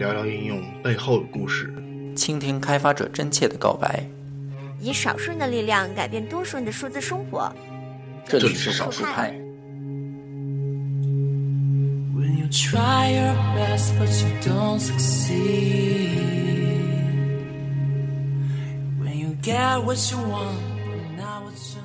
[0.00, 1.70] 聊聊应用背后的故事，
[2.16, 4.02] 倾听开发者真切的告白。
[4.80, 7.52] 以少数人的力量改变多数人的数字生活。
[8.24, 9.30] 这里是少数派。
[12.16, 16.16] When you try your best but you don't succeed.
[19.02, 20.56] When you get what you want,
[20.86, 21.79] but not what you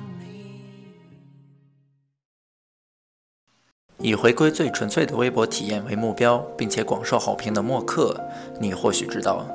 [3.98, 8.14] 以回归最纯粹的微博体验为目标，并且广受好评的默克，
[8.60, 9.46] 你或许知道；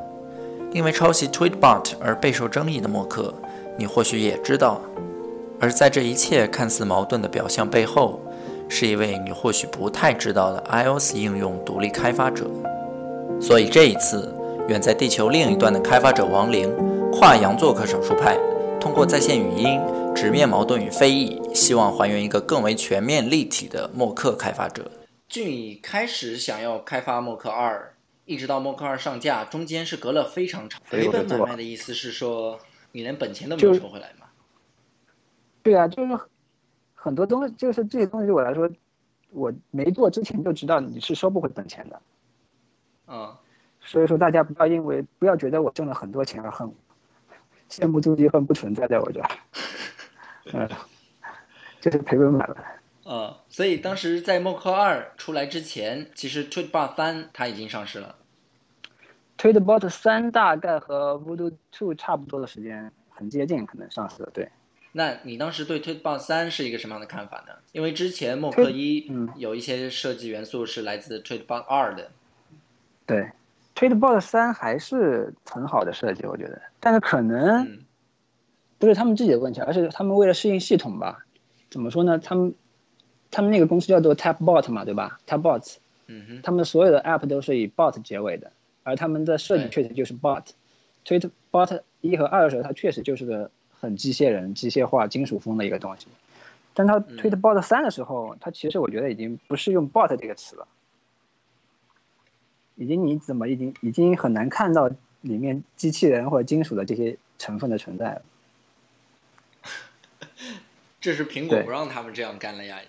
[0.73, 3.31] 因为抄袭 Tweetbot 而备受争议的默克，
[3.77, 4.81] 你或许也知道。
[5.59, 8.19] 而在这一切看似矛盾的表象背后，
[8.67, 12.49] 是一位你或许不太知道的 iOS 应用独立开发者。
[13.39, 14.33] 所以这一次，
[14.67, 16.67] 远在地球另一端的开发者王玲
[17.13, 18.35] 跨洋做客少数派，
[18.81, 19.79] 通过在线语音
[20.15, 24.89] 直面矛盾与非议，希望还原一个更为全面立体的默克开发者。
[25.29, 27.93] 俊宇开始想要开发默克二，
[28.25, 30.81] 一直到默克二上架，中间是隔了非常长。
[30.89, 32.59] 对回本买我卖的意思是说，
[32.91, 34.25] 你连本钱都没有收回来吗？
[35.61, 36.19] 对啊，就是
[36.95, 38.67] 很多东西，就是这些东西对我来说，
[39.29, 42.01] 我没做之前就知道你是收不回本钱的。
[43.09, 43.31] 嗯，
[43.79, 46.73] 所以说大家不要因为不要觉得我挣了很多钱而恨我，
[47.71, 49.29] 羡慕妒忌恨不存在在我这儿。
[50.53, 50.69] 嗯，
[51.79, 52.55] 这是赔本买卖。
[53.03, 58.17] 呃，所以当时在默克二出来之前，其实 Tweetbot 三它已经上市了。
[59.37, 64.29] Tweetbot 三大概和 Voodoo Two 差不多的时间，很接近，可能上市了。
[64.33, 64.49] 对，
[64.91, 67.53] 那你当时对 Tweetbot 三是一个什么样的看法呢？
[67.71, 72.11] 因为之前默克一嗯有一些设计元素是来自 Tweetbot 二的。
[73.07, 73.31] 对
[73.75, 77.79] ，Tweetbot 三还是很好的设计，我觉得，但是可能嗯
[78.79, 81.25] 不是他们自己的问题，而是他们为了适应系统吧。
[81.69, 82.19] 怎么说呢？
[82.19, 82.53] 他们
[83.29, 85.77] 他们那个公司叫做 Tapbot 嘛，对吧？Tapbots，
[86.07, 88.51] 嗯哼，他们所有的 app 都是以 bot 结尾的，
[88.83, 90.43] 而他们的设计确实就是 bot。
[91.05, 93.49] Tweetbot 一和二的时候，它确实就是个
[93.79, 96.07] 很机械人、机械化、金属风的一个东西。
[96.73, 100.67] 但它嗯 Tweetbot 三的时候，它其实我觉得已经不是用 bot 这个词了，
[102.81, 104.89] 已经你怎么已经已经很难看到
[105.21, 108.21] 里面机器人或者金属的这些成分的存在了。
[110.99, 112.79] 这是苹果不让他们这样干了呀。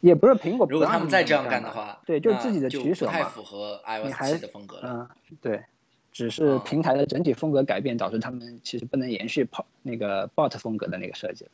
[0.00, 3.12] 也不是苹果不如果让他们再这样干的话，对，就自己的取舍嘛。
[3.12, 5.10] 太符合 iOS 七的风格了。
[5.30, 5.64] 嗯，对，
[6.12, 11.50] 只是哦平台的整体风格改变，导致他们其实不能延续 p 那个 bot 风格的那个设计了。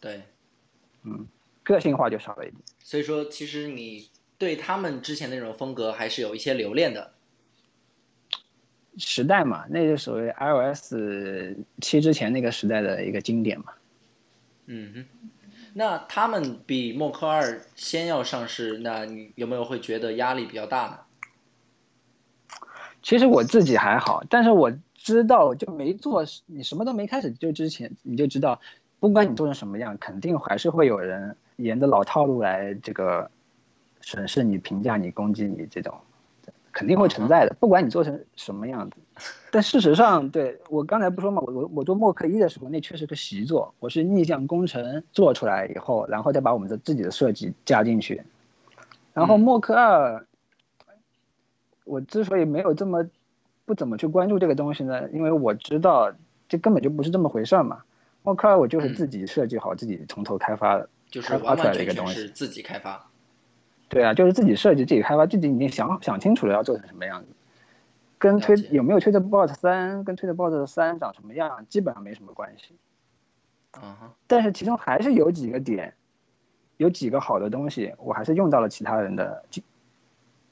[0.00, 0.22] 对，
[1.02, 1.26] 嗯，
[1.62, 2.62] 个性化就少了一点。
[2.82, 4.08] 所以说其实你
[4.40, 7.12] 对他们之前的那种风格还是有一些留恋的。
[8.96, 10.94] 时代嘛，那就属于 iOS
[11.82, 13.66] 七之前那个时代的一个经典嘛。
[14.64, 15.30] 嗯哼，
[15.74, 21.00] 那他们比默克二先要上市，那你有没有会觉得压力比较大呢？
[23.02, 28.58] 其实我自己还好，但是我知道就没做，你什么都没开始就之前你就知道，
[29.00, 33.30] 不管你做成什么样，肯定还是会有人沿着老套路来这个
[34.00, 35.94] 审视你、评价你、攻击你这种，
[36.72, 38.96] 肯定会存在的，不管你做成什么样子。
[39.50, 48.22] 但事实上，对我刚才不说嘛，我我我做默克一的时候，那确实个习作，我是逆向工程做出来以后，然后再把我们的自己的设计加进去，
[49.12, 50.26] 然后嗯默克二。
[51.84, 53.04] 我之所以没有这么
[53.64, 56.12] 不怎么去关注这个东西呢，因为我知道
[56.48, 57.82] 这根本就不是这么回事儿嘛。
[58.22, 60.88] 默克二我就是自己设计好，自己从头开发的。
[61.10, 63.09] 就是开发出完完全来的一个东西全是自己开发。
[63.90, 67.26] 对啊，就是自己设计、自己开发，自己已经想想清楚了要做成什么样子。
[68.18, 72.74] 跟推有没有推特 Bot 三，跟推特 Bot 三长什么样，基本上没什么关系。
[73.76, 75.94] 嗯哼，但是其中还是有几个点，
[76.76, 79.42] 有几个好的东西，我还是用到了其他人的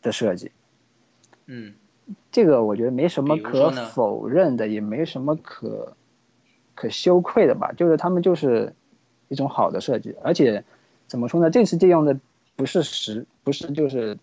[0.02, 0.50] 的设计。
[1.46, 1.74] 嗯，
[2.32, 5.94] 这个我觉得没什么可否认的，也没什么可
[6.74, 7.72] 可羞愧的吧。
[7.76, 8.74] 就是他们就是
[9.28, 10.64] 一种好的设计，而且
[11.06, 11.50] 怎么说呢？
[11.50, 12.18] 这次借用的
[12.58, 14.18] 不是实，不是就是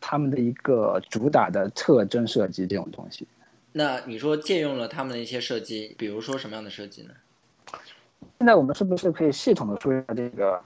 [0.00, 3.28] 他们的一个主打的特征设计这种东西。
[3.72, 7.10] 那你说借用了他们的一些设计，比如说什么样的设计呢？
[8.38, 10.58] 现在我们是不是可以系统的说一下这个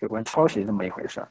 [0.00, 1.28] 有关抄袭这么一回事儿？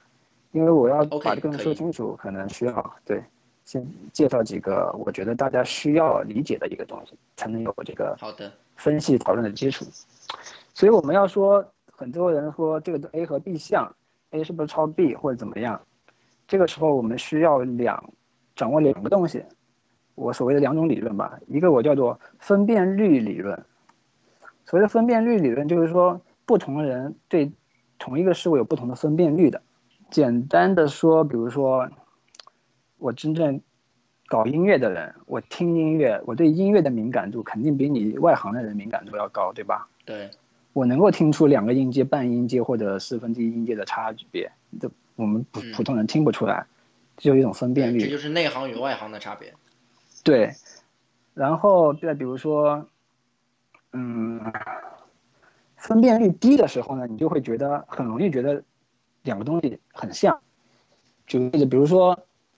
[0.54, 3.22] 因为我要把这个说清楚，可能需要对
[3.66, 9.86] 先介绍几个我觉得大家需要理解的一个东西，才能有这个好的，分析讨论的基础。
[10.74, 13.94] 所以我们要说，很多人说这个 A 和 B 像
[14.34, 15.82] ，A 是不是抄 B 或者怎么样？
[16.46, 18.14] 这个时候我们需要两
[18.56, 19.44] 掌握两个东西，
[20.16, 23.64] 我所谓的两种理论吧，一个我叫做分辨率理论。
[24.66, 27.52] 所谓的分辨率理论，就是说不同人对
[27.98, 29.62] 同一个事物有不同的分辨率的。
[30.10, 31.90] 简单的说，比如说
[32.98, 33.62] 我真正
[34.28, 39.88] 搞音乐的人，我听音乐，我对音乐的敏感度肯定比你外行的人敏感度要高，对吧？
[40.06, 40.30] 对，
[40.74, 46.66] 我能够听出两个音阶、半音阶或者四分之一音阶的差别，这我们普嗯普通人听不出来，
[47.16, 48.00] 这就有一种分辨率。
[48.00, 49.54] 这就是内行与外行的差别。
[50.24, 50.54] 对，
[51.34, 52.88] 然后再比如说，
[53.92, 54.42] 嗯，
[55.76, 58.64] 分辨率低的时候呢，你就会觉得很容易觉得
[59.22, 60.40] 两个东西很像。
[61.28, 62.18] 举个例子，比如说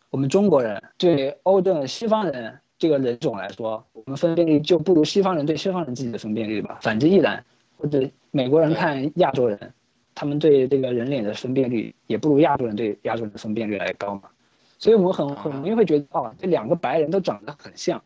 [0.10, 6.80] 我们中国人对欧洲西方人这个人种来说，我们分辨率就不如西方人对西方人自己的分辨率吧。
[6.82, 7.44] 反之亦然，
[7.78, 9.74] 或者美国人看亚洲人，
[10.14, 14.24] 他们对这个人脸的分辨率也不如亚洲人对亚洲人的分辨率来高嘛。
[14.78, 18.04] 所以我们很很容易会觉得，哦，这两个白人都长得很像，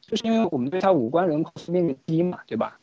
[0.00, 2.78] 就是因为我们对他五官轮廓分辨率低嘛，对吧？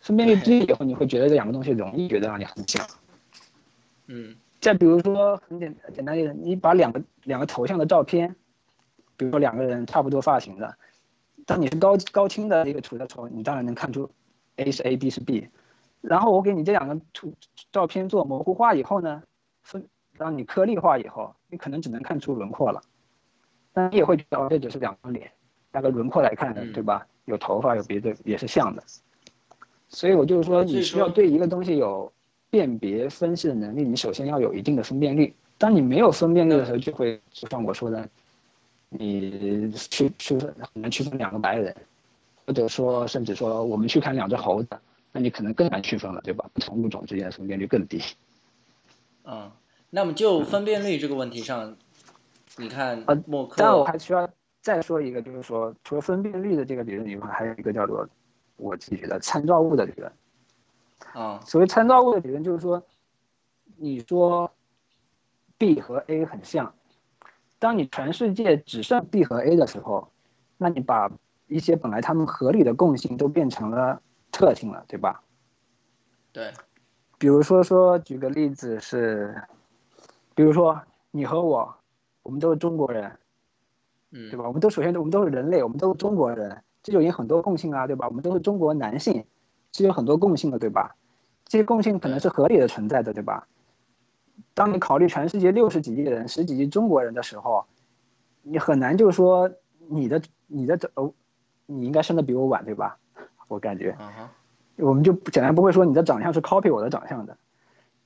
[0.00, 2.86] 分辨率低以后，你会觉得这两个东西容易觉得让你很像。
[4.06, 8.34] 嗯再比如说很简简单一点，你把两个两个头像的照片，
[9.16, 10.76] 比如说两个人差不多发型的，
[11.46, 14.10] 当你是高高清的一个图的时候，你当然能看出
[14.56, 15.48] A 是 A，B 是 B。
[16.00, 17.32] 然后我给你这两个图
[17.72, 19.22] 照片做模糊化以后呢，
[19.62, 22.80] 分让你颗粒化以后，你可能只能看出轮廓了，
[23.72, 25.30] 但你也会觉得哦这只是两张脸，
[25.72, 27.06] 那个轮廓来看的，嗯对吧？
[27.24, 28.82] 有头发有鼻子也是像的，
[29.88, 32.12] 所以我就是说，你需要对一个东西有
[32.50, 35.34] 辨别分析的能力，你首先要有一定的分辨率。
[35.56, 38.06] 当你没有分辨率的时候，就会就像我说的，
[38.90, 41.74] 你区区分很难区分两个白人，
[42.46, 44.68] 或者说甚至说我们去看两只猴子，
[45.12, 46.48] 那你可能更难区分了，对吧？
[46.52, 48.02] 不同物种之间的分辨率更低。
[49.24, 49.50] 嗯，
[49.90, 51.76] 那么就分辨率这个问题上，
[52.58, 54.28] 你看呃默克，当然，我还需要
[54.60, 58.06] 再说一个，就是说，除了分辨率的这个理论以外，还有一个叫做
[58.56, 60.12] 我自己觉得参照物的理论。
[61.12, 62.82] 啊所谓参照物的理论，就是说，
[63.76, 64.50] 你说
[65.56, 66.74] B 和 A 很像，
[67.58, 70.10] 当你全世界只剩 B 和 A 的时候，
[70.58, 71.10] 那你把
[71.46, 74.00] 一些本来他们合理的共性都变成了
[74.32, 75.22] 特性了，对吧？
[76.32, 76.52] 对，
[77.18, 79.42] 比如说说，举个例子是，
[80.34, 80.80] 比如说
[81.10, 81.74] 你和我，
[82.22, 83.18] 我们都是中国人，
[84.10, 84.46] 嗯对吧？
[84.46, 88.08] 我们都首先我们都是人类，我们都是中国人，这就有很多共性啊，对吧？
[88.08, 89.24] 我们都是中国男性，
[89.72, 90.96] 是有很多共性的，对吧？
[91.46, 93.46] 这些共性可能是合理的存在的，对吧？
[94.54, 97.64] 当你考虑全世界六十几亿人、十几亿中国人的时候，
[98.42, 99.50] 你很难就说
[99.88, 101.12] 你的你的哦，
[101.66, 102.98] 你应该生的比我晚，对吧？
[103.48, 104.30] 我感觉，啊哈，
[104.76, 107.36] 我们就简单不会说你的长相是 copy 我的长相的，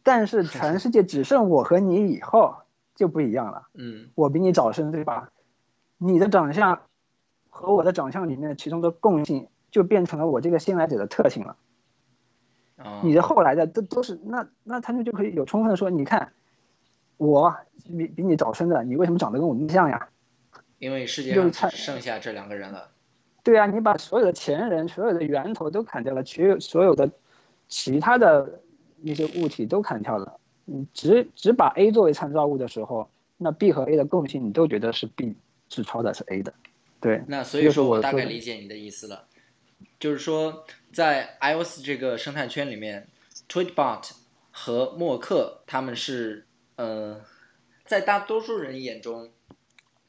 [0.02, 2.56] 但是全世界只剩我和你以后
[2.94, 3.68] 就不一样了。
[3.74, 5.30] 嗯我比你早生，对吧？
[5.96, 6.82] 你的长相
[7.50, 11.56] 和我的长相里面其中的共性，就变成了我这个先来者的特性了。
[12.76, 16.32] 啊，你的后来的都都是那那他们就可以有充分的说，你看
[17.16, 17.56] 我
[17.96, 20.08] 比比你早生的，你为什么长得跟我那么像呀？
[20.78, 22.90] 因为世界上剩下这两个人了，
[23.48, 27.10] 对啊，你把所有的前人、所有的源头都砍掉了，所有所有的
[27.66, 28.60] 其他的
[29.00, 33.08] 那些物体都砍掉了，你只只把 A 作为参照物的时候，
[33.38, 35.34] 那 B 和 A 的共性你都觉得是 B
[35.70, 36.52] 是超的是 A 的，
[37.00, 39.24] 对，那所以说我大概理解你的意思了，
[39.98, 43.08] 就是说在 iOS 这个生态圈里面
[43.48, 44.10] ，Tweetbot
[44.50, 46.44] 和默克他们是
[46.76, 47.18] 呃，
[47.86, 49.30] 在大多数人眼中，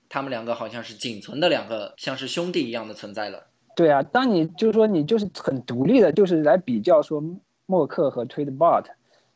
[0.10, 3.46] 他们两个好像是仅存的两个像是兄弟一样的存在了。
[3.76, 7.24] 对啊，当你就是说你就是很独立的，就是来比较说
[7.66, 8.86] 默克和 Tweetbot，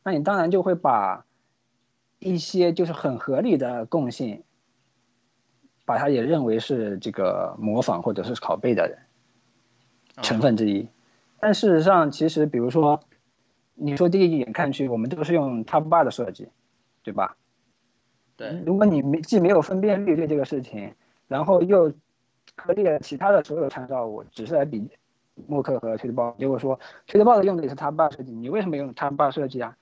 [0.03, 1.25] 那你当然就会把
[2.19, 4.43] 一些就是很合理的共性，
[5.85, 8.97] 把它也认为是这个模仿或者是拷贝的
[10.21, 10.87] 成分之一。
[11.39, 13.01] 但事实上，其实比如说，
[13.75, 16.49] 你说第一眼看去，我们都是用 Tab bar 的设计，
[17.03, 17.37] 对吧？
[18.35, 20.93] 对，如果你没既没有分辨率对这个事情，
[21.27, 21.91] 然后又
[22.55, 24.89] 颗粒了其他的所有参照物，只是来比
[25.47, 29.75] 默克和推特报，结果说推特报的用的也是 Tab bar 设计，你为什么用 Tab bar 设计啊？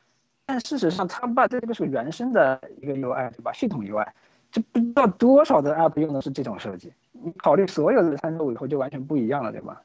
[0.46, 3.54] 但事实上，Tab bar 这个是原生的一个 UI，对吧？
[3.54, 4.08] 系统 UI，
[4.52, 6.92] 这不知道多少的 App 用的是这种设计。
[7.12, 9.82] 你考虑所有的参照物以后，就完全不一样了，对吧？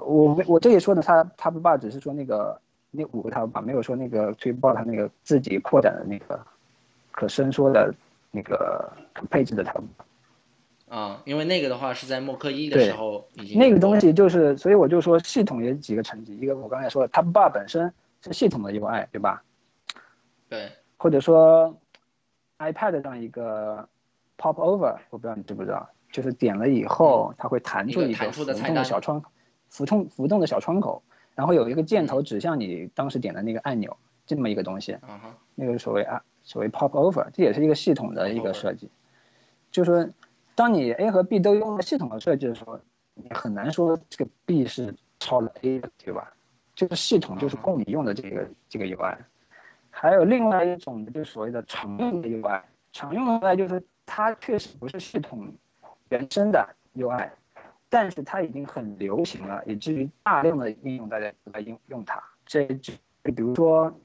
[0.00, 6.44] 我我这里说的 Tab Tab bar 只是说那个那五个 Tab bar，没有说那个推特报它那个自己扩展的那个
[7.14, 7.94] 可伸缩的
[8.30, 9.82] 那个可配置的 Tab。
[10.88, 17.92] 啊、因为那个的话是在默克一的时候已经那个东西就是，所以我就说系统有几个层级，一个我刚才说的，Tab bar 本身
[18.22, 19.42] 是系统的 UI，对吧？
[20.48, 21.76] 对，或者说
[22.58, 23.88] iPad 上一个
[24.38, 29.20] Pop Over，我不知道你知不知道，就是点了以后它会弹出一个浮动的小窗，
[29.70, 31.02] 浮动浮动的小窗口，
[31.34, 34.92] 然后有一个箭头指向你当时点的那个按钮，这么一个东西。
[34.92, 38.88] 啊哈，那个所谓啊，所谓 pop over，这也是一个系统的一个设计，
[39.70, 40.08] 就是说
[40.54, 42.78] 当你 A 和 B 都用了系统的设计的时候，
[43.14, 46.32] 你很难说这个 B 是抄了 A 的，对吧？
[46.76, 49.16] 这个系统就是供你用的这个这个 UI。
[49.90, 52.60] 还有另外一种就是所谓的常用的 UI，
[52.92, 55.52] 常用的 UI 就是它确实不是系统
[56.08, 57.30] 原生的 UI，
[57.88, 62.22] 但是它已经很流行了，以至于大量的应用大家都在用用它。
[62.44, 63.96] 这就比如说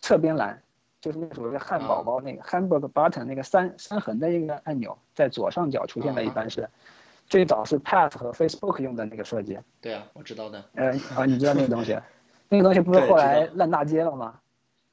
[0.00, 0.60] 侧边栏，
[1.00, 6.68] 就是那个所谓的汉堡包那个 hamburger button 那个三三横的一个按钮，在左上角出现的一般是，
[7.26, 9.58] 最早是 Path 和 Facebook 用的那个设计。
[9.80, 10.62] 对啊，我知道的。
[10.74, 11.98] 呃啊，你知道那个东西？
[12.48, 14.40] 那个东西不是后来烂大街了吗？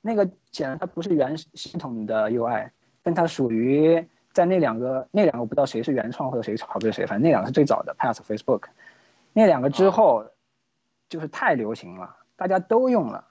[0.02, 2.70] 那个显然它不是原系统的 UI，
[3.04, 8.64] 但它属于在那两个那两个我不知道谁是原创或者谁拷贝谁，反正那两个是最早的 Path Facebook，
[9.34, 10.26] 那两个之后
[11.10, 13.26] 就是太流行了，大家都用了。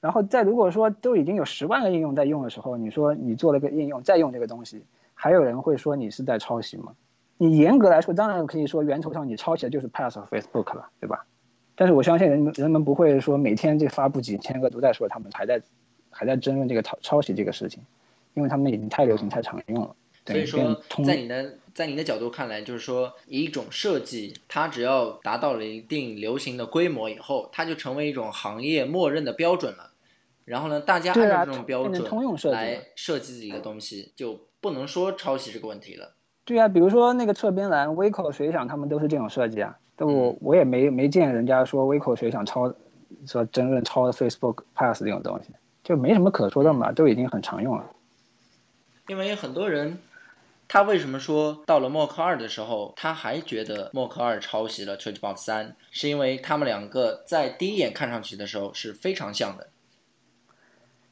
[0.00, 4.82] 然后再如果说都已经有十万个应用在用的时候，你说你做了个应用再用这个东西，
[5.14, 6.94] 还有人会说你是在抄袭吗？
[7.36, 11.24] 你严格来说当然可以说源头上你抄袭的就是 Pass 和 Facebook 了，对吧？
[11.74, 15.60] 但是我相信人们人们不会说每天这发布几千个都在说他们还在。
[16.12, 17.80] 还在争论这个抄抄袭这个事情，
[18.34, 19.94] 因为他们已经太流行、太常用了。
[20.26, 29.89] 所以说，在你的在你的角度看来，就是说，一种设计，它只要达到了一定流行的规模以后，它就成为一种行业默认的标准了。
[30.50, 36.14] 然后呢，大家按照这种标准来设计自己的东西，就不能说抄袭这个问题了。
[36.44, 39.78] 对啊，比如说那个侧边栏，微口水响他们都是这种设计啊。
[39.94, 42.74] 但我我也没没见人家说微口水响抄，
[43.28, 45.50] 说争论抄 Facebook Pass 这种东西。
[45.84, 47.86] 就没什么可说的嘛，都已经很常用了。
[49.06, 49.98] 因为很多人，
[50.66, 59.68] 他为什么说到了默克二的时候，他还觉得默克二抄袭了 Tweetbot 三，是因为他们两个在第一眼看上去的时候是非常像的。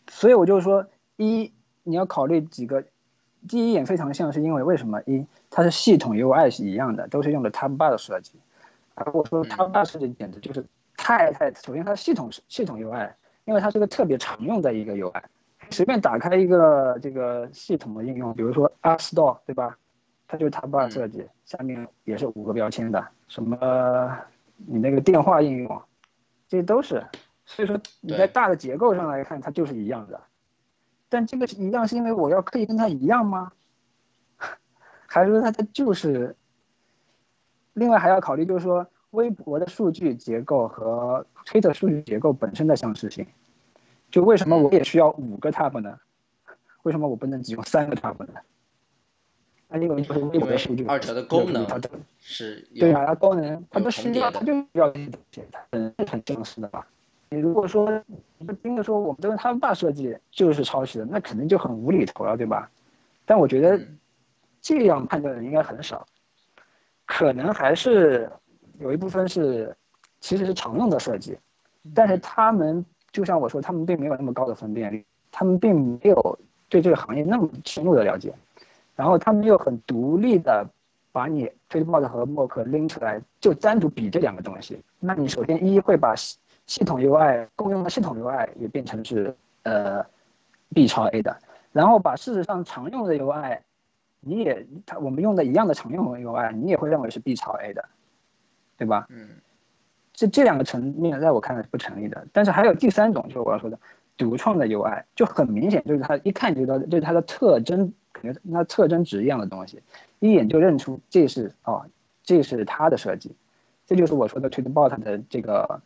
[0.09, 0.87] 所以我就说，
[1.17, 1.53] 一
[1.85, 2.85] 你要考虑几个，
[3.49, 5.01] 第一眼非常像，是因为为什么？
[5.07, 8.33] 一它是系统 UI 是一样的，都是用的 Tab Bar 的设计。
[8.95, 10.65] 而我说 Tab Bar 设计简直就是
[10.97, 13.11] 太太，首先它系统是系统 UI。
[13.45, 15.23] 因为它是个特别常用的一个 UI，
[15.71, 19.79] 随便打开一个这个系统的应用，比如说 App Store，对吧？
[20.27, 23.03] 它就是 Tab Bar 设计，下面也是五个标签的。
[23.27, 24.19] 什么
[24.67, 25.83] 你那个电话应用，
[26.47, 27.03] 这些都是。
[27.49, 30.21] 所以说你在大的结构上来看，它就是一样的。
[31.09, 33.51] 但这个一样是因为我要刻意跟它一样吗？
[35.09, 36.37] 还是说它它就是？
[37.73, 43.27] 另外还要考虑就是说微博的数据结构和推特数据结构本身的相似性。
[44.11, 45.99] 就为什么我也需要五个 tab 呢？
[46.83, 48.35] 为什么我不能只用三个 tab 呢？
[49.69, 51.81] 那，因为就是微博的数据，二者的功能它
[52.19, 56.87] 是，对啊，它功能它不需要，它就需要这些东西，它本身很正式的吧？
[57.31, 58.03] 你如果说
[58.39, 62.71] 你不盯着说我们都是他们爸设计就是抄袭的，那肯定就很无厘头了，对吧？
[63.25, 63.81] 但我觉得
[64.61, 66.07] 这样判断的人应该很少，
[67.07, 68.31] 可能还是
[68.79, 69.77] 有一部分是
[70.21, 71.39] 其实是常用的设计，
[71.95, 72.85] 但是他们。
[73.11, 78.35] 就像我说，他们并没有那么高的分辨率，他们并没有对这个行业那么深入的了解，
[78.95, 80.65] 然后他们又很独立的
[81.11, 84.79] 把你 Tweetbot 和默克拎出来，就单独比这两个东西。
[85.01, 86.15] 那你首先一会把
[86.69, 89.35] 系统 UI 共用的系统 UI 也变成是
[89.65, 90.07] 呃
[90.73, 91.37] B 超 A 的，
[91.73, 93.59] 然后把事实上常用的 UI，
[94.21, 97.85] 你也他我们用的一样的常用的 UI，你也会认为是 B 超 A 的，
[98.77, 99.07] 对吧？
[99.09, 99.31] 嗯。
[100.13, 102.27] 这这两个层面，在我看来是不成立的。
[102.33, 103.79] 但是还有第三种，就是我要说的
[104.17, 109.81] 独创的 UI，就很明显，就是它一看就知道，就是它的特征，可能那特征值一样的东西，
[110.19, 111.87] 一眼就认出这是哦，
[112.25, 113.37] 这是它的设计。
[113.87, 115.81] 这就是我说的 Tweetbot 的这个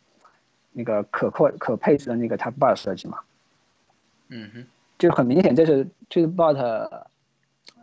[0.73, 3.19] 那个可扩可配置的那个 Tab Bar 设计嘛。
[4.29, 4.65] 嗯哼，
[4.97, 6.89] 就很明显，这是 Tweetbot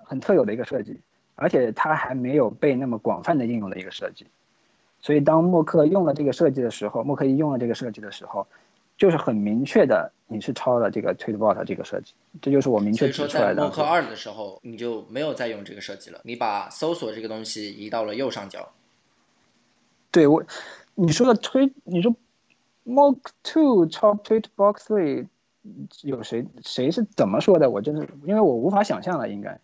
[0.05, 1.01] 很特有的一个设计，
[1.37, 4.27] 而且它还没有被那么广泛的应用的一个设计。
[5.01, 8.47] 所以，当默克用了这个设计的时候，默克一用了这个设计的时候，
[8.99, 13.63] 就是很明确的，你是抄了这个 Tweetbot 这个设计，这就是我明确指出来的。
[13.63, 18.69] 默克二的时候，你就没有再用这个设计了，你把搜索这个东西移到了右上角。
[20.11, 20.45] 对我，
[20.95, 22.15] 你说的推，你说
[22.85, 25.29] Mock Two 抄 Tweet Box Three，
[26.03, 27.71] 有谁谁是怎么说的？
[27.71, 29.61] 我真是因为我无法想象了，应该。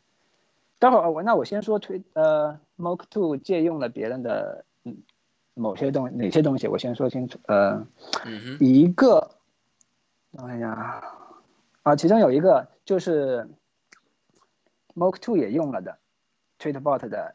[0.78, 4.96] 待会儿我那我先说推呃 Mock Two 借用了别人的嗯。
[5.58, 7.38] 某些东哪些东西，我先说清楚。
[7.46, 7.86] 呃，
[8.60, 9.30] 一个，
[10.36, 11.02] 哎呀
[11.82, 13.48] 啊，其中有一个就是
[14.92, 15.96] m o k Two 也用了的
[16.58, 17.34] ，Tweetbot 的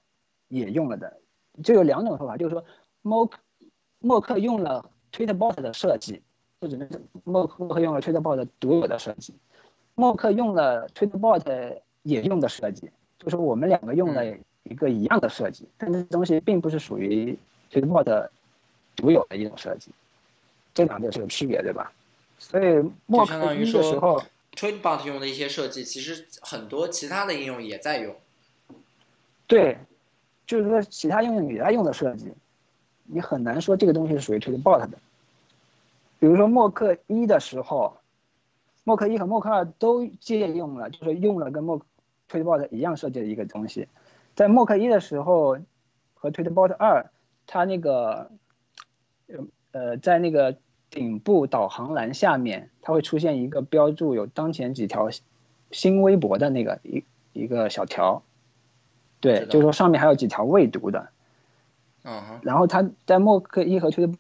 [0.50, 1.20] 也用了的，
[1.64, 2.64] 就有两种说法，就是说
[3.02, 3.40] m o k
[3.98, 6.22] 默克用了 Tweetbot 的设计，
[6.60, 6.89] 或者是
[7.24, 9.34] 默默克用了 Tweetbot 独有的设计，
[9.96, 12.89] 默克用了 Tweetbot 也用的设计，
[13.20, 14.25] 就是我们两个用了
[14.63, 17.38] 一个一样的设计，但这东西并不是属于
[17.72, 18.30] Tweetbot
[18.96, 19.91] 独有的一种设计，
[20.74, 21.91] 这两者是有区别，对吧？
[22.39, 24.24] 所以默相克一的时候
[24.56, 28.15] ，Tweetbot 用的一些设计，其实很多其他的应用也在用。
[29.46, 29.77] 对，
[30.48, 32.34] 就是说其他应用也在用的设计，
[33.12, 34.98] 你很难说这个东西是属于 Tweetbot 的。
[36.20, 37.98] 比如说默克一的时候，
[38.84, 41.82] 默克一和默克二都借用了，就是用了跟默
[42.30, 43.88] Tweetbot 一样设计的一个东西。
[44.36, 45.58] 在默克一的时候
[46.13, 47.12] 和 Tweetbot 二，
[47.48, 48.32] 它那个
[49.27, 49.39] 呃
[49.72, 50.56] 呃在那个
[50.89, 55.10] 顶部导航栏下面，它会出现一个标注有当前几条
[55.72, 57.03] 新微博的那个一
[57.34, 58.24] 一个小条。
[59.20, 61.10] 对就是说上面还有几条未读的。
[62.41, 64.15] 然后他在默克一和 Tweetbot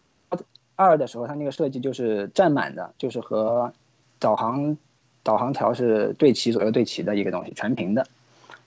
[0.75, 3.73] 二的时候，它那个设计就是占满的，就是和
[4.19, 4.77] 导航
[5.23, 8.05] 导航条是对齐左右对齐的一个东西，全屏的。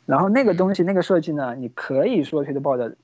[0.07, 2.95] 然后那个东西那个设计呢，你可以说 Tweetbot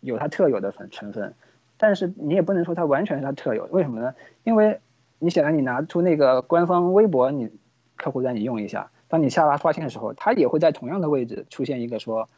[0.00, 1.34] 有它特有的成成分，
[1.76, 3.72] 但是你也不能说它完全是它特有的。
[3.72, 4.14] 为什么呢？
[4.42, 4.80] 因为
[5.18, 7.50] 你显然你拿出那个官方微博，你
[7.96, 12.28] 客户端你用一下，当你下拉刷新的时候，它也会在同样的位置出现一个说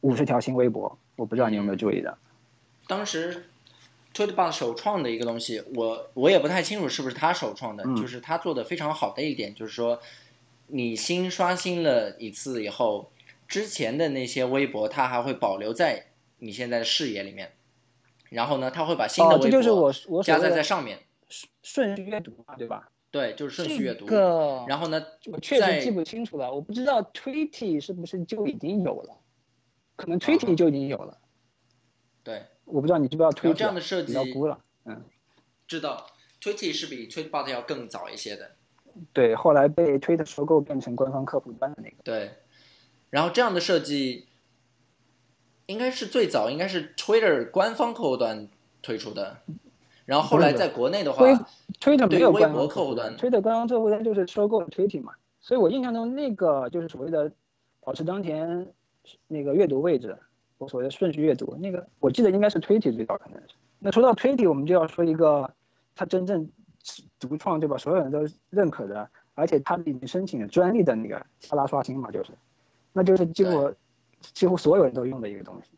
[0.00, 0.98] 五十条新微博。
[1.16, 2.16] 我不知道你有没有注意到。
[2.92, 3.46] 当时
[4.12, 9.98] t w i t t b o t 首创的一个东西，我我也不太清楚是不是他首创的，嗯就是他做的非常好的一点，就是说
[10.66, 13.10] 你新刷新了一次以后，
[13.48, 16.08] 之前的那些微博它还会保留在
[16.40, 17.52] 你现在的视野里面，
[18.28, 20.98] 然后呢，他会把新的哦，这微就是我博加载在上面，
[21.62, 22.90] 顺序阅读嘛，对吧？
[23.10, 24.04] 对，就是顺序阅读。
[24.04, 29.16] 这个然后呢，我确实记不清楚了，我不知道 Tweety 是不是就已经有了，
[29.96, 31.18] 可能啊 Tweety 就已经有了，
[32.22, 35.02] 对，我不知道你知不知道然后 Tweety 这样的设计比较古老，嗯，
[35.66, 36.06] 知道
[36.40, 38.52] ，Twitty 是比 Tweetbot 要更早一些的。
[39.12, 42.30] 对，后来被 Twitter 收购变成官方客户端的那个，对，
[43.10, 44.26] 然后这样的设计
[45.66, 48.48] 应该是最早，应该是 Twitter 官方客户端
[48.82, 49.38] 推出的。
[50.04, 51.24] 然后后来在国内的话
[51.80, 57.32] ，Twitter 没有微官博客户方客户端端，Twitter 官方客户端就是收购了 Twitter 嘛，所以我印象中那个就是所谓的
[57.80, 58.66] 保持当前
[59.28, 60.18] 那个阅读位置，
[60.62, 63.54] 我所谓的顺序阅读，那个我记得应该是 Tweety 最早可能是。
[63.80, 65.52] 那说到 Tweety，我们就要说一个
[65.96, 66.48] 它真正
[67.18, 67.76] 独创对吧？
[67.76, 72.30] 所有人都认可的，而且它已经申请了专利的那个下拉刷新嘛，就是，
[72.92, 73.74] 那就是几乎
[74.32, 75.70] 几乎所有人都用的一个东西。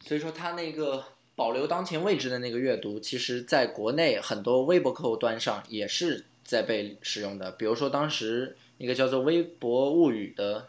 [0.00, 7.50] 所以说它那个保留当前位置的那个阅读，其实在国内很多微博客户端上也是在被使用的。
[7.52, 10.68] 比如说当时一个叫做“微博物语”的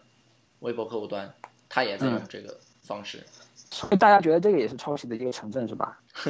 [0.59, 1.33] 微博客户端，
[1.69, 2.57] 它也在用嗯这个
[2.87, 3.21] 方式。
[3.69, 5.99] 所以大家觉得这个也是抄袭的一个成分是吧？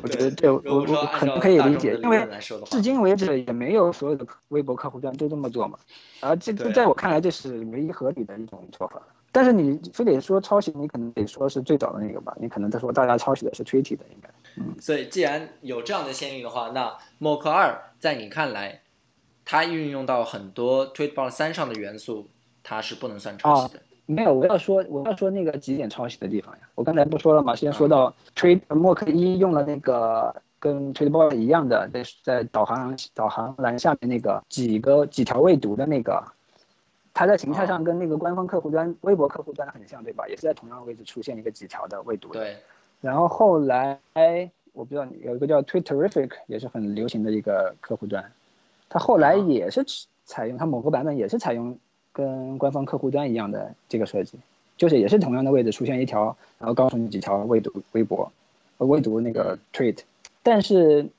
[0.00, 2.24] 我觉得这我我可能可以理理解因为
[2.70, 5.76] 至，今为止也没有所有的微博客户端都这么做嘛，
[6.20, 9.02] 而这对啊在我看来这是唯一合理的一种做法。
[9.32, 14.80] 但是你非得说抄袭，你可能得说是最早的那个吧，你可能在说大家抄袭的是 t w i t t 的应该。
[14.80, 18.82] 所以既然有这样的先例的话，那 Mock 二在你看来，
[19.44, 22.30] 它运用到很多 Tweetbot 三上的元素，
[22.62, 23.80] 它是不能算抄袭的。
[24.06, 26.60] 没有，我要说我要说那个几点抄袭的地方呀。
[26.74, 27.54] 我刚才不说了吗？
[27.56, 36.22] 先说到克一用了那个跟 Tweetbot 一样的，在在导航导航栏下面那个几个几条未读的那个，
[37.12, 40.26] 它在形态上跟那个官方客户端、微博客户端很像，对吧？
[40.28, 42.40] 也是在同样位置出现一个几条的未读的。
[42.40, 42.56] 对，
[43.00, 43.98] 然后后来
[44.72, 48.24] 我不知道有一个叫 Twitterific 也是很流行的一个客户端，
[48.88, 49.84] 它后来也是
[50.24, 51.76] 采用它某个版本也是采用
[52.16, 54.38] 跟官方客户端一样的这个设计，
[54.78, 58.32] 就是也是同样的位置出现一条，然后告诉你几条未读微博，
[58.78, 59.98] 呃未读那个 tweet，
[60.42, 61.10] 但是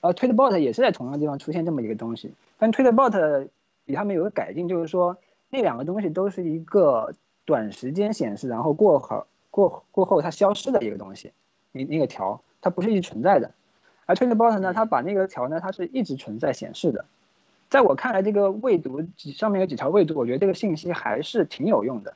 [0.00, 3.46] 呃 Tweetbot 也是在同样的地方出现这么一个东西，但 Tweetbot
[3.84, 5.16] 比他们有个改进，就是说
[5.48, 11.30] 那两个东西都是一个短时间显示，然后过后过过后它消失的一个东西，
[11.70, 13.52] 那那个条它不是一直存在的，
[14.06, 17.04] 而 Tweetbot 呢，它把那个条呢，它是一直存在显示的。
[17.72, 22.12] 在我看来，这个未读上面有几条未读，我觉得这个信息还是挺有用的，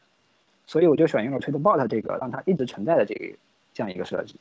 [0.67, 3.35] 所以我就选用了 Tweetbot 这个让它一直存在的这个
[3.73, 4.37] 这样一个设计。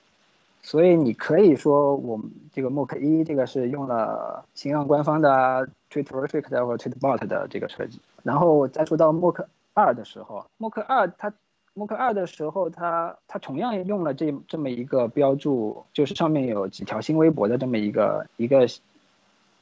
[0.62, 11.32] 所以你可以说，我们这个 Mock 一这个是用了新浪官方的 Twitterific 的或者 Tweetbot 的这个设计，然后再说到 Mock 二的时候，Mock 二它
[11.76, 18.68] Mock 二的时候，它它同样用了这这么一个标注，就是上面有几条新微博的这么一个一个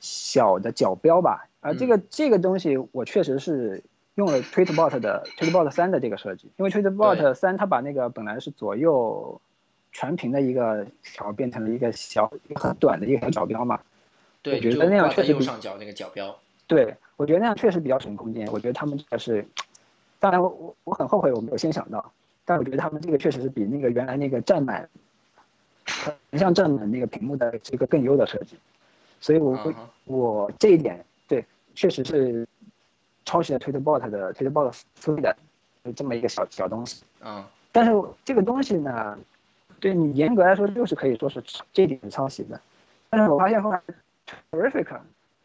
[0.04, 1.48] 小的角标吧。
[1.62, 3.82] 啊这个、这个东西，我确实是
[4.16, 9.39] 用了 Tweetbot 的 Tweetbot 三的这个设计，因为 Tweetbot 三它把那个本来是左右
[9.94, 13.80] 全屏的一个条变成了一个小很短的一个小角标嘛。
[14.42, 16.38] 对，我觉得那样确实比右上角那个角标。
[16.68, 18.46] 对，我觉得那样确实比较省空间。
[18.52, 19.46] 我觉得他们这个是，
[20.20, 22.12] 当然我我我很后悔我没有先想到，
[22.44, 24.89] 但我觉得他们这个确实是比那个原来那个占满，
[25.86, 28.58] 横向占满那个屏幕的这个更优的设计，
[29.24, 32.46] 所以我会、我这一点对确实是
[33.24, 35.34] 抄袭了 Tweetbot 的 Tweetbot 附的
[35.96, 37.06] 这么一个小小东西。
[37.22, 37.92] 嗯但是
[38.26, 39.18] 这个东西呢，
[39.80, 42.60] 对你严格来说就是可以说是这一点是抄袭的。
[43.10, 43.82] 但是我发现后来
[44.52, 44.88] Terrific、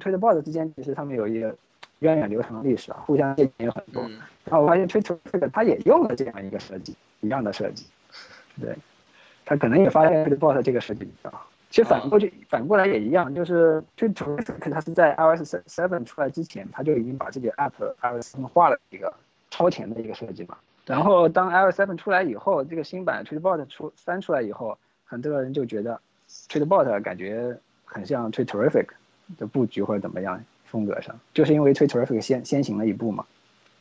[0.01, 1.55] Tweetbot 之间其实他们有一个
[2.01, 4.03] 源远流长的历史啊，互相借鉴有很多。
[4.03, 7.87] 嗯，然后我发现 Tweetbot 它也用了这样一个设计，一样的设计，
[8.61, 8.77] 对，
[9.47, 11.47] 他可能也发现 Tweetbot 这个设计比较好。
[11.70, 19.12] 其实反过去、反过来也一样，就是 Tweetbot 它是在 iOS seven 出来之前，它就已经把这个 App iOS 画了一个
[19.50, 20.57] 超前的一个设计嘛。
[20.87, 26.00] 然后当 iOS seven 出来以后，这个新版 Tweetbot 出三出来以后，很多人就觉得
[26.48, 28.87] Tweetbot 感觉很像 Tweeterific
[29.37, 33.26] 的布局或者怎么样风格上，就是因为 Tweeterific 先先行了一步嘛。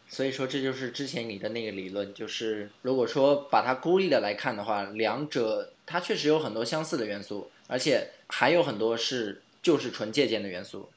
[0.10, 10.90] 所以说这就是之前你的那个理论，就是如果说把它孤立的来看的话，两者它确实有很多相似的元素，而且还有很多是就是纯借鉴的元素。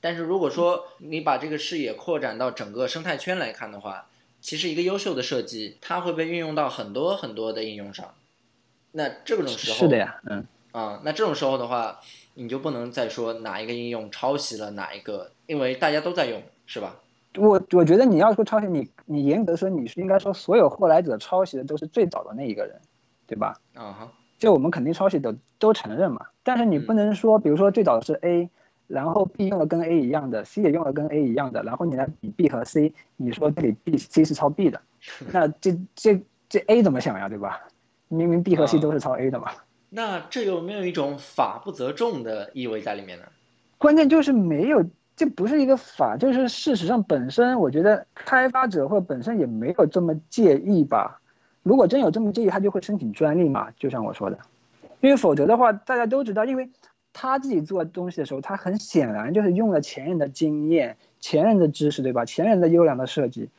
[0.00, 4.08] 但是如果说你把这个视野扩展到整个生态圈来看的话，
[4.40, 8.14] 其实一个优秀的设计，它会被运用到很多很多的应用上。
[8.92, 12.00] 那这种时候是的呀，嗯，啊、那这种时候的话，
[12.34, 17.00] 你就不能再说哪一个应用抄袭了哪一个，因为大家都在用，是吧？
[17.36, 22.80] 我我觉得你要说抄袭，你你严格说你是应该说所有后来者抄袭的都是最早的那一个人，
[23.26, 23.60] 对吧？
[23.74, 28.48] 啊哈，就我们肯定抄袭的都承认嘛，但是你不能说，比如说最早是 A，
[28.86, 34.80] 然后 B 用了跟 A 一样的，C 也用了跟 A 一样的，然后你来比 B 和 C，你说这里 B、C 是抄 B 的，
[35.32, 37.60] 那这这这 A 怎么想呀，对吧？
[38.08, 39.50] 明明 B 和 C 啊都是抄 A 的嘛，
[39.90, 43.24] 那这有没有一种法不责众的意味在里面呢？
[43.76, 44.84] 关键就是没有，
[45.16, 51.20] 这不是一个法，就是事实上本身，我觉得开发者或本身也没有这么介意吧。
[51.62, 54.38] 如果真有这么介意，他就会申请专利嘛，就像我说的，
[55.00, 56.70] 因为否则的话，大家都知道，因为
[57.12, 62.24] 他自己做东西的时候，他很显然就是用了前人的经验、前人的知识，对吧？
[62.24, 63.50] 前人的优良的设计，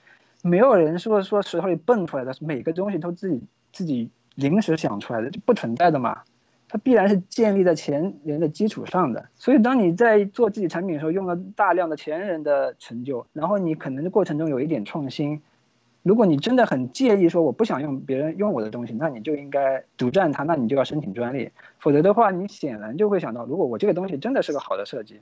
[0.42, 6.22] 没有人说说石头里蹦出来的，每个东西都自己自己临时想出来的，就不存在的嘛。
[6.72, 9.26] 它必然是建立在前人的基础上的。
[9.36, 15.42] 所以，当你在做自己产品的时候，用了大量的前人的成就，然后你可能过程中有一点创新。
[16.02, 21.52] 如果你真的很介意说我不想用别人用我的东西，那你就应该独占它，那你就要申请专利。
[21.80, 25.20] 否则的话，你显然就会想到，如果我这个东西真的是个好的设计，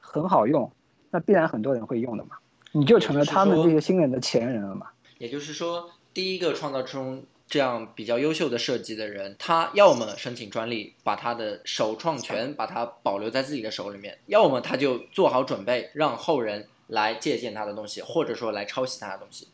[0.00, 0.70] 很好用，
[1.10, 2.36] 那必然很多人会用的嘛，
[2.72, 4.88] 你就成了他们这些新人的前人了嘛。
[5.18, 19.48] 也就是说，第一个创造出这样比较优秀的设计的人，他要么申请专利，把他的首创权把它保留在自己的手里面；要么他就做好准备，让后人来借鉴他的东西，或者说来抄袭他的东西。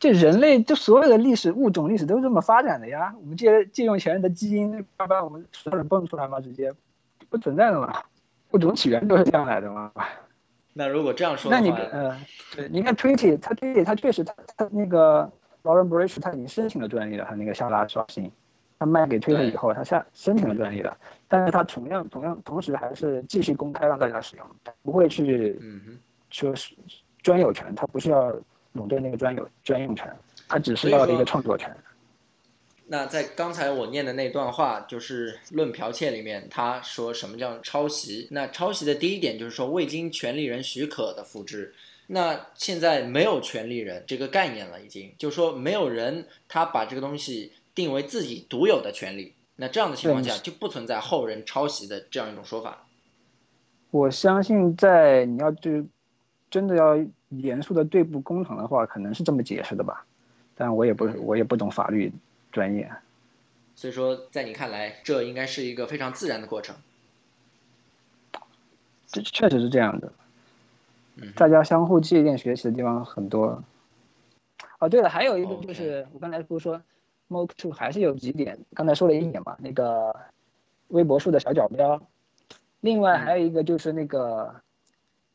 [0.00, 3.14] 这人类就所有的历史物种历史都是这么发展的呀。
[3.20, 6.72] 我们借借用前人的基因，把把我们石头人蹦出来嘛，直接
[7.28, 8.02] 不存在的嘛。
[8.52, 9.92] 物种起源都是这样来的嘛。
[10.72, 12.16] 那如果这样说的话那话，你呃，
[12.56, 15.30] 对，你看 Tweety，他 Tweety 他确实他他那个
[15.62, 18.32] Lauren Bridge 他已经申请了专利了，他那个下拉刷新，
[18.78, 20.96] 他卖给 Twitter 以后，他下申请了专利了，
[21.28, 24.46] 但是他同样同样同时还是继续公开让大家使用，
[24.82, 25.98] 不会去嗯哼，
[26.30, 26.74] 说是
[27.20, 28.32] 专有权，他不是要
[28.72, 30.08] 垄断那个专有专用权，
[30.48, 31.74] 他只是要一个创作权。
[32.86, 38.26] 那在刚才我念的那段话，就是《论剽窃》里面，他说什么叫抄袭？
[38.32, 41.72] 那抄袭的第一点就是说未经权利人许可的复制。
[42.08, 49.34] 那现在没有权利人这个概念了，已经就是说没有人他把这个东西定为自己独有的权利。
[49.54, 52.86] 那这样的情况下，就不存在后人抄袭的这样一种说法。
[53.92, 55.84] 我相信，在你要就
[56.50, 56.96] 真的要
[57.30, 60.04] 严肃的对簿公堂的话，可能是这么解释的吧，
[60.54, 62.12] 但我也不我也不懂法律
[62.52, 62.90] 专业。
[63.74, 66.76] 所以说，在你看来，这应该是一个非常自然的过程。
[69.06, 70.12] 这确实是这样的，
[71.16, 73.62] 嗯大家相互借鉴学习的地方很多。
[74.78, 76.80] 哦，对了，还有一个就是我刚才不是说
[77.28, 80.14] m o k Two 还是有几点，刚才说了一点嘛，那个
[80.88, 82.00] 微博数的小角标，
[82.80, 84.54] 另外还有一个就是那个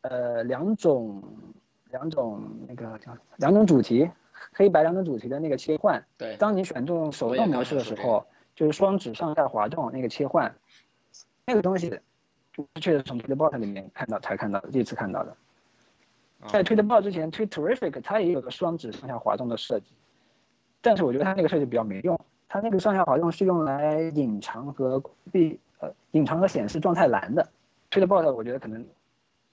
[0.01, 1.21] 呃两种
[1.91, 4.09] 两种那个叫两种主题，
[4.53, 6.03] 黑白两种主题的那个切换。
[6.17, 10.55] 对，当你选中手动模式的时候，就是双指上下滑动那个切换，
[11.45, 11.99] 那个东西，
[12.81, 15.31] 确实从 Tweetbot 里面看到才看到的，第一次看到的。
[16.41, 19.87] 啊在 Tweetbot 之前，Twitterific 它也有个双指上下滑动的设计，
[20.81, 27.49] 但是我觉得它那个设计比较没用，它那个上下滑动是用来隐藏和闭呃隐藏和显示状态栏的。
[27.89, 28.85] Tweetbot 我觉得可能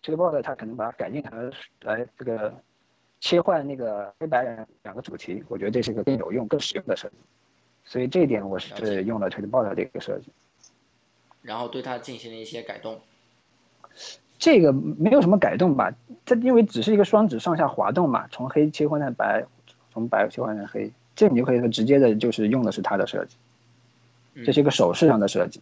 [0.03, 2.53] Tweetbot 它可能把它改进成来这个
[3.21, 7.15] 切换那个黑白两两个主题，我觉得这是一个更有用、更实用的设计。
[7.85, 10.33] 所以这一点我是用了 Tweetbot 的这个设计。
[11.43, 13.01] 然后对它进行了一些改动。
[14.39, 15.95] 这个没有什么改动吧？
[16.25, 19.45] 它因为只是一个双指上下滑动嘛，从黑切换成白，
[19.93, 23.37] 从白切换成黑，这你就可以说直接的就是用的是它的设计，
[24.35, 25.61] 嗯这是一个手势上的设计。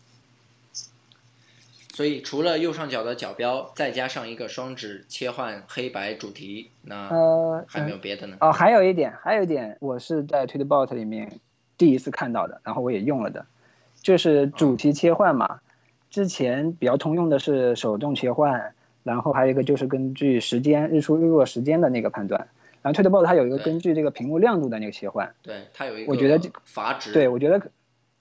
[1.93, 8.37] 所以除了右上角的角标，再加上一个双指切换黑白主题，那呃，还没有别的呢？
[8.41, 11.41] 哦，还有一点，还有一点，我是在 Tweetbot 里面
[11.77, 13.45] 第一次看到的，然后我也用了的，
[14.01, 15.61] 就是主题切换嘛。
[16.11, 22.49] 之前比较通用的是手动切换，然后还有一个就是根据时间日出日落时间的那个判断。
[22.83, 25.35] 然后 Tweetbot 它有一个根据这个屏幕亮度的那个切换。
[25.43, 27.13] 对，它有一个我觉得这阀值。
[27.13, 27.61] 对，我觉得，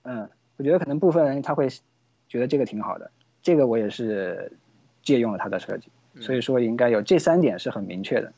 [0.04, 1.70] 嗯，我觉得可能部分人他会
[2.28, 3.10] 觉得这个挺好的，
[3.42, 4.52] 这个我也是
[5.02, 8.32] 借用了它的设计，嗯所以说应该有这三点是很明确的，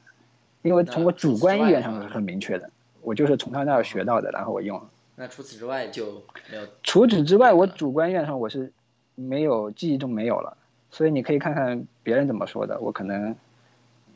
[0.61, 2.69] 因为从我主观意愿上是很明确的，
[3.01, 4.89] 我就是从他那儿学到的，然后我用了。
[5.15, 6.67] 那除此之外就没有。
[6.83, 8.71] 除此之外，我主观意愿上我是
[9.15, 10.57] 没有记忆中没有了，
[10.89, 13.35] 所以你可以看看别人怎么说的，我可能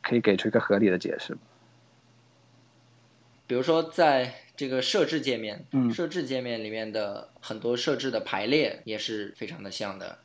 [0.01, 1.37] 可以给出一个合理的解释。
[3.47, 10.17] 比如说，在这个设置界面，嗯设置界面里面的很多设置的排列也是非常的像的。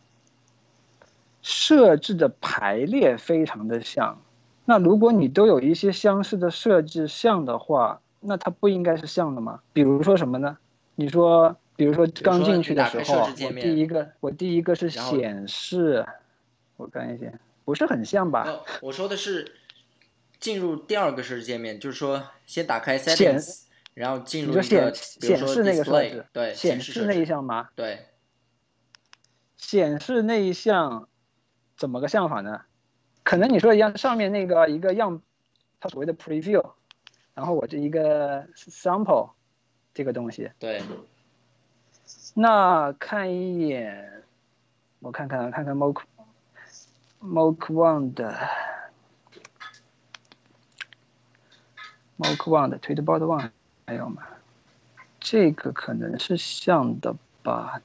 [1.42, 4.20] 设置的排列非常的像。
[4.64, 9.60] 那如果你都有一些相似的设置像的话，那它不应该是像的吗？
[9.72, 10.58] 比如说什么呢？
[10.94, 16.06] 你说，比如说刚进去的时候，我第一个我第一个是显示，
[16.76, 17.26] 我看一下，
[17.64, 18.44] 不是很像吧？
[18.46, 19.50] 哦，我说的是
[20.38, 23.62] 进入第二个设置界面，就是说先打开显 settings，
[23.94, 27.70] 然后进入一个显显示那个设置，对，显示那一项吗？
[27.74, 28.06] 对，
[29.56, 31.08] 显示那一项
[31.80, 32.60] 怎么个像法呢？
[33.22, 35.22] 可能你说一样，上面那个一个样，
[35.80, 36.72] 它所谓的 preview，
[37.32, 39.30] 然后我这一个 sample
[39.94, 40.82] 这个东西，对，
[42.34, 44.22] 那看一眼，
[44.98, 46.02] 我看看看看 mock
[47.22, 48.38] mock one 的
[52.18, 53.50] mock one 的 tweetbot one
[53.86, 54.22] 还有吗？
[55.18, 57.80] 这个可能是像的吧？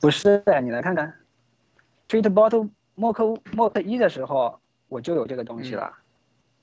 [0.00, 1.14] 不是，你来看看
[2.08, 5.92] tweetbot mock mock 一的时候我就有这个东西了。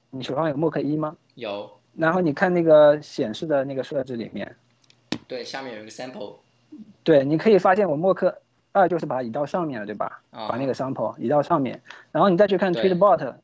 [0.10, 1.16] 你手上有 mock 一吗？
[1.36, 4.56] 有，然后你看那个显示的那个设置里面，
[5.28, 6.36] 对，下面有一个 sample，
[7.04, 8.42] 对，你可以发现我默克
[8.72, 10.22] 二就是把它移到上面了，对吧？
[10.30, 13.36] 啊把那个 sample 移到上面，然后你再去看对 Tweetbot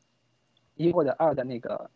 [0.76, 1.90] 一或者二的那个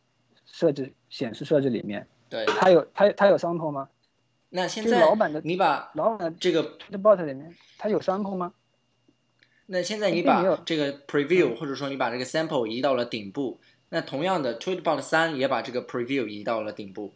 [0.47, 2.45] 设置显示设置里面，对。
[2.47, 3.89] 它有它它有 sample 吗？
[4.51, 8.53] 那现在老板的你把老板的这个，Tweetbot 里面它有 sample 吗？
[9.67, 17.13] 那现在你把这个 preview 或者说你把这个 sample 移到了顶部，那同样的 Tweetbot 三也把这个 preview 移到了顶部。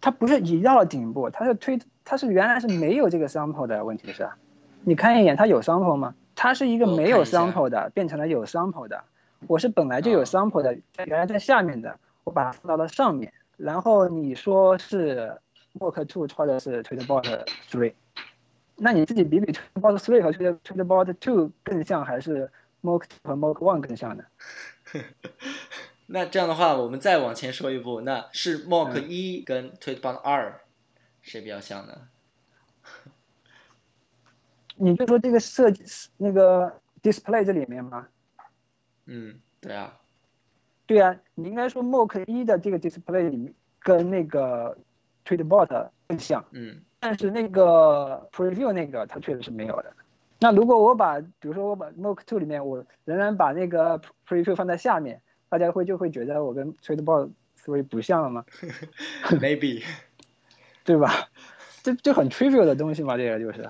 [0.00, 4.28] 它不是移到了顶部，它是推它是原来是没有这个 sample 的问题是，
[4.82, 6.14] 你看一眼它有 sample 吗？
[6.34, 9.04] 它是一个没有 sample 的，变成了有 sample 的。
[9.46, 13.32] 我是本来就有啊 sample 的，在原来在下面的，我把它放到了上面。
[13.56, 15.38] 然后你说是
[15.78, 17.92] Mock Two 抄的是 Tweetbot Three，
[18.76, 22.50] 那你自己比比 Tweetbot Three 和 Tweet Tweetbot Two 更像，还是
[22.82, 24.24] Mock 和 Mock One 更像呢？
[26.06, 30.60] 那这样的话，我们再往前说一步，那是 Mock 嗯一跟 Tweetbot 二
[31.22, 32.08] 谁比较像呢？
[34.76, 35.84] 你就说这个设计
[36.16, 38.08] 那个 display 这里面吗？
[39.06, 39.98] 嗯，对啊，
[40.84, 44.76] 对啊，你应该说 Mock 一的这个 display 里面跟那个
[45.24, 49.92] Tweetbot 更像，嗯，但是那个 preview 那个它确实是没有的。
[50.40, 57.30] 那如果我把，比如说我把 Mock Two 里面，我仍然把那个 preview 放在下面，大家会就会觉得我跟 Tweetbot
[57.62, 58.42] Three 不像了吗
[59.32, 59.84] ？maybe，
[60.82, 61.28] 对吧？
[61.82, 63.68] 这就很 trivial 的东西嘛，这个就是。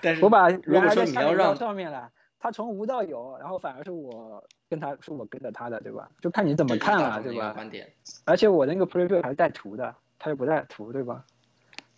[0.00, 6.08] 但是我把如原来果说你要让上面了，他从无到有，然后反而是我跟他是我跟着他的，对吧？
[6.20, 7.52] 就看你怎么看了，对吧？
[7.52, 7.92] 观点，
[8.24, 9.92] 而且我那个 preview 还是带图的，
[10.24, 11.22] 它又不带图，对吧？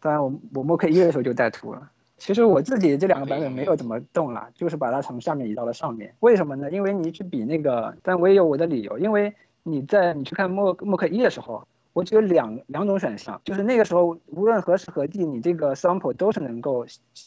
[0.01, 1.89] 当然我我 Mock 一的时候就带图了。
[2.17, 6.12] 其实我自己这两个版本没有怎么动了，就是把它从下面移到了上面。
[6.19, 6.69] 为什么呢？
[6.73, 8.99] 因为你去比那个，但我也有我的理由。
[8.99, 16.85] 因为你在你去看 Mock Mock 一的时候，我只有两两种选项，就是那个时候无论何时何地，你这个 sample 都是能够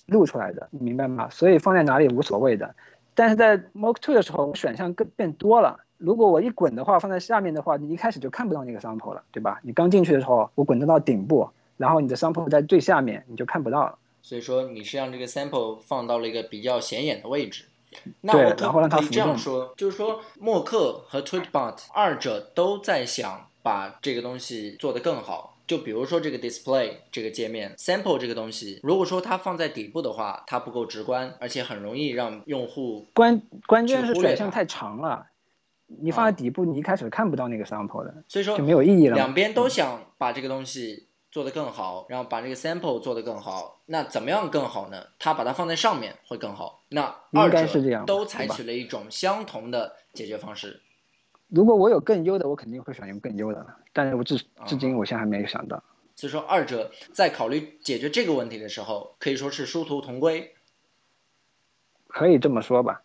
[0.08, 1.30] 录出来的，你明白吗？
[1.30, 2.76] 所以放在哪里无所谓的。
[3.16, 5.80] 但是在 Mock Two 的时候，选项更变多了。
[6.00, 9.60] 如果我一滚的话，放在下面的话，你一开始就看不到那个 sample 了，对吧？
[9.64, 13.98] 你刚进去的时候，我滚到到顶部，然后你的 sample 在最下面，你就看不到了。
[14.22, 17.66] 所以说你是让这个 sample 放到了一个比较显眼的位置。
[17.92, 25.58] 对那我可然后让它可以这样说，就是说默克和 Tweetbot 二者都在想把这个东西做得更好。
[25.68, 35.28] 就比如说这个 display 这个界面 sample 这个东西，如果说它放在底部的话，它不够直观，而且很容易让用户关关键是选项太长了，
[35.90, 39.16] 你放在底部，你一开始看不到那个 sample 的，所以说就没有意义了。
[39.16, 43.82] 两边都想把这个东西做得更好，然后把这个 sample 做得更好。
[43.88, 45.04] 那怎么样更好呢？
[45.18, 46.84] 它把它放在上面会更好。
[46.90, 50.82] 那应二者该是这样都采取了一种相同的解决方式。
[51.48, 55.84] 如果我有更优的，我肯定会选用更优的，但是我至啊至今我现在还没有想到。
[56.16, 60.54] 所以说，二者在考虑解决这个问题的时候，可以说是殊途同归。
[62.08, 63.04] 可以这么说吧，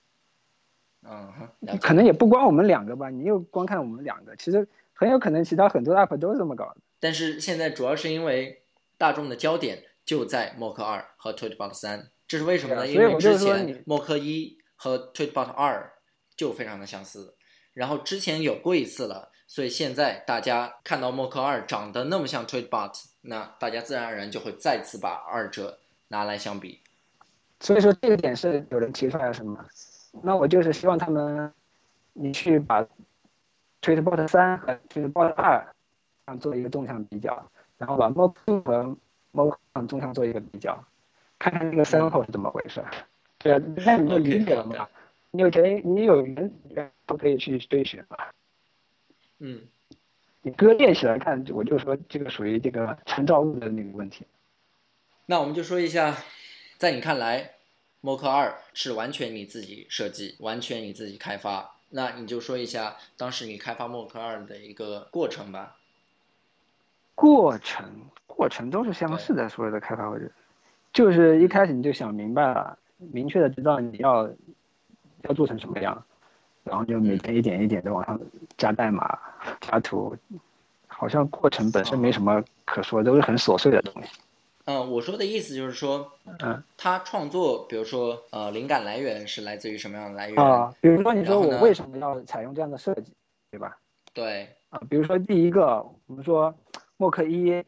[1.07, 6.77] 嗯哼，可能也不光我们两个吧，你又光看我们两个，其实很有可能其他很多 app 都是这么搞的。
[6.99, 8.63] 但是现在主要是因为
[8.97, 12.89] 大众的焦点就在默克二和 Tweetbot 三，这是为什么呢？
[12.89, 15.93] 因为之前默克一和 Tweetbot 二
[16.37, 17.35] 就非常的相似，
[17.75, 26.81] 然后之前有过一次了，所以现在大家看到默克二长得那么像 Tweetbot，那大家自然而然就会再次把二者拿来相比。
[27.61, 29.63] 所以说这个点是有人提出来什么？
[30.23, 31.53] 那我就是希望他们，
[32.13, 32.87] 你去把
[33.83, 35.75] Tweetbot 三和 Tweetbot 二
[36.27, 38.97] 上做一个纵向比较，然后把 m o k 和
[39.33, 40.83] m o k 纵向做一个比较，
[41.39, 42.83] 看看这个 sample 是怎么回事。
[43.39, 44.89] 对啊，那你就理解了嘛？
[45.31, 48.17] 你有原你有原原都可以去追寻嘛。
[49.41, 49.61] 嗯，
[50.43, 54.25] 你割裂起来看，我就说这个属于这个参照物的那个问题。
[55.27, 56.17] 那我们就说一下，
[56.79, 57.54] 在你看来，
[58.05, 61.77] 默克二是完全你自己设计，完全你自己开发。
[61.89, 65.79] 那你就说一下当时你开发默克二的一个过程吧。
[67.15, 67.87] 过程
[68.27, 70.31] 过程都是相似的，所有的开发或者
[70.93, 74.29] 就是一开始你就想明白了，明确的知道你要
[75.23, 76.05] 要做成什么样，
[76.63, 78.21] 然后就每天一点一点的往上
[78.59, 79.19] 加代码、
[79.63, 80.15] 加图，
[80.87, 84.11] 好像过程本身没什么可说，都是很琐碎的东西。
[84.67, 90.43] 嗯，我说的意思就是说，嗯他创作，比如说，呃，灵感来源是来自于什么样的来源？
[90.43, 93.13] 啊，比如说你说我为什么要采用这样的设计，
[93.51, 93.77] 对吧？
[94.15, 96.55] 对，啊，比如说第一个，我们说
[96.97, 97.63] 默克一，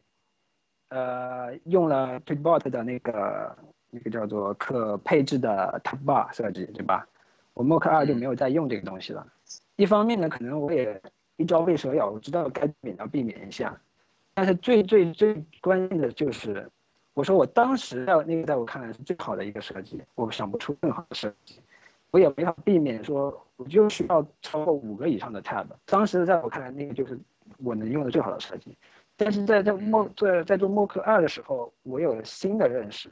[0.88, 3.56] 呃，用了 Tweetbot 的那个
[3.90, 7.06] 那个叫做可配置的 Tab Bar 设计，对吧？
[7.52, 9.26] 我默克二就没有再用这个东西了。
[9.76, 11.00] 一方面呢，可能我也
[11.36, 13.78] 一朝被蛇咬，我知道该避免要避免一下。
[14.34, 16.70] 但是最最最关键的就是，
[17.16, 21.58] 我说我当时在那个在我看来是最好的一个设计，我想不出更好的设计。
[22.10, 25.64] 我也没法避免说，我就需要超过五个以上的 tab。
[25.86, 27.18] 当时在我看来，那个就是
[27.64, 28.76] 我能用的最好的设计。
[29.16, 33.08] 但是在在默在在做默克二的时候，我有了新的认识，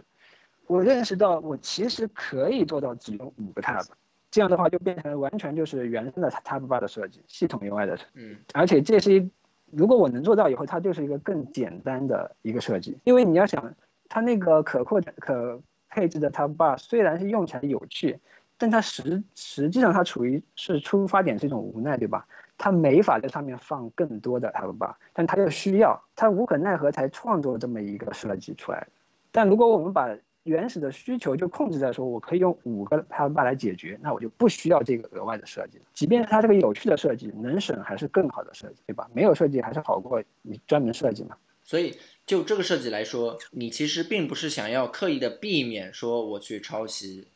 [0.67, 3.87] 我认识到我其实可以做到只用五个 tab，
[4.31, 9.31] 这样的话就变成完全就是原生的 tab bar 的设计，系统 UI 的，嗯而且这是一，
[9.71, 13.75] 如果我能做到以后，它就是一个更简单的一个设计，因为你要想，
[14.09, 18.19] 它那个可扩展可配置的 tab bar 虽然是用起来有趣。
[18.57, 22.25] 但它实实际上它处于是出发点是一种无奈，对吧？
[22.57, 28.87] 它没法在上面放更多的 tab bar，但它又需要，它无可奈何才创作这么一个设计出来。
[29.33, 35.85] 但如果我们把原始的需求就控制在说我可以用五个 tab bar 来解决，那我就不需要这个额外的设计了。
[35.93, 39.11] 即便是它这个有趣的设计，能省还是更好的设计，对吧？
[39.13, 41.37] 没有设计还是好过你专门设计嘛。
[41.65, 47.29] 所以就这个设计来说，你其实并不是想要刻意的避免说我去抄袭，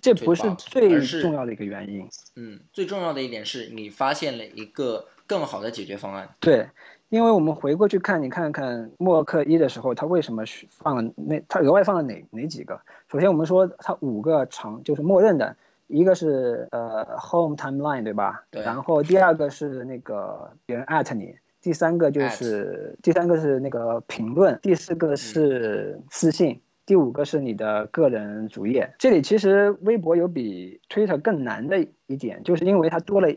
[0.00, 2.08] 这不是最重要的一个原因。
[2.34, 6.28] 嗯，最重要的一点是你发现了一个更好的解决方案。
[6.40, 6.68] 对，
[7.08, 12.80] 因为我们回过去看，你看看默克一的时候，他为什么需放了那他额外放了哪哪几个？
[13.10, 15.54] 首先我们说它五个长就是默认的，
[15.86, 18.42] 一个是呃 home timeline 对吧？
[18.50, 26.60] 对然后第二个是那个别人 at 你，第三个就是第三个是那个评论，第四个是私信。
[26.84, 33.28] 第五个是你的个人主页，这里其实微博有比 Twitter 更难的一点，就是因为它多了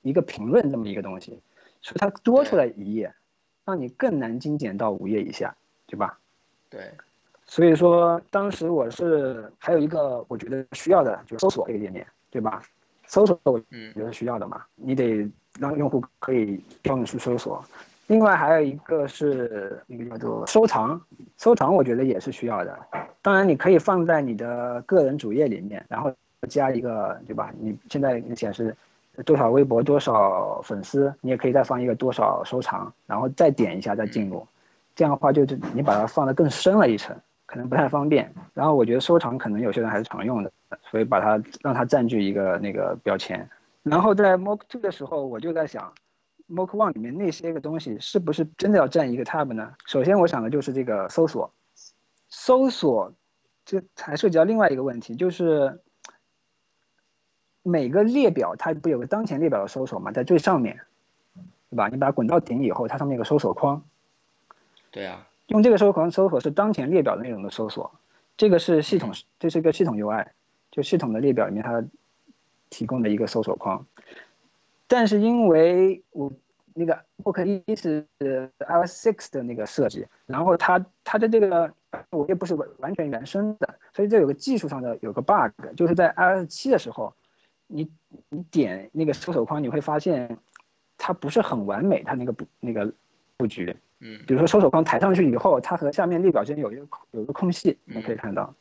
[0.00, 1.38] 一个评论这么一个东西，
[1.82, 3.12] 所以它多出来一页，
[3.66, 5.54] 让你更难精简到五页以下，
[5.86, 6.18] 对吧？
[6.70, 6.80] 对，
[7.44, 12.62] 所以说当时我是还有一个我觉得需要的，就是搜索这个页面，对吧？
[13.06, 15.28] 搜索我嗯觉得需要的嘛，你得
[15.58, 17.64] 让用户可以帮你去搜索。
[18.06, 20.98] 另外还有一个是那个叫做收藏，
[21.36, 22.78] 收藏我觉得也是需要的。
[23.20, 26.10] 当然你可以放在你的个人主页里面，然后
[26.48, 27.52] 加一个，对吧？
[27.60, 28.74] 你现在显示
[29.26, 34.46] 多少微博多少粉丝，你也可以再放一个多少收藏，然后再点一下再进入。
[34.96, 38.32] 这样的话就是你把它放得更深了一层，可能不太方便。
[38.54, 40.50] 然后我觉得收藏可能有些人还是常用的，
[40.90, 43.46] 所以把它让它占据一个那个标签。
[43.88, 45.94] 然后在 Mock Two 的时候，我就在想
[46.48, 49.74] ，Mock One 里面那些个东西是不是真的要占一个 tab 呢？
[49.86, 51.52] 首先我想的就是这个搜索，
[52.28, 53.12] 搜索
[53.64, 55.80] 这还涉及到另外一个问题，就是
[57.62, 60.80] 每个列表它不有个当前列表的搜索嘛，在最上面，
[61.70, 61.88] 对吧？
[61.88, 63.84] 你把它滚到顶以后，它上面有个搜索框，
[64.90, 67.92] 对啊，用这个搜索框搜索是当前列表内容的搜索，
[68.36, 70.28] 这个是系统，这是一个系统 UI，
[70.70, 71.84] 就系统的列表里面它
[72.70, 73.86] 提供的一个搜索框。
[74.86, 76.32] 但是因为我
[76.74, 81.72] 那个 Book 一是 iOS six 的那个设计，然后它它的这个
[82.10, 87.12] 我也不是完完全原生的，所以这有个技术上的有个 bug，就是在 iOS 七的时候，
[87.66, 87.90] 你
[88.28, 90.38] 你点那个搜索框，你会发现
[90.96, 92.92] 它不是很完美，它那个布那个
[93.36, 93.76] 布局。
[94.00, 98.54] 嗯，比如说搜索框抬上去以后，它和下面列表之间有一个有一个空隙，你可以看到。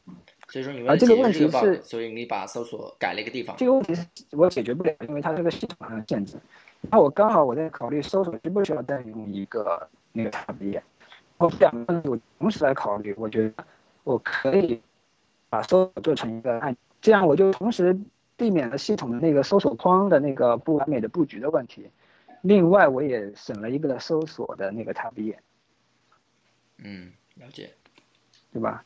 [0.50, 3.56] 所以说你啊这个问题为了解决这个 bug，是所以你把搜索改了一个地方。
[3.58, 6.38] 这个问题是我解决不了，因为它这个系统上的限制。
[6.90, 10.82] 那我刚好我在考虑搜索需不需要再用一个那个 tab 页，
[11.38, 13.66] 我两个问题我同时来考虑，我觉得
[14.04, 14.82] 我可以
[15.50, 18.00] 把搜索做成一个按，这样我就同时
[18.38, 21.90] 避免了系统的那个搜索框的那个不完美的布局的问题。
[22.42, 25.38] 另外，我也省了一个搜索的那个 tab 页，
[26.78, 27.72] 嗯，了解。
[28.54, 28.84] 对吧？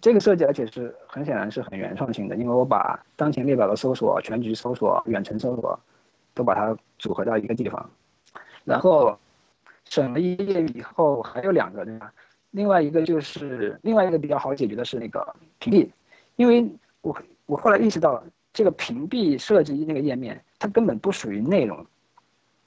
[0.00, 5.78] 这个设计而且是很显然是很原创性的，因为我把当前列表的搜索、全局搜索、远程搜索
[6.34, 7.90] 都把它组合到一个地方，
[8.64, 9.18] 然后
[9.84, 12.12] 省了一页以后还有两个对吧？
[12.52, 15.88] 另外一个就是另外一个比较好解决的是那个屏蔽，
[16.36, 16.68] 因为
[17.00, 17.16] 我
[17.46, 18.22] 我后来意识到
[18.52, 21.84] 这个屏蔽设计那个页面它根本不属于内容，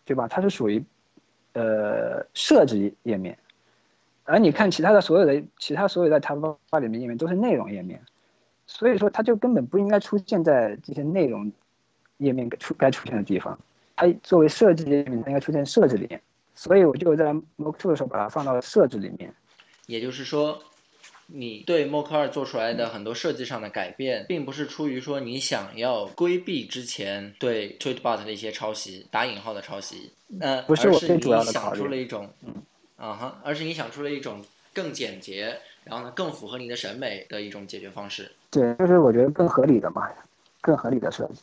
[0.05, 0.27] 对吧？
[0.27, 0.83] 它是属于
[1.53, 3.37] 呃设置页面。
[4.25, 8.01] 而你看其他的所有的其他所有在 Tab 八里面页面都是内容页面，
[8.67, 11.51] 所以说它就根本不应该出现在这些内容
[12.17, 13.59] 页面该出该出现的地方。
[13.95, 16.21] 它作为设置页面，它应该出现设置里面。
[16.55, 19.33] 所以我就在 Mock Two 的时候把它放到了设置里面。
[19.87, 20.59] 也就是说，
[21.27, 32.29] 你对 Mock 二做出来的很多设计上的改变，并不是出于说你想要规避之前对 Tweetbot 的一些抄袭（打引号的抄袭），呃，不是我最主要的考虑想出了一种，
[33.03, 38.31] 啊哈，而是你想出了一种更简洁，然后呢更符合你的审美的一种解决方式。
[38.49, 40.09] 对，就是我觉得更合理的嘛，
[40.61, 41.41] 更合理的设计。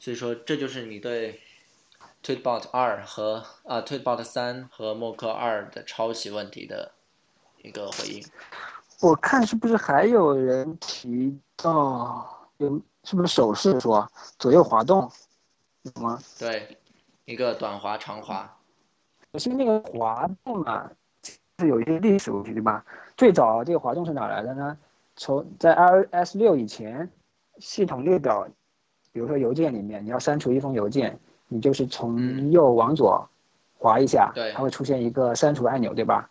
[0.00, 1.42] 所以说，这就是你对
[2.24, 6.92] Tweetbot 二和啊 Tweetbot 三和默克二的抄袭问题的
[7.60, 8.24] 一个回应。
[9.00, 15.12] 我看是不是还有人提到有是不是手势说左右滑动
[15.82, 16.18] 有吗？
[16.38, 16.78] 对，
[17.26, 18.54] 一个短滑、长滑。
[19.32, 20.90] 可是那个滑动啊，
[21.58, 22.84] 是有一些历史问题，对吧？
[23.16, 24.76] 最早这个滑动是哪来的呢？
[25.16, 27.10] 从在 iOS 六以前，
[27.58, 28.46] 系统列表，
[29.12, 31.18] 比如说邮件里面，你要删除一封邮件，
[31.48, 33.28] 你就是从右往左
[33.78, 36.30] 滑一下，对它会出现一个删除按钮，对吧？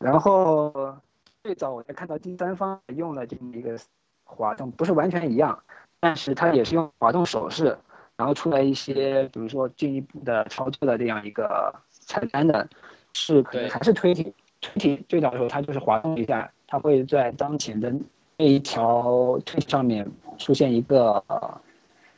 [0.00, 0.96] 然后
[1.44, 3.78] 最早我在看到第三方用了这么一个
[4.24, 5.62] 滑动，不是完全一样，
[6.00, 7.78] 但是它也是用滑动手势，
[8.16, 11.72] 然后出来一些，比如说进一步的操作的这样一个
[12.06, 12.68] 菜单的，
[13.12, 17.92] 是可能还是推体，推体最早的时候它就是滑动一下，它会在当前的
[18.36, 21.60] 那一条推体上面出现一个呃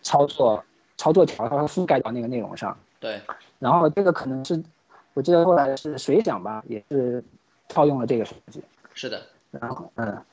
[0.03, 0.64] 操作
[0.97, 2.76] 操作条，它会覆盖到那个内容上。
[2.99, 3.20] 对，
[3.59, 4.62] 然后这个可能是
[5.14, 7.22] 我记得后来是水响吧，也是
[7.68, 8.62] 套用了这个设计。
[8.95, 10.24] 是的，然后嗯，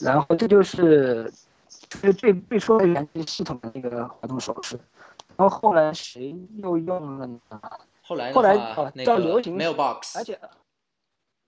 [0.00, 1.32] 然后这就是
[1.88, 4.78] 就是最最初的源于系统的那个滑动手势，
[5.36, 7.60] 然后后来谁又用了呢？
[8.06, 10.38] 后来后来话哦，那个叫流行 Mailbox，而且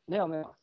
[0.06, 0.54] 没有没有，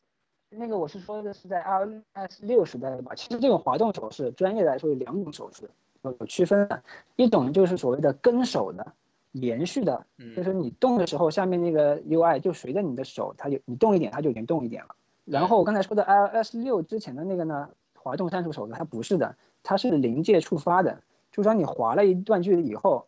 [0.49, 3.13] 那个我是说的是在 iOS 六时代的吧。
[3.13, 5.69] 其实这种滑动手势，专业来说有两种手势，
[6.01, 6.83] 有有区分的。
[7.15, 8.93] 一种就是所谓的跟手的，
[9.33, 14.95] 连续的，嗯就是你动的时候，下面那个 UI 就随着你的手，它就你动一点，它就已经动一点了。
[15.25, 23.07] 然后我刚才说的 iOS 六之前的那个呢，滑动删除手势它不是的，它是临界触发的，就是说你滑了一段距离以后，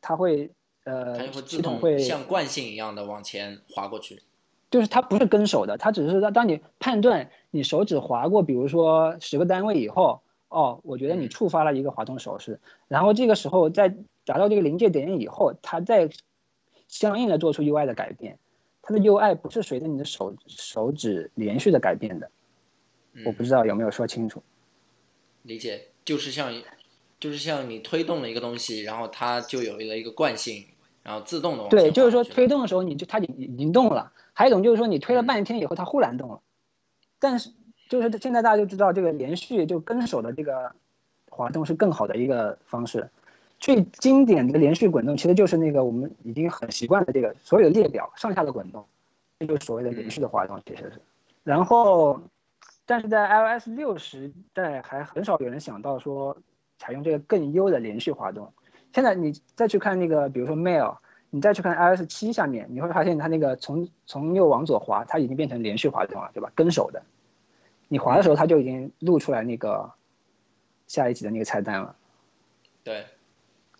[0.00, 0.50] 它会
[0.86, 4.22] 呃它就会自动系统会像惯性一样的往前滑过去。
[4.70, 12.58] 就是它不是跟手的，它只是当当你判断你手指划过，比如说十个单位以后，哦，我觉得你嗯触发了一个滑动手势，
[12.88, 16.10] 然后这个时候在达到这个临界点以后，它再
[16.88, 18.38] 相应的做出 UI 的改变，
[18.82, 22.30] 它的 UI 不是随着你的手手指连续的改变的，
[23.24, 24.42] 我不嗯，知道有没有说清楚。
[25.42, 26.52] 理解，就是像
[27.20, 30.66] 就是像你推动了一个东西，然后它就有了一个惯性，
[31.06, 36.40] 然后自动的往前对，就是说推动的时候你就它已已经动了，还有一种就是说你推了嗯半天以后它忽然动了，
[37.20, 37.52] 但是
[37.88, 40.72] 就是现在大家就知道这个连续就跟手的这个
[41.30, 43.08] 滑动是更好的一个方式。
[43.60, 48.84] 最经典的连续滚动其实就是那个我们已经很习惯的这个所有列表上下的滚动，
[49.38, 51.00] 这就是所谓的连续的滑动，其实是。
[51.44, 52.20] 然后，
[52.84, 56.36] 但是在 iOS 六时代还很少有人想到说
[56.78, 58.52] 采用这个更优的连续滑动。
[58.96, 60.96] 现在你再去看那个，比如说 Mail，
[61.28, 66.50] 你再去看 iOS 七下面，你会发现它那个从从右往左滑，它已经变成连续滑动了，对吧？
[66.54, 67.02] 跟手的，
[67.88, 69.92] 你滑的时候它就已经露出来那个
[70.86, 71.94] 下一集的那个菜单了。
[72.84, 73.04] 对。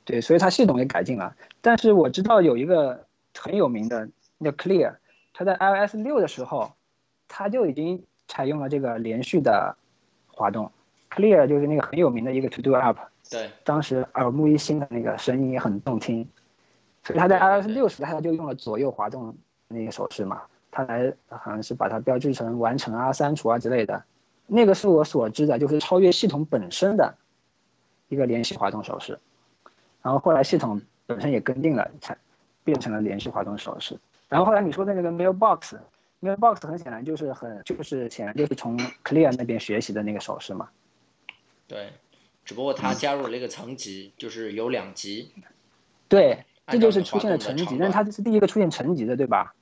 [0.05, 1.35] 对，所以它系统也改进了。
[1.63, 4.11] 但是我知道有一个很有名的
[4.45, 4.97] 叫 Clear，
[5.33, 6.75] 它在 iOS 六的时候，
[7.27, 9.79] 它就已经采用了这个连续的
[10.29, 10.71] 滑动。
[11.09, 12.97] Clear 就是那个很有名的一个 To Do App，
[13.31, 16.29] 对，当时耳目一新的那个声音也很动听。
[17.05, 19.37] 所以他在 iOS 六时代，它就用了左右滑动
[19.69, 24.03] 那个手势嘛，他来好像是把它标志成完成啊、删除啊之类的。
[24.49, 27.15] 那个是我所知的，就是超越系统本身的
[28.09, 29.19] 一个连续滑动手势。
[30.03, 32.17] 然后后来系统本身也跟定了，才
[32.65, 33.99] 变成了连续滑动手势。
[34.29, 40.69] 然后后来你说的那个 Mailbox，Mailbox 很显然就是很就是显然就是从 Clear 那边学习的那个手势嘛。
[41.69, 41.93] 对，
[42.47, 45.33] 只不过它加入了一个层级，就是有两级。
[46.09, 49.53] 对，这就是出现了层级，但它是第一个出现层级的，对吧？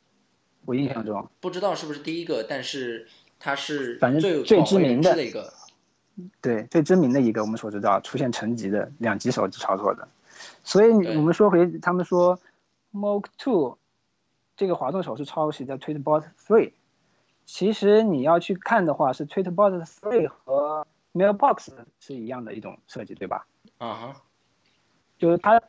[0.66, 1.26] 我印象中。
[1.41, 3.09] 不知道是不是第一个，但是
[3.41, 5.53] 它是反正最最知名的一个。
[6.41, 10.07] 对，最知名的一个我们所知道出现层级的两级手机操作的。
[10.62, 12.39] 所以我们说回，他们说
[12.93, 13.78] m o k Two
[14.57, 16.72] 这个滑动手势抄袭的 Tweetbot Three，
[17.47, 21.69] 其实你要去看的话，是 Tweetbot Three 和 Mailbox
[22.01, 23.47] 是一样的一种设计，对吧？
[23.79, 24.23] 啊哈，
[25.17, 25.62] 就是它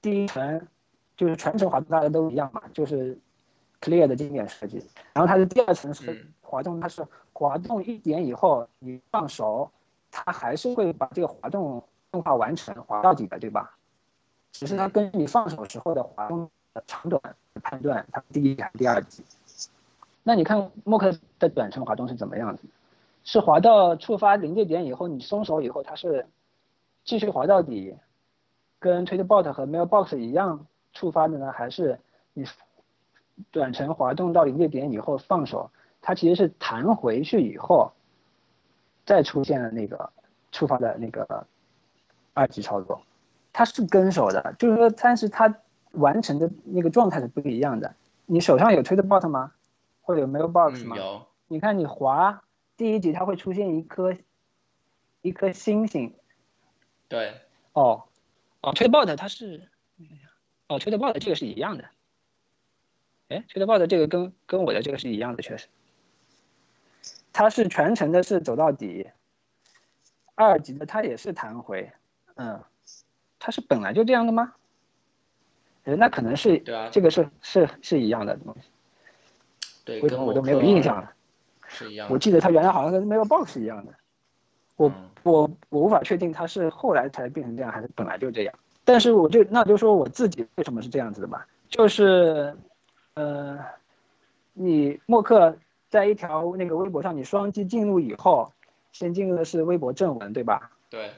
[0.00, 0.68] 第一层
[1.16, 3.18] 就是全程滑动，大家都一样嘛，就是
[3.80, 4.86] Clear 的经典设计。
[5.14, 9.70] 然后它的第二层是滑动，它是滑动一点以后你放手，
[10.10, 13.76] 它还是会把这个滑动动画完成，滑到底的，对吧？
[14.52, 17.20] 只是它根据你放手时候的滑动的长短
[17.62, 19.24] 判断，它第一还是第二级。
[20.22, 22.64] 那你看默克的短程滑动是怎么样子？
[23.24, 26.26] 是滑到触发临界点以后，你松手以后，它是
[27.04, 27.96] 继续滑到底，
[28.78, 31.52] 跟 Twitter Bot 和 Mailbox 一样触发的呢？
[31.52, 31.98] 还是
[32.32, 32.44] 你
[33.50, 35.70] 短程滑动到临界点以后放手，
[36.00, 37.92] 它其实是弹回去以后，
[39.04, 40.10] 再出现了那个
[40.50, 41.46] 触发的那个
[42.34, 43.02] 二级操作？
[43.52, 45.54] 它是跟手的，就是说，但是它
[45.92, 47.94] 完成的那个状态是不一样的。
[48.26, 49.52] 你手上有 Twitter Bot 吗？
[50.00, 50.96] 或者有 Mailbox 吗？
[50.96, 51.26] 有。
[51.48, 52.42] 你看你滑
[52.76, 54.16] 第一集，它会出现一颗
[55.20, 56.14] 一颗星星。
[57.08, 57.34] 对。
[57.72, 58.04] 哦，
[58.60, 59.68] 哦，Tweetbot 它是，
[60.68, 61.84] 哦，Tweetbot 这个是一样的。
[63.28, 65.68] 哎，Tweetbot 这个跟跟我的这个是一样的，确实。
[67.32, 69.08] 它是全程的是走到底，
[70.34, 71.92] 二级的它也是弹回，
[72.34, 72.62] 嗯。
[73.38, 74.54] 它是本来就这样的吗？
[75.82, 78.68] 哎，那可能是，对啊，这个是是是一样的东西。
[79.84, 81.12] 对，为什么我都没有印象了？
[81.72, 82.06] 是一样。
[82.10, 83.92] 我记得它原来好像跟 Mailbox 一样的。
[84.76, 84.92] 我
[85.22, 88.54] 我我无法确定它是后来才变成这样，还是本来就这样。
[88.84, 91.46] 但是我就那就说我自己为什么是这样子的吧？
[91.68, 92.54] 就是，
[93.14, 93.58] 呃，
[94.52, 95.56] 你默克
[95.88, 98.52] 在一条那个微博上，你双击进入以后，
[98.92, 100.70] 先进入的是微博正文，对吧？
[100.90, 101.10] 对。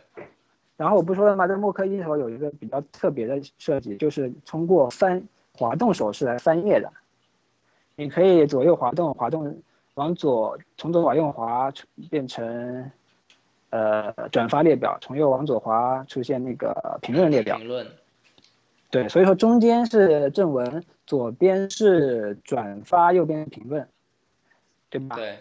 [0.76, 1.46] 然后我不说了吗？
[1.46, 5.26] 在默克一头有一个比较特别的设计，就是通过翻
[5.56, 6.92] 滑动手势来翻页的。
[7.96, 9.56] 你可以左右滑动，滑动
[9.94, 11.72] 往左，从左往右滑
[12.10, 12.90] 变成
[13.70, 17.56] 呃转发列表，从右往左滑出现那个评论列表。
[17.58, 17.86] 评论。
[18.90, 23.88] 对，所以说中间是正文，左边是转发，右边评论，
[24.90, 25.16] 对吧？
[25.16, 25.38] 对。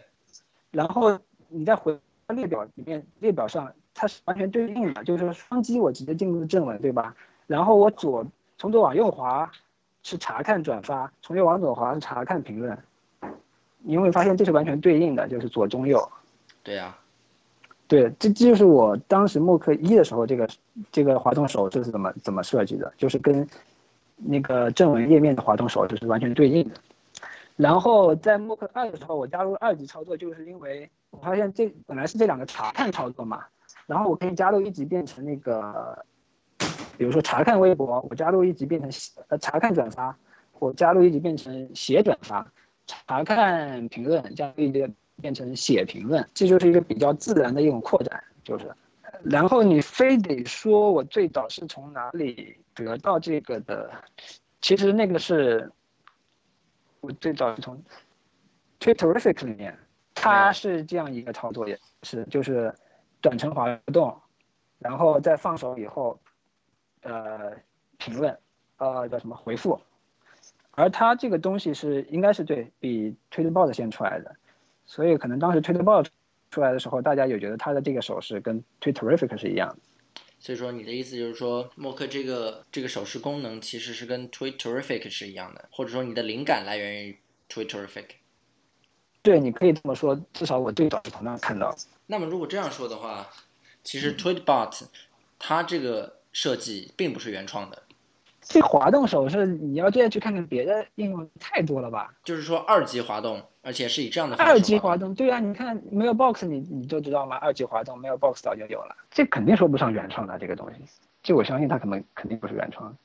[0.72, 2.00] 然后你再回
[2.30, 3.74] 列表里面，列表上。
[3.96, 7.16] 它是完全对应的，就是说双击我直接进入正文，对吧？
[7.46, 8.26] 然后我左
[8.58, 9.52] 从左往右滑
[10.02, 12.76] 是查看转发，从右往左滑是查看评论。
[13.84, 16.02] 你会发现这是完全对应的，就是左中右。
[16.64, 16.98] 对呀，
[17.88, 20.50] 对，这这就是我当时默克一的时候，这个
[20.92, 23.48] 这个滑动手势是怎么怎么设计的，就是跟
[24.16, 26.76] 那个正文页面的滑动手势是完全对应的。
[27.56, 33.44] 然后在默克二的时候，我加入二级操作，就是因为我发现这本来是这两个查看操作嘛。
[33.86, 36.06] 然后我可以加入一级变成那个，
[36.98, 38.90] 比如说查看微博，我加入一级变成
[39.28, 40.18] 呃查看转发，
[40.58, 42.48] 我加入一级变成写转发，
[42.86, 44.86] 查看评论加入一级
[45.22, 48.74] 变成写评论，这就是一个比较自然的一种扩展，就是。
[49.24, 53.90] 然后你非得说我最早是从哪里得到这个的，
[54.60, 55.72] 其实那个是，
[57.00, 57.82] 我最早是从
[58.82, 59.78] Twitterific 里面
[60.14, 62.74] 它是这样一个操作，也是就是
[63.22, 64.14] 短程滑动，
[64.80, 66.20] 然后再放手以后，
[67.04, 67.54] 呃，
[67.98, 68.38] 评论，
[68.78, 69.80] 呃，叫什么回复，
[70.76, 74.36] 而它这个东西是应该是对比 Tweetbot 先出来的，
[74.86, 76.08] 所以可能当时 Tweetbot
[76.52, 79.78] 出来的时候，大家也觉得它的这个手势跟 Twitterific 是一样的。
[80.40, 87.18] 所以说你的意思就是说，默克这个这个手势功能其实是跟 Twitterific 是一样的，或者说你的灵感来源于
[87.50, 88.06] Twitterific。
[89.22, 91.74] 对，你可以这么说，至少我最早是从那看到。
[92.08, 93.30] 那么如果这样说的话，
[93.84, 94.84] 其实 Tweetbot
[95.40, 97.84] 它这个设计并不是原创的，
[98.44, 102.14] 这滑动手势，你要这样去看看别的应用，太多了吧？
[102.24, 107.38] 就是说二级滑动，而且是以这样的二级滑动，对啊，你看 Mailbox，你你就知道吗？
[107.38, 110.80] 二级滑动 Mailbox 早就有了，这肯定说不上原创的这个东西。
[111.22, 112.96] 这我相信它可能肯定不是原创，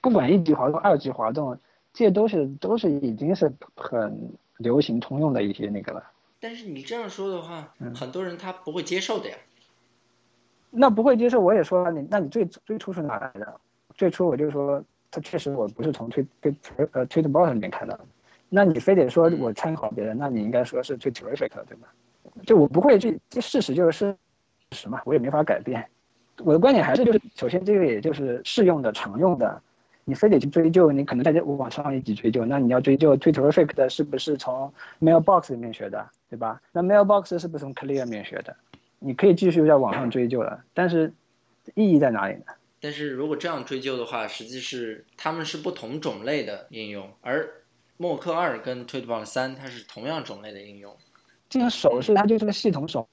[0.00, 1.58] 不管一级滑动、二级滑动，
[1.92, 6.02] 这都是都是已经是很流行通用的一些那个了。
[6.40, 9.36] 但是你这样说的话，嗯很多人他不会接受的呀。
[10.70, 13.60] 那不会接受，我也说了，你那你最最初是哪来的？
[13.96, 16.54] 最初我就说，他确实我不是从推推
[16.92, 18.04] 呃 Tweetbot 里面看到的。
[18.48, 21.88] 那你非得说我参考别人，那你应该说是 Twitterific 对吧？
[22.44, 24.16] 就我不会，去这事实就是事
[24.72, 25.84] 实嘛，我也没法改变。
[26.44, 29.60] 我的观点还是就是，首先这个也就是适用的、常用的，
[30.04, 36.60] 你非得去追究，你可能在这往上一级追究，那你要追究 Twitterific 的是不是从 Mailbox 里面学的，对吧？
[36.72, 38.54] 那 Mailbox 是不是从 Clear 里面学的？
[38.98, 41.12] 你可以继续在网上追究了，但是
[41.74, 42.44] 意义在哪里呢？
[42.86, 47.50] 但是如果这样追究的话，实际是他们是不同种类的应用，而
[47.96, 50.96] 默克二跟 Tweetbot 三它是同样种类的应用。
[51.48, 53.08] 这个手势它就是个系统手，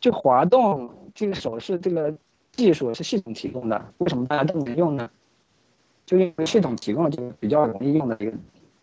[0.00, 2.16] 就滑动这个手势这个
[2.52, 5.10] 技术是系统提供的，为什么大家都能用呢？
[6.06, 8.32] 就因为系统提供了这个比较容易用的一个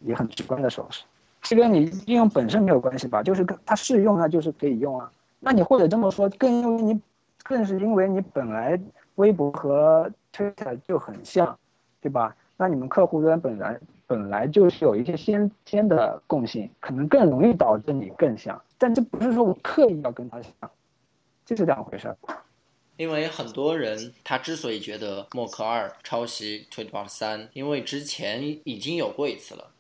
[0.02, 1.06] 也很直观的手势，
[1.42, 3.24] 这跟你应用本身没有关系吧？
[3.24, 5.12] 就是跟它适用，那就是可以用啊。
[5.40, 7.02] 那你或者这么说，更因为你，
[7.42, 8.80] 更是因为你本来
[9.16, 11.58] 微博和 Twitter 就很像，
[12.02, 12.36] 对吧？
[12.58, 18.62] 那你们客户端本来本来就是有一些先天的共性，可能更容易导致你更像。
[18.78, 20.52] 但这不是说我刻意要跟他像，
[21.46, 22.18] 这是两回事儿。
[22.98, 29.72] 因为很多人他之所以觉得默克二抄袭 Tweetbot 三，因为之前已经有过一次了，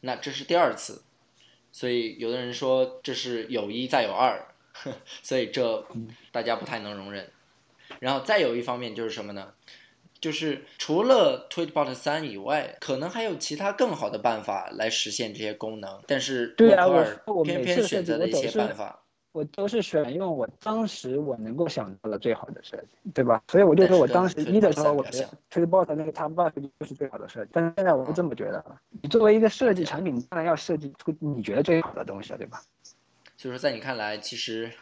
[0.00, 1.02] 那这是第二次，
[1.70, 4.46] 所以有的人说这是有一再有二，
[5.22, 5.84] 所以这
[6.32, 7.28] 大家不太能容忍。
[8.00, 9.52] 然后再有一方面就是什么呢？
[10.26, 16.84] 就是除了 Tweetbot 三以外，可能还有其他更好的办法来实现这些功能，但是对啊
[17.28, 19.00] 我偏偏选择了一些办法。
[19.30, 23.40] 我都是选用我当时我能够想到的最好的设计，对吧？
[23.46, 26.50] 所以我就说我当时一的时候，我觉得 Tweetbot 那个 Top Buff
[26.80, 28.80] 就是最好的设计，但是现在我不这么觉得了。
[29.00, 32.60] 你作为一个设计产品，当然要设计出你觉得最好的东西了，对吧？
[33.36, 34.72] 所以说，在你看来，其实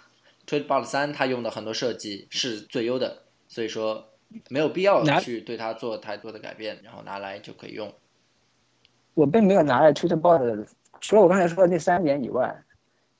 [0.46, 4.08] Tweetbot 三它用的很多设计是最优的，所以说
[4.48, 7.92] 没有必要去对它做太多的改变，然后拿来就可以用。
[9.14, 10.66] 我并没有拿来 Tweetbot 的，
[11.00, 12.64] 除了我刚才说的那三点以外，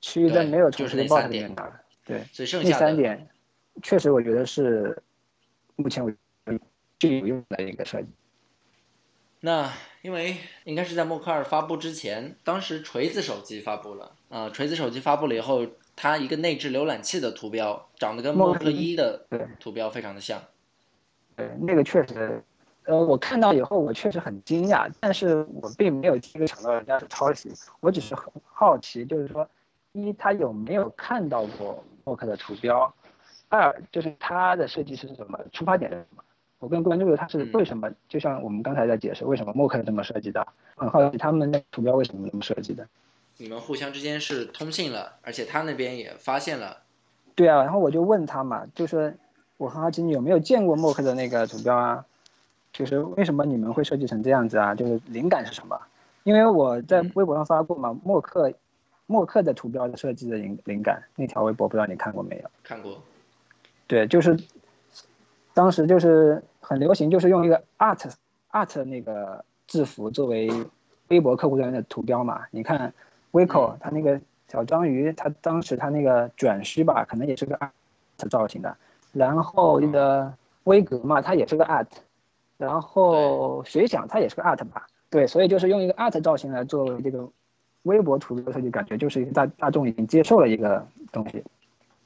[0.01, 1.81] 其余的没有从就是那 Tweetbot 三点里面拿。
[2.05, 3.29] 对，所以剩那三点
[3.83, 5.03] 确实我觉得是
[5.77, 6.13] 目前为
[6.47, 6.61] 止
[6.99, 8.09] 最有用的一个设计。
[9.41, 19.27] 那因为应该是在默克尔发布之前，当时锤子手机发布了，啊、锤子手机发布了以后，它一个内置浏览器的图标长得跟默克一的
[19.61, 20.43] 图标非常的像。
[21.37, 22.43] 对，那个确实，
[22.85, 29.49] 呃，我看到以后我确实很惊讶，但是我并没有第一个想到人家是抄袭，我只是很好奇，就是说，
[29.93, 32.93] 一他有没有看到过默克的图标，
[33.49, 36.23] 二就是他的设计是什么，出发点是什么。
[36.61, 42.87] 我更关注的他是嗯为什么，就像我们刚才在解释为什么默克这么设计的，很好奇他们那图标为什么这么设计的。
[43.37, 46.79] 你们互相之间是通信了，而且他那边也发现了，
[47.35, 49.15] 对啊，然后我就问他嘛，就是
[49.57, 52.05] 我很好奇你有没有见过默克的那个图标啊？
[52.73, 54.75] 就是为什么你们会设计成这样子啊？
[54.75, 55.81] 就是灵感是什么？
[56.25, 58.53] 因为我在嗯微博上发过嘛，默克
[59.07, 62.51] 默克的图标的设计的灵灵感那条微博，不知道你看过没有？
[62.65, 63.01] 看过，
[63.87, 64.37] 对，就是
[65.53, 68.13] 当时就是很流行，就是用一个 art
[68.51, 70.51] art 那个字符作为
[71.09, 72.45] 微博客户端的图标嘛。
[72.51, 72.93] 你看
[73.31, 78.77] Vico 他那个小章鱼，他当时他那个卷须吧，可能也是个 art 造型的。
[79.15, 80.35] 然后那个
[80.65, 81.87] 威格嘛，它也是个 art。
[82.57, 84.87] 然后水响它也是个 art 吧？
[85.11, 87.29] 对，所以就是用一个 art 造型来作为这个
[87.83, 91.43] 微博图标设计，感觉就是一个大大众已经接受了一个东西。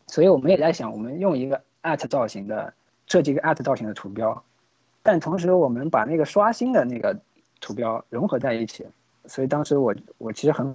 [0.06, 2.72] 所以我们也在想，我们用一个 at 造型的
[3.06, 4.42] 设计一个 at 造型的图标，
[5.02, 7.18] 但同时我们把那个刷新的那个
[7.60, 8.86] 图标融合在一起。
[9.26, 10.74] 所以当时我我其实很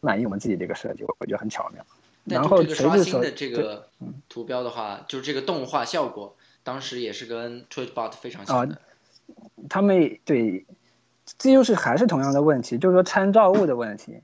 [0.00, 1.84] 满意我们自己这个设计，我我觉得很巧妙。
[2.24, 3.88] 然后这个刷新的这对个
[4.28, 8.80] 图标的话，就是这个动画效果，当时也是跟 Tweetbot 非常像的。
[9.68, 10.64] 他们对，
[11.38, 14.20] 这就是还是同样的问题，就是说参照物的问题，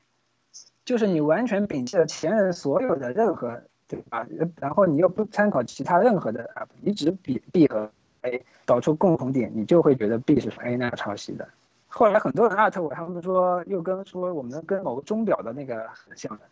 [0.84, 4.26] 就是你完全摒弃了前人所有的任何，对吧？
[4.60, 7.90] 然后你又不参考其他任何的 app，你只比 B 和
[8.22, 11.48] A 导出共同点，你就会觉得 B 是 A 那样抄袭的。
[11.88, 16.44] 后来很多人艾特我，他们说又跟说我们跟某个钟表的那个很像的，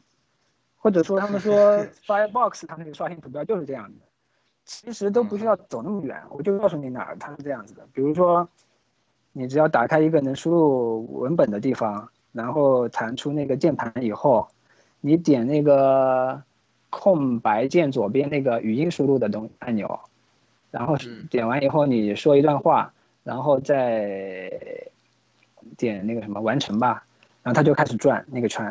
[0.85, 3.95] 或者说他们说 Firebox 它那个刷新图标就是这样的。
[4.67, 7.87] 其实都不需要走那么远，我就告诉你哪儿它是这样子的。
[7.95, 8.47] 比如说，
[9.33, 14.49] 你只要打开一个能输入文本的地方，然后弹出那个键盘以后，
[15.01, 16.43] 你点那个
[16.91, 20.01] 空白键左边那个语音输入的东按钮，
[20.71, 24.51] 然后嗯点完以后你说一段话，然后再
[25.79, 27.05] 点那个什么完成吧，
[27.43, 28.65] 然后它就开始转那个圈，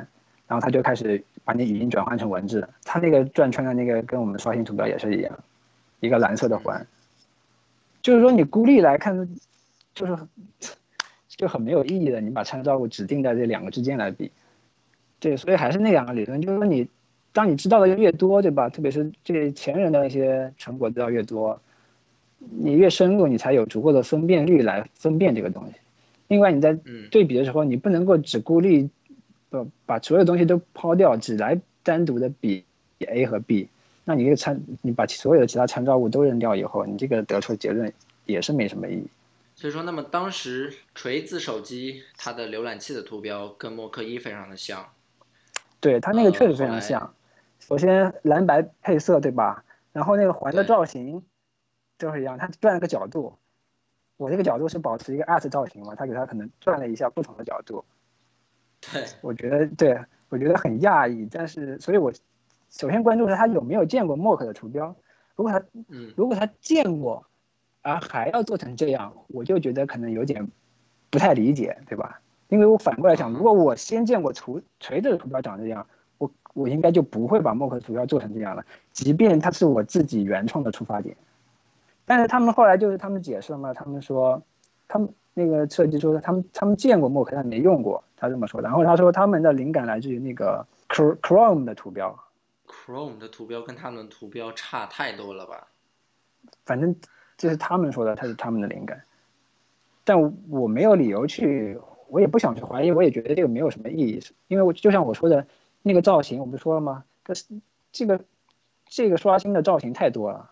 [0.48, 2.68] 然后它就开始把你语音转换成文字。
[2.84, 5.40] 它那个转圈的那个跟我们刷新图标也是一样，
[6.00, 6.86] 一个蓝色的环。
[8.02, 9.30] 就是说你孤立来看，
[9.96, 10.18] 就是
[11.30, 12.20] 就很没有意义的。
[12.20, 14.32] 你把参照物指定在这两个之间来比，
[15.20, 16.88] 对，所以还是那两个理论，就是说你
[17.32, 18.70] 当你知道的越多，对吧？
[18.70, 21.62] 特别是这前人的一些成果知道越多，
[22.40, 25.74] 你越深入，你才有足够的分辨率来分辨这个东西。
[26.28, 28.90] 另外，你在嗯，对比的时候，你不能够只孤立，
[29.54, 32.66] 不把所有东西都抛掉，只来单独的比
[32.98, 33.70] A 和 B。
[34.04, 37.94] 那你这个参，你把所有的其他参照物都扔掉以后，你这个得出的结论
[38.26, 39.08] 也是没什么意义。
[39.56, 44.90] 所以说，那么当时锤子手机它的浏览器的图标跟默克一非常的像。
[45.80, 47.14] 对它那个呃确实非常像。
[47.60, 49.64] 首先蓝白配色，对吧？
[49.92, 51.24] 然后那个环的造型
[52.00, 53.38] 都是一样，它转了个角度。
[54.18, 57.86] 我这个角度是保持一个 at 造型嘛，它给它可能转了一下不同的角度。
[58.92, 62.12] 对，我觉得对，我觉得很讶异，但是所以我
[62.70, 64.96] 首先关注是他有没有见过默克的图标。
[65.36, 67.26] 如果他嗯，如果他见过，
[67.82, 70.48] 而还要做成这样，我就觉得可能有点
[71.10, 72.20] 不太理解，对吧？
[72.50, 81.16] 因为我反过来想，如果我先见过图锤子的图标长这样，我我应该就不会把默克图标做成这样了，即便它是我自己原创的出发点。
[82.06, 84.44] 但是他们后来就是他们解释了嘛，他们说
[84.88, 88.68] 他们那个设计说他们他们见过默克，但没用过，他这么说的。
[88.68, 92.18] 然后他说他们的灵感来自于那个 Chr- Chrome 的图标
[92.68, 95.68] ，Chrome 的图标跟他们的图标差太多了吧？
[96.66, 96.96] 反正
[97.38, 99.02] 这是他们说的，他是他们的灵感，
[100.04, 101.80] 但我没有理由去，
[102.10, 105.48] 我也不想去怀疑，我也觉得这个没有什么意义，因为我就像我说的，
[105.82, 107.04] 那个造型我不是说了吗？
[107.26, 107.46] 这是
[107.92, 108.20] 这个
[108.88, 110.52] 这个刷新的造型太多了，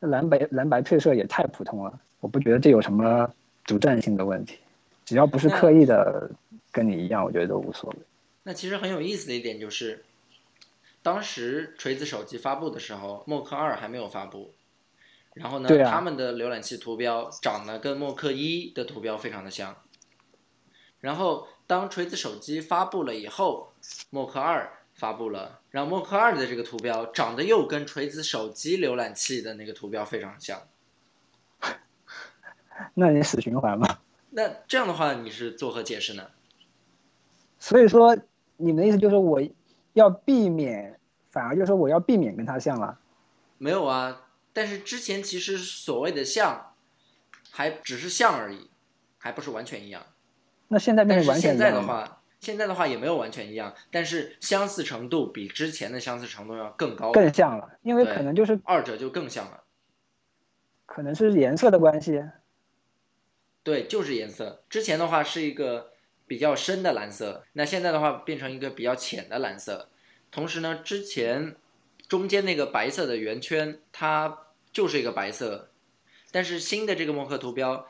[0.00, 3.30] 这蓝白蓝白配色也太普通了，我不觉得这有什么
[3.64, 4.58] 独占性的问题，
[5.04, 6.30] 只要不是刻意的
[6.70, 7.96] 跟你一样，我觉得都无所谓。
[8.44, 10.04] 那其实很有意思的一点就是，
[11.02, 14.52] 当时锤子手机发布的时候，默克二还没有发布。
[15.34, 19.76] 然后呢，啊他们的浏览器图标长得跟默克一的图标非常的像。
[21.00, 23.72] 然后当锤子手机发布了以后，
[24.10, 30.60] 默克二发布了，然后默克二的这个图标长得又跟锤子手机浏览器的那个图标非常像。
[32.94, 33.98] 那你死循环嘛？
[34.34, 36.28] 那这样的话，你是作何解释呢？
[37.58, 38.16] 所以说
[38.56, 39.42] 你们的意思就是我
[39.92, 40.98] 要避免，
[41.30, 42.98] 反而就是说我要避免跟他像了。
[43.58, 44.22] 没有啊，
[44.52, 46.74] 但是之前其实所谓的像，
[47.50, 48.70] 还只是像而已，
[49.18, 50.02] 还不是完全一样。
[50.68, 59.62] 那现在变成完全但是现在的话，现在的话也没有完全一样，但是相似程度比之前的相似程度要更高，更像了，因为可能就是二者就更像了。
[60.86, 62.24] 可能是颜色的关系。
[63.62, 64.64] 对，就是颜色。
[64.68, 65.92] 之前的话是一个
[66.26, 69.88] 比较深的蓝色，那现在的话变成一个比较浅的蓝色。
[70.30, 71.56] 同时呢，之前
[72.08, 75.70] 中间那个白色的圆圈，它就是一个白色，
[76.30, 77.86] 但是新的这个墨克图标，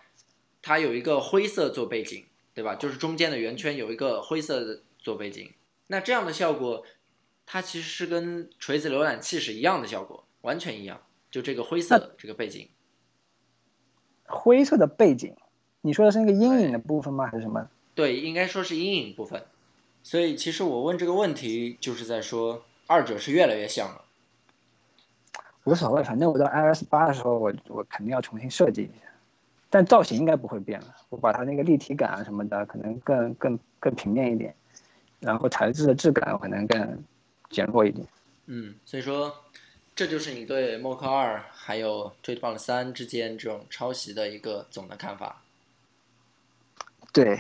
[0.61, 2.75] 它有一个灰色做背景，对吧？
[2.75, 5.53] 就是中间的圆圈有一个灰色的做背景。
[5.87, 6.85] 那这样的效果，
[7.47, 11.03] 它其实是跟锤子浏览器是一样的效果，完全一样。
[11.31, 12.69] 就这个灰色的这个背景，
[14.27, 15.35] 灰色的背景，
[15.83, 17.27] 你说的是那个阴影的部分吗？
[17.27, 17.69] 还是什么？
[17.95, 19.45] 对，应该说是阴影部分。
[20.03, 24.03] 所以其实我问这个问题，就是在说二者是越来越像了。
[25.65, 29.07] 无所谓，反正我到 iOS 八的时候，我我肯定要重新设计一下，
[29.71, 30.97] 但造型应该不会变了。
[31.09, 34.55] 我把它那个立体感啊什么的，可能更更更平面一点，
[35.21, 37.05] 然后材质的质感可能更
[37.51, 38.07] 减弱一点。
[38.47, 39.33] 嗯，所以说
[39.95, 45.42] 这就是你对默克二还有 Tweetbot 三之间这种抄袭的一个总的看法。
[47.13, 47.39] 对，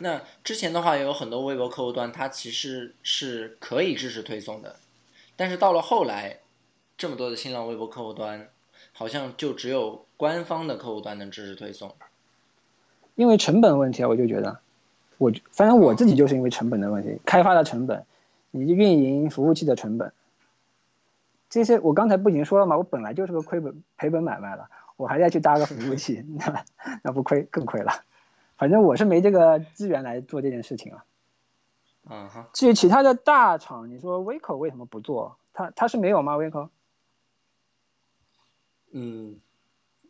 [0.00, 4.76] 那之前的话，也有很多微博客户端，它其实是可以支持推送的，
[5.36, 6.40] 但是到了后来，
[6.98, 8.48] 这么多的新浪微博客户端，
[8.92, 11.94] 好像就只有官方的客户端能支持推送。
[13.14, 14.58] 因为成本问题啊，我就觉得，
[15.16, 18.04] 我反正我自己就是因为成本的问题，开发的成本，
[18.50, 20.12] 以及运营服务器的成本，
[21.48, 22.76] 这些我刚才不已经说了吗？
[22.76, 26.64] 我本来就是个亏本赔本买卖了，我还要去搭个服务器， 那
[27.02, 28.04] 那不亏更亏了。
[28.56, 31.04] 反正我是没这个资源来做这件事情啊。
[32.08, 35.38] 嗯哼，至于其他的大厂，你说微口为什么不做？
[35.52, 36.36] 它它是没有吗？
[36.36, 36.68] 微口？
[38.92, 39.40] 嗯，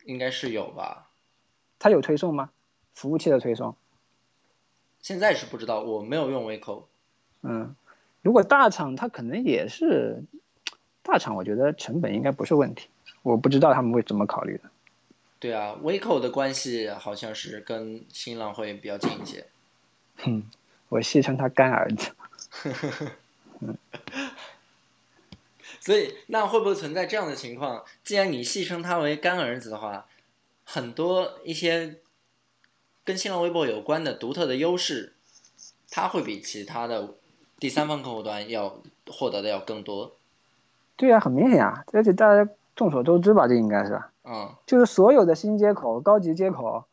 [0.03, 1.09] 应该是有吧。
[1.79, 2.51] 它有推送吗？
[2.93, 3.75] 服务器的推送？
[4.99, 6.87] 现在是不知道，我没有用微口。
[7.41, 7.75] 嗯，
[8.21, 10.23] 如果大厂，它可能也是
[11.01, 12.89] 大厂，我觉得成本应该不是问题。
[13.23, 14.69] 我不知道他们会怎么考虑的。
[15.39, 19.45] 对啊，，Vico 的关系好像是跟新浪会比较近一些。
[20.17, 20.49] 哼，
[20.89, 22.11] 我戏称他干儿子。
[25.79, 27.83] 所以，那会不会存在这样的情况？
[28.03, 30.07] 既然你戏称他为干儿子的话，
[30.63, 31.97] 很多一些
[33.03, 35.13] 跟新浪微博有关的独特的优势，
[35.91, 37.13] 他会比其他的
[37.59, 40.15] 第三方客户端要获得的要更多。
[40.95, 46.85] 对呀、很明显啊，而且大家众所周知吧，这应该是，嗯，就是所有的新接口、高级接口，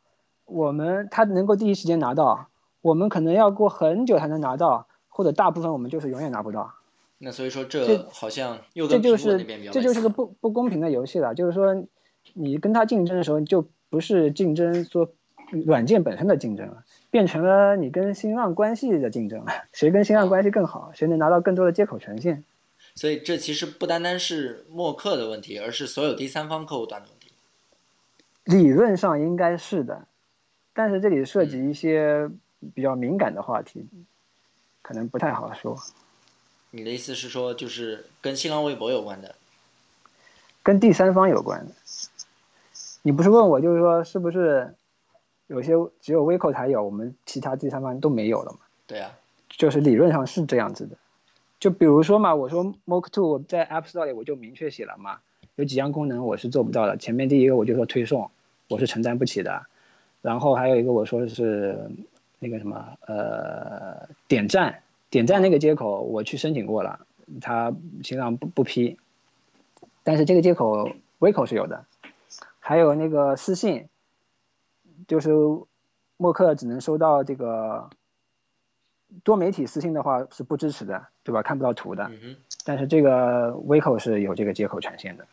[0.44, 2.46] 我们它能够第一时间拿到，
[2.80, 6.72] 我们可能要过很久才能拿到，或者大部分我们就是永远拿不到。
[7.18, 11.34] 那所以说这这好像又这就是这就是个不不公平的游戏了。
[11.34, 11.84] 就是说，
[12.34, 15.08] 你跟他竞争的时候，就不是竞争说
[15.50, 19.52] 软件本身的竞争了，变成了你跟新浪关系的竞争了。
[19.72, 22.42] 谁跟新浪关系更好，谁能拿到更多的接口权限？
[22.94, 27.32] 所以这其实不单单是默克的问题，而是所有第三方客户端的问题。
[28.44, 30.06] 理论上应该是的，
[30.72, 32.28] 但是这里涉及一些
[32.74, 33.86] 比较敏感的话题，
[34.82, 35.78] 可能不太好说。
[36.70, 39.34] 你的意思是说，就是跟新浪微博有关的？
[40.62, 41.72] 跟第三方有关的。
[43.02, 44.74] 你不是问我，就是说是不是
[45.46, 48.58] 有些只有微扣才有，我们其他第三方都没有了嘛？
[48.86, 49.12] 对啊，
[49.48, 50.96] 就是理论上是这样子的。
[51.62, 55.20] 就比如说嘛，我说 Mock Two 在 App Store 里我就明确写了嘛，
[55.54, 56.96] 有几样功能我是做不到的。
[56.96, 58.32] 前面第一个我就说推送，
[58.68, 59.64] 我是承担不起的。
[60.22, 61.88] 然后还有一个我说的是
[62.40, 67.06] 那个什么呃点赞，点赞那个接口我去申请过了，
[67.40, 68.98] 它新浪不不批。
[70.02, 70.90] 但是这个接口
[71.20, 71.84] 微口是有的，
[72.58, 73.86] 还有那个私信，
[75.06, 75.30] 就是
[76.16, 77.88] 默克只能收到这个
[79.24, 81.42] 多媒体私信的话是不支持的，对吧？
[81.42, 82.10] 看不到图的。
[82.22, 85.26] 嗯，但是这个 Vico 是有这个接口权限的，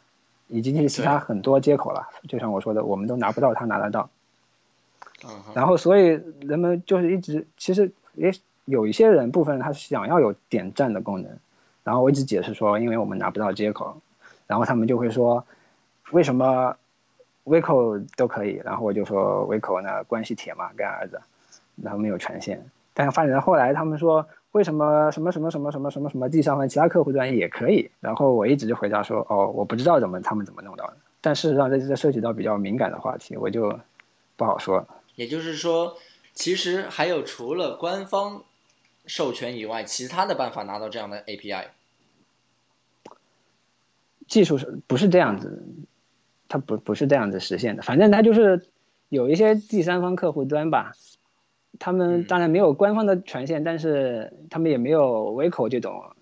[0.47, 2.07] 以及其他很多接口了。
[2.27, 4.09] 就像我说的，我们都拿不到，他拿得到。
[5.25, 8.31] 嗯，然后所以人们就是一直其实也
[8.65, 11.37] 有一些人部分人他想要有点赞的功能，
[11.83, 14.01] 然后我一直解释说，因为我们拿不到接口，
[14.47, 15.45] 然后他们就会说，
[16.11, 16.75] 为什么
[17.45, 18.61] Vico 都可以？
[18.63, 21.19] 然后我就说 Vico 呢关系铁嘛，干儿子，
[21.75, 22.63] 然后没有权限。
[22.99, 27.89] 但是发展到后来，他们说为什么什么什么什么什么什么什么第三方其他客户端也可以？
[28.01, 30.97] 然后我一直就回答说，哦，我不知道怎么他们怎么弄到的。
[31.21, 33.79] 但事实上，这这涉及到比较敏感的话题，我就
[34.35, 34.87] 不好说了。
[35.15, 35.95] 也就是说，
[36.33, 38.43] 其实还有除了官方
[39.05, 41.67] 授权以外，其他的办法拿到这样的 API。
[44.27, 45.63] 技术是不是这样子？
[46.49, 47.81] 它不不是这样子实现的。
[47.81, 48.67] 反正它就是
[49.07, 50.91] 有一些第三方客户端吧，
[51.77, 56.15] 他们嗯当然没有官方的权限，但是他们也没有微口这种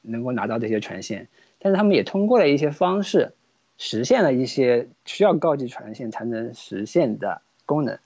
[0.00, 1.28] 能够拿到这些权限，
[1.58, 3.34] 但是他们也通过了一些方式
[3.78, 7.98] 实现了一些需要高级权限才能实现的功能。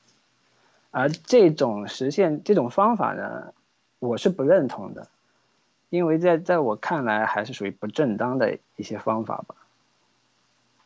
[0.90, 3.52] 而这种实现这种方法呢，
[3.98, 5.08] 我是不认同的。
[5.88, 9.54] 因为在在我看来还是属于不正当的一些方法吧，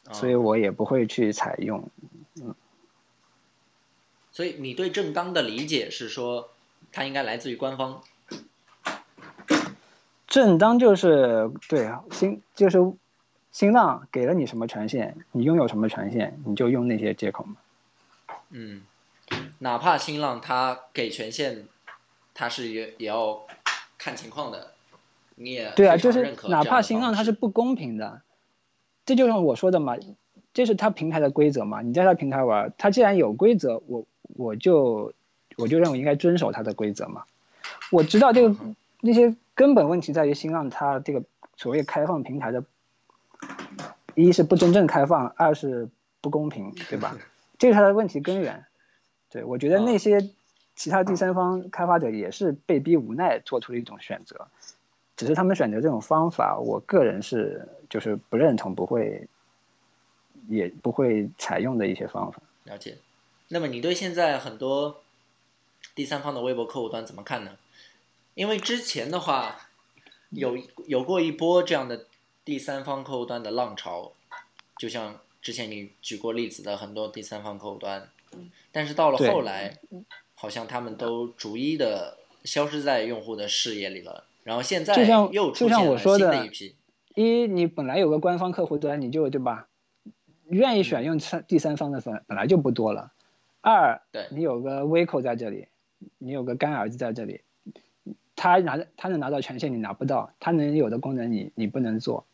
[0.08, 1.88] 啊所以我也不会去采用。
[4.32, 6.50] 所以你对正当的理解是说，
[6.92, 8.02] 它应该来自于官方。
[10.26, 12.78] 正当就是对啊，新就是
[13.50, 17.56] 新浪给了你什么权限，你拥有什么权限，你就用那些接口嘛。
[18.50, 18.82] 嗯，
[19.58, 21.64] 哪怕新浪它给权限，
[22.32, 23.44] 它是也也要
[23.98, 24.74] 看情况的。
[25.34, 28.22] 你也对啊，就是哪怕新浪它是不公平的，
[29.04, 29.96] 这就是我说的嘛，
[30.54, 31.82] 这是它平台的规则嘛。
[31.82, 34.06] 你在它平台玩，它既然有规则，我
[34.40, 35.12] 我就
[35.56, 37.24] 我就认为应该遵守它的规则嘛。
[37.90, 41.22] 我知道这个嗯那些根本问题在于新浪它这个
[41.56, 42.64] 所谓开放平台的，
[44.14, 45.88] 一是不真正开放，二是
[46.22, 47.16] 不公平，对吧？
[47.58, 48.64] 这是它的问题根源。
[49.28, 50.30] 对我觉得那些
[50.74, 54.48] 其他第三方开发者也是被逼无奈做出了一种选择，
[55.16, 59.28] 只是他们选择这种方法，我个人是就是不认同，不会，
[60.48, 62.40] 也不会采用的一些方法。
[62.64, 62.96] 了解。
[63.52, 65.02] 那么你对现在很多
[65.94, 67.58] 第三方的微博客户端怎么看呢？
[68.34, 69.68] 因为之前的话，
[70.30, 72.06] 有有过一波这样的
[72.44, 74.12] 第三方客户端的浪潮，
[74.78, 78.08] 就像之前你举过例子的很多第三方客户端，
[78.70, 79.78] 但是到了后来，
[80.36, 84.24] 好像他们都逐一的消失在用户的视野里了。
[84.44, 86.76] 然后现在就像又出现了新的的一批，
[87.16, 89.66] 一，你本来有个官方客户端，你就对吧？
[90.48, 93.12] 愿意选用三第三方的粉本来就不多了。
[93.60, 95.68] 二，对你有个 Vico 在这里，
[96.18, 97.42] 你有个干儿子在这里，
[98.36, 102.26] 他拿他能拿到权限，你拿不到；他能有的功能你你不能做，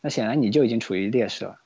[0.00, 1.58] 那显然你就已经处于劣势了。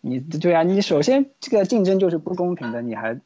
[0.00, 3.20] 你对啊，你首先这个竞争就是不公平的，你还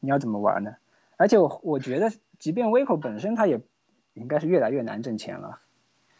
[0.00, 0.76] 你要怎么玩呢？
[1.16, 3.60] 而且我我觉得，即便 Vico 本身它也
[4.14, 5.60] 应该是越来越难挣钱了。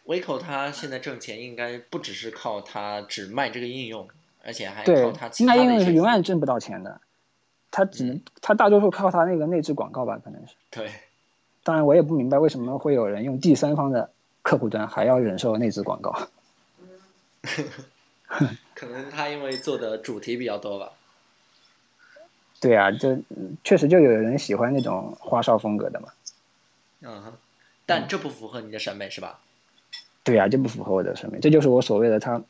[0.05, 4.07] Vico 它现在挣钱应该不只是靠它只卖这个应用，
[4.43, 7.01] 而且还靠对他那应用是永远挣不到钱的，
[7.71, 10.53] 他只能它大多数靠他那个内置广告吧，可能是。
[10.69, 10.91] 对。
[11.63, 16.27] 当然，我也不明白为什么会有人用第三方的客户端还要忍受内置广告。
[18.75, 20.91] 可能他因为做的主题比较多吧。
[22.59, 26.09] 对啊，就嗯确实就有人喜欢那种花哨风格的嘛。
[27.01, 27.33] 嗯哼，
[27.85, 29.39] 但这不符合你的审美是吧？
[30.23, 32.41] 对啊，这不符合我的审美，这就是我所谓的它，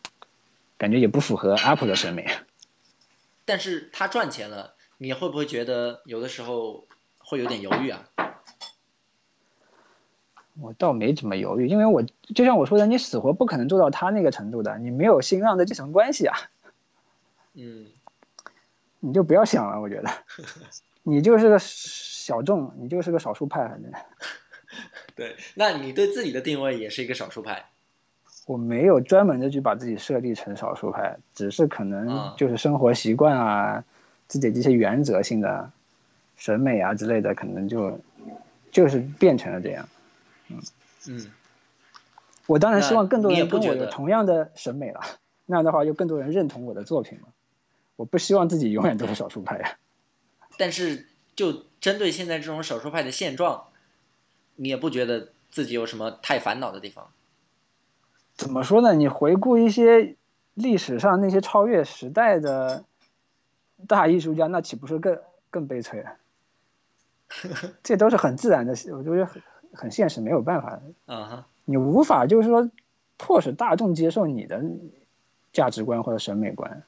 [0.77, 2.29] 感觉也不符合 Apple 的审美。
[3.45, 8.09] 但是他赚钱了，你会不会觉得有的时候会有点犹豫啊？
[10.59, 12.03] 我倒没怎么犹豫，因为我
[12.35, 16.37] 就像我说的，你死活不可能做到他那个程度的，你没有新浪的这层关系啊。
[17.53, 17.87] 嗯，
[18.99, 20.11] 你就不要想了，我觉得，
[21.01, 23.91] 你就是个小众，你就是个少数派，反正
[25.15, 25.35] 对。
[25.55, 27.72] 那你对自己的定位也是一个少数派。
[28.45, 33.83] 我没有专门的去把自己设立成少数派，只是可能啊就是生活习惯啊，
[34.27, 35.71] 自己这些原则性的
[36.35, 37.99] 审美啊之类的，可能就
[38.71, 39.87] 就是变成了这样。
[40.49, 40.61] 嗯
[41.07, 41.31] 嗯，
[42.47, 44.99] 我当然希望更多人跟我有不觉得同样的审美了，
[45.45, 47.29] 那样的话就更多人认同我的作品嘛。
[47.95, 49.77] 我不希望自己永远都是少数派呀。
[50.57, 53.67] 但是就针对现在这种少数派的现状，
[54.57, 57.11] 你也不觉得自己有什么太烦恼的地方？
[58.35, 58.93] 怎么说呢？
[58.93, 60.15] 你回顾一些
[60.53, 62.83] 历史上那些超越时代的
[63.87, 65.19] 大艺术家，那岂不是更
[65.49, 66.15] 更悲催啊？
[67.83, 69.41] 这都是很自然的，我觉得很
[69.73, 70.83] 很现实，没有办法的。
[71.07, 72.69] 嗯哼，你无法就是说
[73.17, 74.63] 迫使大众接受你的
[75.51, 76.83] 价值观或者审美观。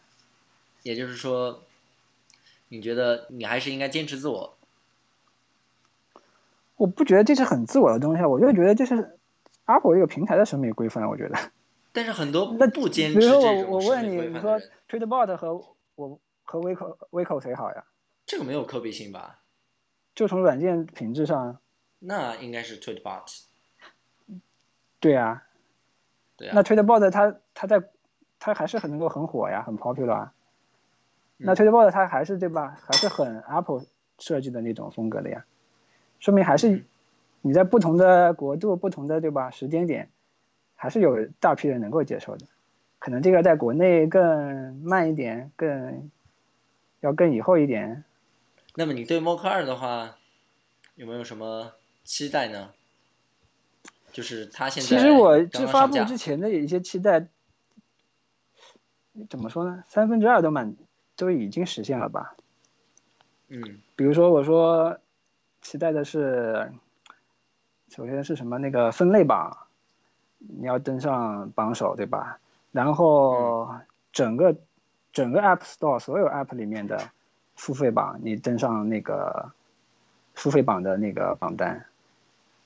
[0.83, 1.63] 也就是说，
[2.67, 4.55] 你觉得你还是应该坚持自我。
[6.75, 9.17] 我不觉得这是很自我的东西啊，我就觉得这是
[9.65, 11.07] Apple 这个平台的审美规范。
[11.07, 11.37] 我觉得，
[11.91, 15.53] 但是很多那不坚持比如说这种审我我问你，你说范的人，Tweetbot 和
[15.95, 17.83] 我和 Vico Vico 谁好呀？
[18.25, 19.39] 这个没有可比性吧？
[20.13, 21.59] 就从软件品质上，
[21.99, 23.43] 那应该是 Tweetbot。
[24.99, 25.43] 对啊，
[26.37, 27.83] 对啊，那 Tweetbot 它它在
[28.39, 30.33] 它还是很能够很火呀，很 popular 啊。
[31.37, 32.77] 那嗯 Tweetbot 它还是对吧？
[32.81, 33.83] 还是很 Apple
[34.19, 35.45] 设计的那种风格的呀，
[36.19, 36.85] 说明还是
[37.45, 40.09] 你在不同的国度、不同的对吧时间点，
[40.73, 42.47] 还是有大批人能够接受的。
[42.97, 46.09] 可能这个在国内更慢一点，更
[47.01, 48.03] 要更以后一点。
[48.73, 50.17] 那么你对 Mock 二的话，
[50.95, 51.73] 有没有什么
[52.03, 52.71] 期待呢？
[54.11, 55.37] 就是它现在其实我
[55.67, 57.27] 发布之前的一些期待，
[59.29, 59.83] 怎么说呢？
[59.87, 60.75] 三分之二都满
[61.15, 62.35] 都已经实现了吧？
[63.49, 63.61] 嗯
[63.95, 64.99] 比如说，我说
[65.61, 66.71] 期待的是，
[67.89, 68.57] 首先是什么？
[68.57, 69.57] 那个分类榜，
[70.39, 72.39] 你要登上榜首，对吧？
[72.71, 73.73] 然后
[74.11, 74.55] 整个
[75.13, 77.09] 整个 App Store 所有 App 里面的
[77.55, 79.51] 付费榜，你登上那个
[80.33, 81.85] 付费榜的那个榜单，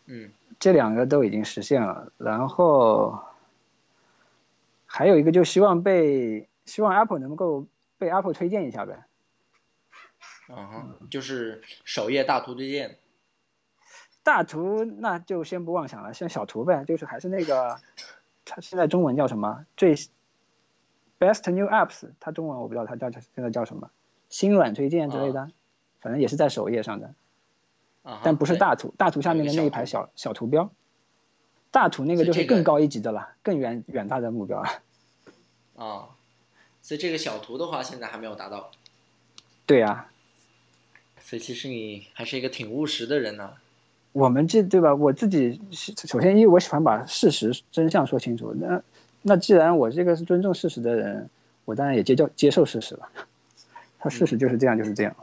[0.07, 2.11] 嗯这两个都已经实现了。
[2.17, 3.19] 然后
[4.87, 7.67] 还有一个，就希望被希望 Apple 能够
[7.99, 9.05] 被 Apple 推荐一下呗。
[10.49, 12.97] 嗯哼，就是首页大图推荐。
[14.23, 17.79] 大图那就先不妄想了，像小图呗，就是还是那个，
[18.45, 19.65] 它现在中文叫什么？
[19.75, 19.95] 最
[21.19, 23.89] best new apps，它中文我不知道它叫现在叫什么，
[24.29, 25.49] 新软推荐之类的，
[26.01, 27.13] 反正也是在首页上的，
[28.03, 30.71] 啊，但不是大图，大图下面的那一排小小图标，
[31.71, 34.69] 大图那个就是更高一级的了，更远远大的目标了。
[35.75, 36.09] 啊，
[36.81, 38.71] 所以这个小图的话，现在还没有达到。
[39.65, 40.09] 对呀、
[41.21, 43.53] 所以其实你还是一个挺务实的人呢、
[44.11, 44.95] 我们这对吧？
[44.95, 48.53] 我自己是首先因为，我喜欢把事实真相说清楚。
[48.55, 48.81] 那
[49.21, 51.29] 那既然我这个是尊重事实的人，
[51.65, 53.09] 我当然也接受接受事实了。
[53.99, 55.15] 他事实就是这样，就是这样。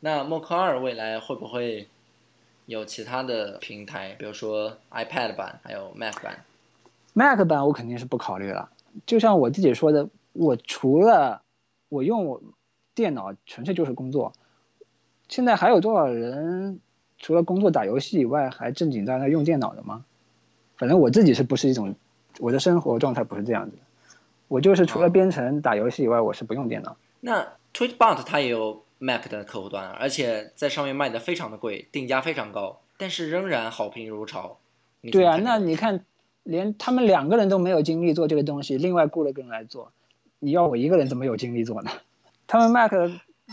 [0.00, 1.88] 那默克二未来会不会
[2.66, 6.44] 有其他的平台，比如说 iPad 版，还有 Mac 版
[7.14, 8.70] ？Mac 版我肯定是不考虑了。
[9.06, 11.42] 就像我自己说的，我除了
[11.88, 12.42] 我用我
[12.94, 14.34] 电脑纯粹就是工作，
[15.28, 16.78] 现在还有多少人
[17.18, 20.04] 除了工作打游戏以外，还正经在那用电脑的吗？
[20.76, 21.94] 反正我自己是不是一种
[22.38, 23.82] 我的生活状态不是这样子的。
[24.48, 26.96] 我就是除了编程、打游戏以外，我是不用电脑。
[27.20, 34.58] 那 Tweetbot 它也有 Mac 的客户端，而且在上面卖的非常的贵，定价非常高，但是仍然好评如潮。
[35.10, 36.04] 对啊，那你看，
[36.42, 39.92] 连他们两个人都没有精力做这个东西，另外雇了个人来做，
[40.38, 41.90] 你要我一个人怎么有精力做呢？
[42.46, 42.92] 他们 Mac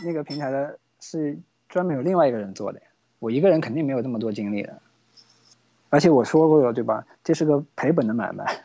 [0.04, 1.38] 那个平台的是
[1.68, 2.86] 专门有另外一个人做的呀，
[3.24, 4.78] 我一个人肯定没有这么多精力的。
[5.88, 7.06] 而且我说过了，对吧？
[7.22, 8.64] 这是个赔本的买卖。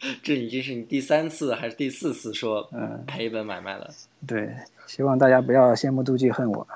[0.22, 3.88] 这已经是你第三次还是第四次说嗯赔本买卖了？
[4.26, 4.54] 对，
[4.86, 6.68] 希望大家不要羡慕妒忌恨我，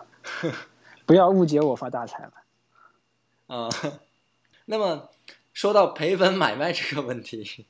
[1.04, 2.32] 不要误解我发大财了。
[3.48, 3.68] 啊、
[4.64, 5.10] 那么
[5.52, 7.66] 说到赔本买卖这个问题，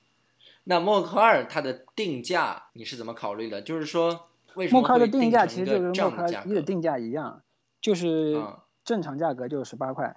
[0.64, 3.60] 那默克二它的定价你是怎么考虑的？
[3.60, 7.42] 就是说，为什么默克尔的定价其实就跟默克这样的价格二一的定价一样，
[7.80, 8.56] 就是嗯
[8.88, 10.16] 正常价格就是十八块。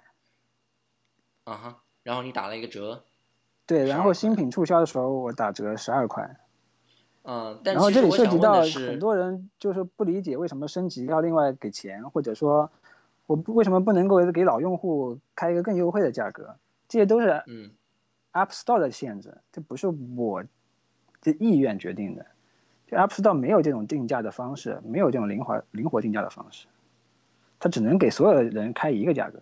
[1.44, 3.04] 啊哈，然后你打了一个折，
[3.66, 6.38] 对，然后新品促销的时候我打折十二块。
[7.24, 12.70] 嗯，但然后这里涉及到很多人就是不理解为什么升级要另外给钱，或者说
[13.26, 16.56] 我不为什么不能够给老用户开一个更优惠的价格？
[16.88, 17.72] 这些都是嗯
[18.32, 20.44] App Store 的限制，这不是我
[21.20, 22.24] 的意愿决定的。
[22.86, 26.66] 就 App Store 没有这种定价的方式，没有这种灵活灵活定价的方式，
[27.62, 29.38] 它只能给所有的人开一个价格。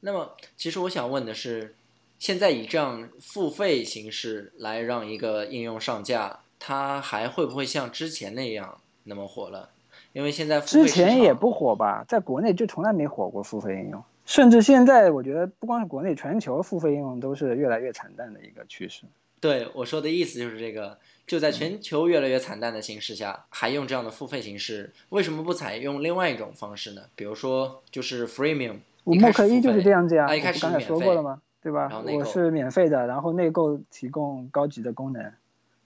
[0.00, 1.74] 那么，其实我想问的是，
[2.18, 9.70] 现在以这样付费形式来让一个应用上架，它还会不会像之前那样那么火了？
[10.12, 19.04] 因为现在付费之前也不火吧，在国内就从来没火过付费应用，甚至现在我觉得不光是国内，全球付费应用都是越来越惨淡的一个趋势。
[19.40, 27.02] 对我说的意思就是这个，就在全球越来越惨淡的形势下，还用这样的付费形式，为什么不采用另外一种方式呢？
[27.16, 31.40] 比如说就是 freemium，我一开默克一就是这样子呀，啊一开始刚才说过了吗？
[31.62, 35.32] 对吧我是免费的，然后内购提供高级的功能，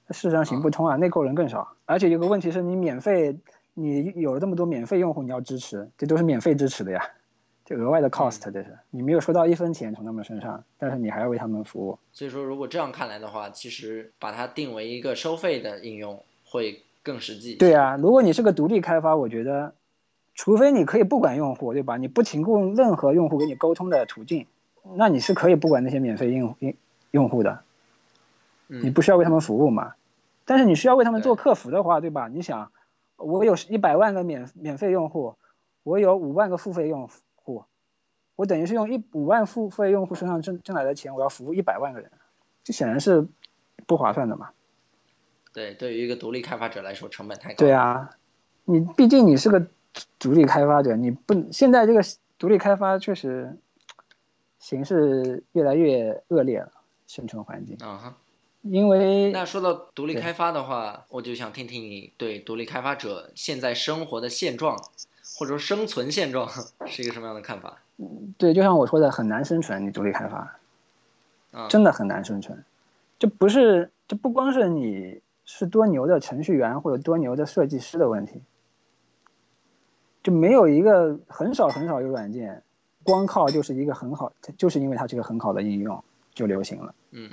[0.09, 1.69] 那事实上行不通啊，内购人更少。
[1.87, 3.39] 而且有个问题是你免费，
[3.75, 7.09] 你有了这么多免费用户，你要支持，这都是免费支持的呀，
[7.69, 11.99] 这额外的 cost 这是，你没有收到一分钱从他们身上，但是你还要为他们服务。
[12.15, 17.57] 所以说如果这样看来的话，其实把它定为一个收费的应用会更实际。
[17.57, 19.75] 对啊，如果你是个独立开发，我觉得，
[20.35, 21.99] 除非你可以不管用户，对吧？
[21.99, 24.47] 你不提供任何用户跟你沟通的途径，
[24.95, 26.75] 那你是可以不管那些免费用用
[27.11, 27.61] 用户的，
[28.67, 29.93] 你嗯，不需要为他们服务嘛。
[30.47, 32.29] 但是你需要为他们做客服的话，对吧？
[32.29, 32.73] 你想，
[33.19, 35.35] 我有一百万个免免费用户，
[35.83, 37.13] 我有五万个付费用户，
[38.39, 42.09] 我等于是用一五万付费用户身上挣挣来的钱，我要服务一百万个人，
[42.63, 43.27] 这显然是
[43.85, 44.51] 不划算的嘛。
[45.53, 47.57] 对，对于一个独立开发者来说，成本太高。
[47.57, 48.11] 对，啊，
[48.65, 49.67] 你毕竟你是个
[50.21, 52.01] 独立开发者，你不现在这个
[52.39, 53.59] 独立开发确实
[54.61, 56.71] 形势越来越恶劣了，
[57.09, 58.17] 生存环境，啊哈。
[58.63, 64.77] 因为那说到独立开发的话，我就想听听你对独立开发者现在生活的现状，
[65.37, 66.49] 或者说生存现状
[66.87, 67.79] 是一个什么样的看法？
[68.39, 70.59] 对，就像我说的，很难生存，你独立开发
[71.51, 72.65] 啊，真的很难生存，
[73.19, 78.43] 这不是这不光是你是多牛的程序员或者多牛的设计师的问题，
[80.23, 82.63] 就没有一个很少很少有软件，
[83.03, 86.05] 光靠就是一个很好，就是因为它是个很好的应用
[86.35, 86.95] 就流行了。
[87.11, 87.31] 嗯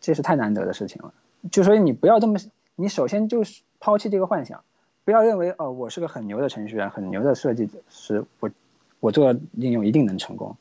[0.00, 1.14] 这是太难得的事情了。
[1.50, 2.38] 就所以你不要这么，
[2.76, 4.62] 你首先就是抛弃这个幻想，
[5.04, 8.50] 不要认为哦，我是个很牛的程序员，很牛的设计师，我
[9.04, 10.56] 我做应用一定能成功，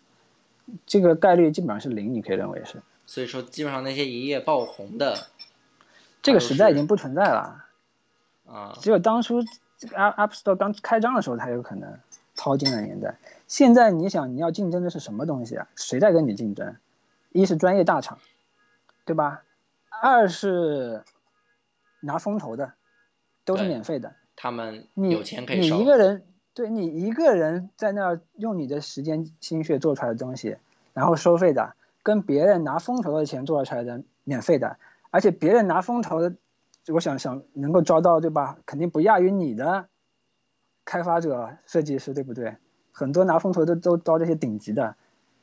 [0.85, 2.83] 这个概率基本上是零，你可以认为是。
[3.05, 5.27] 所以说基本上那些一夜爆红的
[6.21, 7.63] 这个时代已经不存在了，
[8.45, 9.41] 啊，只有当初
[9.77, 11.97] 这个 App App Store 刚开张的时候才有可能
[12.35, 13.15] 淘金的年代。
[13.47, 15.65] 现在你想你要竞争的是什么东西啊？
[15.77, 16.75] 谁在跟你竞争？
[17.31, 18.19] 一是专业大厂，
[19.05, 19.43] 对吧？
[20.01, 21.01] 二是
[22.01, 22.73] 拿风投的，
[23.45, 24.13] 都是免费的。
[24.35, 30.57] 他们你有钱可以你烧一个人，对你一个人在那儿用你的时间心血做出来的东西，
[30.93, 34.77] 然后收费的，跟别人拿风投的钱做出来的免费的，
[35.09, 36.35] 而且别人拿风投的，
[36.93, 38.57] 我想想能够招到对吧？
[38.65, 39.88] 肯定不亚于你的
[40.85, 42.57] 开发者、设计师，对不对？
[42.91, 44.95] 很多拿风投的都招这些顶级的，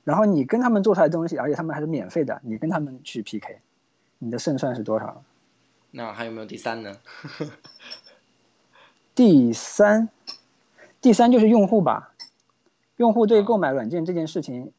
[0.04, 3.60] 然后你跟他们做出来的东西，而且他们还是免费的，你跟他们去 PK，
[4.18, 5.24] 你的胜算是多少？
[5.90, 6.96] 那还有没有第三呢？
[9.12, 10.08] 第三，
[11.00, 12.14] 第三就是用户吧，
[12.96, 14.72] 用户对购买软件这件事情，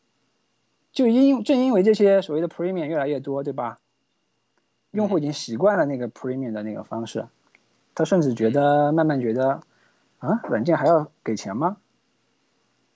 [0.91, 3.80] 就因正因为这些所谓的 Premium 越来越多，对吧？
[4.91, 7.27] 用户已经习惯了那个 Premium 的那个方式，
[7.95, 9.61] 他甚至觉得慢慢觉得，
[10.19, 11.77] 啊，软件还要给钱吗？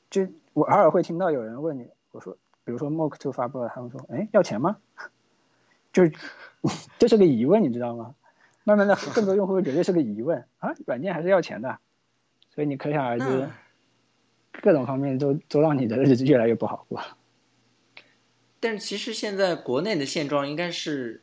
[0.09, 4.77] 就我偶尔会听到有人问你，我说，比如说 Mock Two 发布了，他们说，哎，要钱吗？
[5.91, 6.03] 就
[6.99, 8.13] 这是个疑问，你知道吗？
[8.65, 11.79] 慢慢的，更多用户会觉得是个疑问啊，软件还是要钱的，
[12.55, 13.49] 所以你可想而知，
[14.61, 17.01] 各种方面都都让你的日子越来越不好过。
[18.59, 21.21] 但是其实现在国内的现状应该是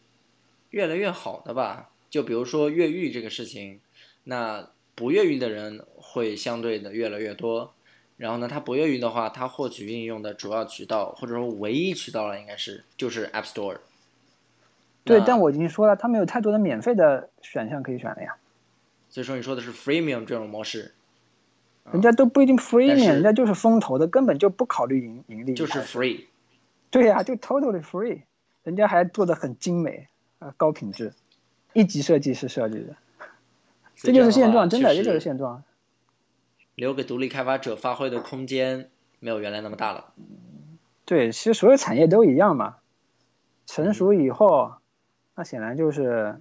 [0.71, 1.91] 越来越好的吧？
[2.11, 3.81] 就比如说越狱这个事情，
[4.25, 7.73] 那不越狱的人会相对的越来越多。
[8.19, 13.79] 然后呢，他不越狱的话，他获取应用的主要渠道或者说唯一渠道了，应该是就是 App Store。
[15.03, 18.37] 对，但我已经说了，他没有太多的免费的选项可以选了呀。
[19.09, 20.93] 所以说你说的是 freemium 这种模式，
[21.91, 26.27] 人家都不一定 freemium，人家就是风投的，根本就不考虑盈盈利，就是 free。
[26.91, 28.23] 对呀，就 totally free，
[28.63, 31.13] 人家还做的很精美啊，高品质，
[31.73, 32.97] 一级设计师设计的，
[33.97, 35.65] 这就是现状，真的这就是现状。
[36.75, 38.91] 留给独立开发者发挥的空间
[39.21, 40.13] 没有原来那么大了。
[41.05, 42.77] 对，其实所有产业都一样嘛。
[43.67, 44.75] 成熟以后，
[45.35, 46.41] 那显然就是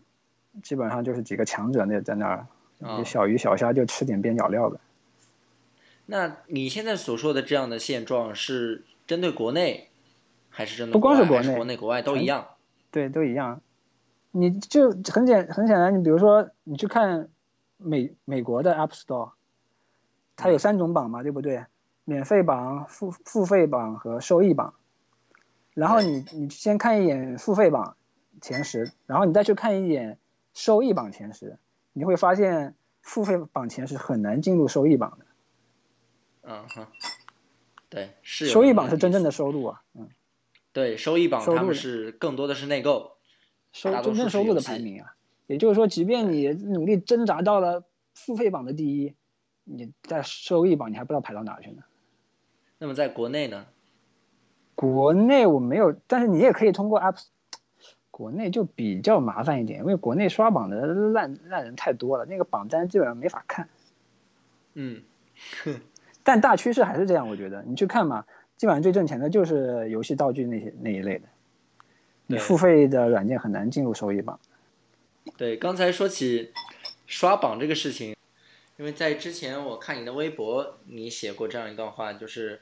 [0.64, 2.48] 基本上就是几个强者那在那儿，
[3.04, 4.80] 小鱼小虾就吃点边角料呗。
[6.12, 9.88] 那你现在所说的这样的现状是针对国内，
[10.50, 12.46] 还是针对不光是国内，国内国外都一样？
[12.92, 13.62] 对，都一样。
[14.32, 17.30] 你就很简很简单，你比如说你去看
[17.78, 19.32] 美美国的 App Store。
[20.36, 21.66] 它有三种榜嘛，对不对？
[22.04, 24.74] 免费榜、付付费榜和收益榜。
[25.74, 27.96] 然后你你先看一眼付费榜
[28.42, 30.18] 前十，然后你再去看一眼
[30.54, 31.58] 收益榜前十，
[31.94, 35.26] 你会发现付费榜前十很难进入收益榜的。
[36.44, 36.88] 嗯哼，
[37.90, 40.10] 对，是收益榜是真正的收入啊，嗯，
[40.74, 43.18] 对，收益榜他们是更多的是内购，
[43.72, 45.16] 收真正收入的排名啊。
[45.48, 49.16] 也就是说，即便你努力挣扎到了付费榜的第一。
[49.64, 51.84] 你在收益榜，你还不知道排到哪去呢。
[52.80, 53.68] 那么在国内呢？
[54.74, 57.22] 国内我没有，但是你也可以通过 App。
[58.10, 63.70] 国内就比较麻烦一点，因为国内刷榜的烂烂人太多了，那个榜单基本上没法看。
[64.74, 65.04] 嗯，
[66.32, 68.26] 但大趋势还是这样，我觉得你去看嘛，
[68.56, 71.28] 基本上最挣钱的就是游戏道具那些那一类的。
[72.28, 74.40] 你付费的软件很难进入收益榜。
[75.36, 76.54] 对，刚才说起
[77.06, 78.16] 刷榜这个事情。
[78.78, 82.62] 因为在之前我看你的微博，你写过这样一段话，就是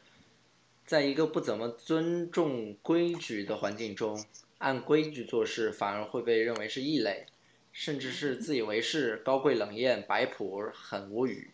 [0.84, 4.20] 在一个不怎么尊重规矩的环境中，
[4.58, 7.28] 按规矩做事反而会被认为是异类，
[7.72, 11.52] 甚至是自以为是、高贵冷艳、摆谱，很无语。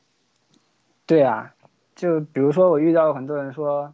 [1.06, 1.54] 对啊，
[1.95, 3.93] 就比如说我遇到很多人说，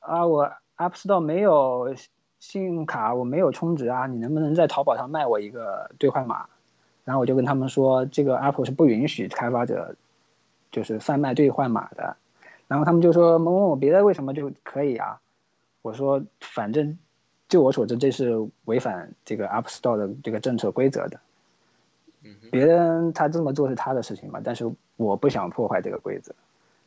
[0.00, 1.94] 啊，我 App Store 没有
[2.40, 6.46] 信用卡，我没有充值啊，你能不能在淘宝上卖我一个兑换码？
[7.04, 9.94] 然后我就跟他们说，这个 Apple 是不允许开发者
[10.72, 12.16] 就是贩卖兑换码的。
[12.66, 15.20] 然后他们就说某某某别的为什么就可以啊？
[15.82, 16.98] 我说反正
[17.48, 21.20] 就我所知，这是违反这个 App Store 的这个政策规则的。
[22.50, 26.34] 别人他这么做是他的事情嘛，但是我不想破坏这个规则。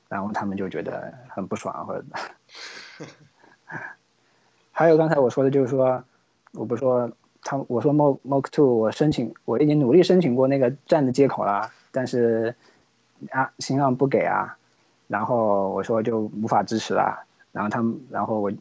[0.10, 2.03] 然后他们就觉得很不爽，或者
[4.73, 6.03] 还有刚才我说的就是说，
[6.52, 7.10] 我不是说。
[7.41, 12.53] 他我说 Mo mock Two 我申请我已经努力申请过那个站的接口了，但是
[13.31, 14.57] 啊新浪不给啊，
[15.07, 17.23] 然后我说就无法支持了，
[17.53, 18.52] 然后他们然后我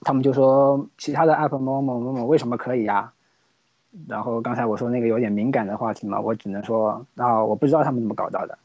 [0.00, 3.12] 他们就说其他的 App 某某某某为什么可以呀？
[4.08, 8.58] 然后刚才我说那个有点敏感的话题嘛，我只能说啊我不知道他们怎么搞到的，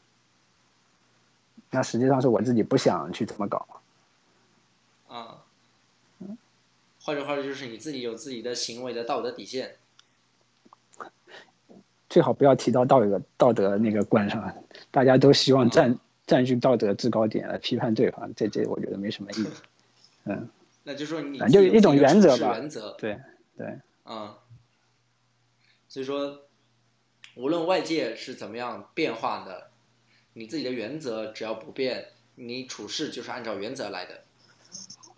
[1.70, 3.66] 那实际上是我自己不想去怎么搞。
[5.08, 5.42] 啊。
[7.02, 9.76] 换句话说就是你自己有自己的行为的道德底线，
[12.10, 14.52] 最好不要提到道德道德那个关上，
[14.90, 19.46] 大家都希望占占据道德制高点来批判对方，这这我觉得没什么意义。
[20.28, 20.48] 嗯，
[20.82, 23.20] 那就说你就一种原则吧，原则对
[23.56, 24.38] 对啊，
[25.88, 26.40] 所以说
[27.36, 29.65] 无论外界是怎么样变化的，
[30.38, 34.20] 你自己的原则只要不变，你处事就是按照原则来的。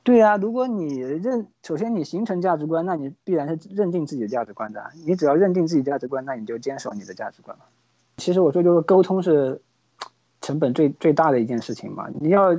[0.04, 4.92] 对呀，如果你认，首先你形成价值观，那你必然是认定自己的价值观的。
[5.04, 7.64] 你只要认定自己价值观，那你就坚守你的价值观嘛
[8.16, 9.60] 其实我说就是沟通是
[10.40, 12.08] 成本最最大的一件事情嘛。
[12.20, 12.54] 你要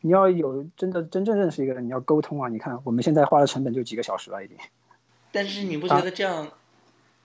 [0.00, 2.48] 你要有真的真正认识一个人，你要沟通啊。
[2.48, 4.56] 你看我们现在花的成本就几个小时了，已经。
[5.32, 6.48] 但是你不觉得这样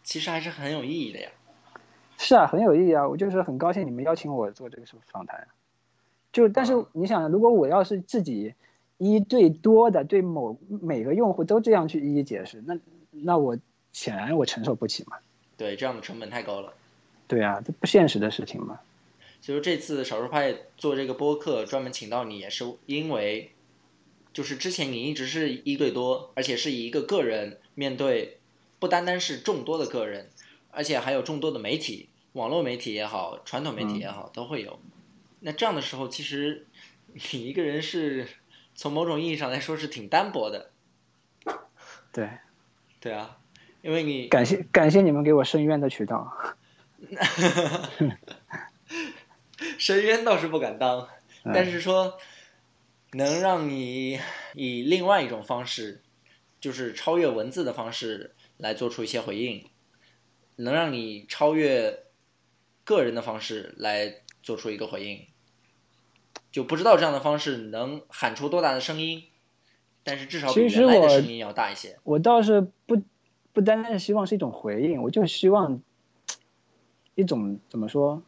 [0.04, 1.30] 其实还是很有意义的呀？
[2.22, 3.08] 是啊，很有意义啊！
[3.08, 5.48] 我就是很高兴你们邀请我做这个访谈。
[6.34, 8.54] 就但是你想，如果我要是自己
[8.98, 12.78] 一对多的对某每个用户都这样去一一解释，那
[13.12, 13.58] 那我
[13.94, 15.16] 显然我承受不起嘛。
[15.56, 16.74] 对，这样的成本太高了。
[17.26, 18.82] 对啊，这不现实的事情嘛。
[19.40, 23.52] 所以说这次少数派做这个播客，专门请到你，也是因为，
[24.34, 28.38] 就是之前你一直是一对多，而且是以一个个人面对，
[28.78, 30.28] 不单单是众多的个人，
[30.72, 34.80] 而且还有众多的媒体，网络媒体也好，传统媒体也好，都会有。
[35.42, 36.68] 那这样的时候，其实
[37.32, 38.28] 你一个人是
[38.76, 40.72] 从某种意义上来说是挺单薄的。
[42.12, 42.30] 对，
[43.00, 43.38] 对啊，
[43.82, 46.32] 因为你感谢感谢你们给我申冤的渠道。
[49.78, 51.08] 深渊倒是不敢当，
[51.46, 52.18] 但是说
[53.14, 54.20] 能让你
[54.54, 56.02] 以另外一种方式，
[56.60, 59.66] 就是超越文字的方式来做出一些回应，
[60.60, 62.04] 能让你超越
[62.84, 65.26] 个人的方式来做出一个回应，
[66.52, 69.24] 就不知道这样的方式能喊出多大的声音，
[70.04, 71.98] 但是至少比原来的声音要大一些。
[72.04, 73.02] 我倒是不
[73.54, 75.82] 不单单是希望是一种回应，我就希望
[77.16, 78.22] 一种怎么说？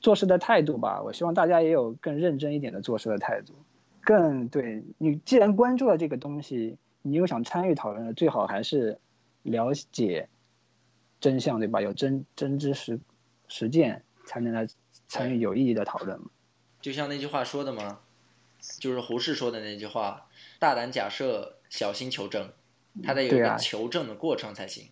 [0.00, 3.54] 做事的态度吧，我希望大家也有更认真一点的做事的态度，
[4.00, 8.98] 更对你既然关注了这个东西，你又想参与讨论的，最好还是
[9.42, 10.28] 了解
[11.20, 11.80] 真相，对吧？
[11.80, 12.98] 有真真知实
[13.48, 14.66] 实践，才能来
[15.08, 16.20] 参与有意义的讨论。
[16.80, 18.00] 就像那句话说的嘛，
[18.78, 20.26] 就是胡适说的那句话
[20.58, 22.50] ：“大胆假设，小心求证。”
[23.04, 24.88] 他得有一个求证的过程才行。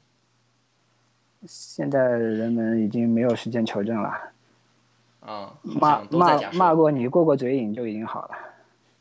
[1.47, 4.33] 现在人们已经没有时间求证了。
[5.21, 8.35] 啊，骂骂骂过你过过嘴瘾就已经好了。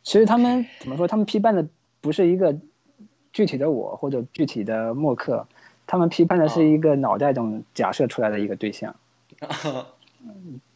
[0.03, 1.05] 其实他们 怎么说？
[1.05, 1.67] 他们批判的
[1.99, 2.57] 不是一个
[3.33, 5.45] 具体的我或者具体的默克，
[5.93, 8.95] 他们批判的是一个脑袋中假设出来的一个对象，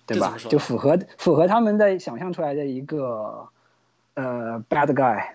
[0.06, 0.38] 对吧？
[0.48, 3.50] 就符合符合他们在想象出来的一个
[4.14, 5.30] 呃 bad guy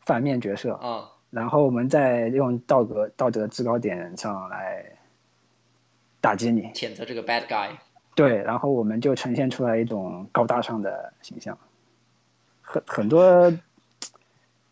[0.00, 1.10] 反面角色啊。
[1.28, 4.86] 然后我们再用道德道德制高点上来
[6.22, 7.72] 打击你，谴责这个 bad guy。
[8.14, 11.58] 对，然后我们就呈现出来一种高大上的形象，
[12.62, 13.52] 很很多，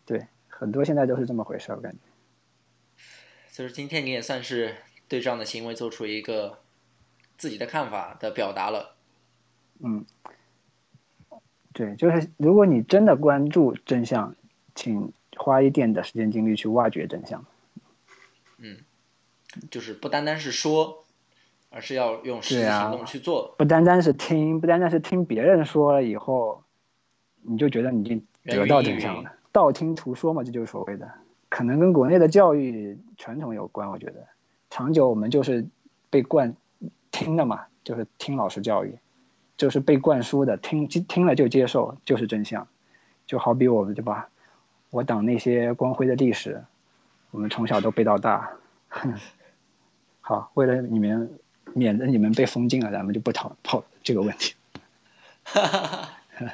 [0.07, 1.99] 对，很多现在都是这么回事我感觉。
[3.55, 4.75] 所以说，今天你也算是
[5.07, 6.59] 对这样的行为做出一个
[7.37, 8.97] 自己的看法的表达了。
[9.79, 10.05] 嗯，
[11.71, 14.35] 对，就是如果你真的关注真相，
[14.75, 17.45] 请花一点的时间精力去挖掘真相。
[18.57, 18.79] 嗯，
[19.71, 21.05] 就是不单单是说。
[21.69, 26.63] 而是要用实际行动去做，不单单是听，不单单是听别人说了以后，
[27.41, 29.33] 你就觉得你已经得到真相了。
[29.51, 31.11] 道听途说嘛，这就是所谓的，
[31.55, 33.89] 可能跟国内的教育传统有关。
[33.89, 34.27] 我觉得，
[34.69, 35.65] 长久我们就是
[36.09, 36.53] 被灌
[37.11, 38.99] 听的嘛，就是听老师教育，
[39.55, 42.67] 就是被灌输的，听听了就接受，就是真相。
[43.25, 44.27] 就好比我们对吧？
[44.89, 46.61] 我党那些光辉的历史，
[47.31, 48.51] 我们从小都背到大。
[50.19, 51.39] 好，为了你们。
[51.73, 54.53] 免得你们被封禁了，咱们就不讨讨这个问题。
[55.43, 56.53] 哈哈哈！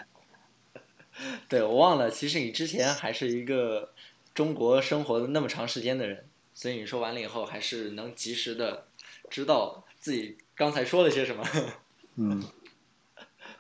[1.48, 3.92] 对我忘了，其实你之前还是一个
[4.34, 8.88] 中国生活了那么长时间的人，所以你说完了以后，还是能及时的
[9.30, 11.46] 知道自己刚才说了些什么。
[12.18, 12.44] 嗯，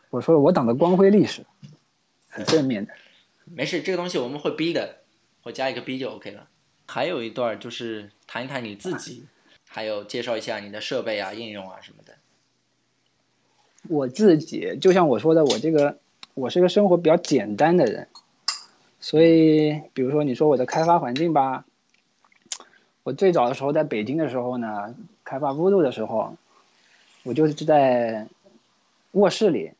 [0.09, 1.45] 我说了我党的光辉历史，
[2.29, 2.93] 很正面的。
[3.45, 4.99] 没事，这个东西我们会逼的，
[5.43, 6.47] 我加一个逼就 OK 了。
[6.87, 9.25] 还有一段就是谈一谈你自己。
[9.73, 12.17] 还有介绍一下你的设备啊、应用啊什么的。
[13.87, 15.97] 我自己就像我说的，我这个
[16.33, 18.09] 我是个生活比较简单的人，
[19.01, 21.65] 所以比如说你说我的开发环境吧，
[23.03, 24.95] 我最早的时候在北京的时候呢，
[25.25, 26.37] 开发 Voodoo 的时候，
[27.23, 28.27] 我就是在
[29.11, 29.73] 卧室里，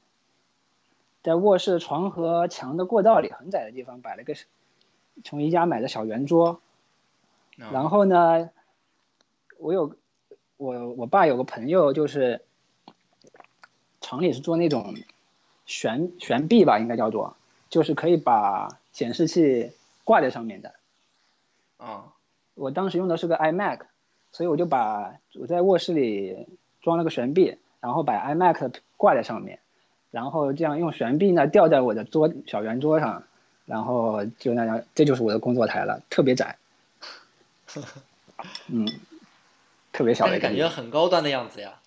[1.23, 4.33] 在卧室床和墙的过道里很窄的地方摆了个
[5.23, 6.59] 从宜家买的小圆桌，
[7.55, 8.49] 然后呢。
[9.63, 9.95] 我有，
[10.57, 12.41] 我我爸有个朋友，就是
[14.01, 14.95] 厂里是做那种
[15.67, 17.35] 悬悬臂吧，应该叫做，
[17.69, 19.71] 就是可以把显示器
[20.03, 20.73] 挂在上面的。
[21.77, 22.13] 啊，
[22.53, 23.81] 我当时用的是个 iMac，
[24.31, 26.47] 所以我就把我在卧室里
[26.81, 29.59] 装了个悬臂，然后把 iMac 挂在上面，
[30.11, 33.23] 然后这样用悬臂呢吊在我的桌小圆桌上，
[33.65, 36.57] 然后就那样，这就是我的工作台了，特别窄。
[38.67, 38.87] 嗯。
[39.93, 41.77] 特别小的感觉很高端的样子呀，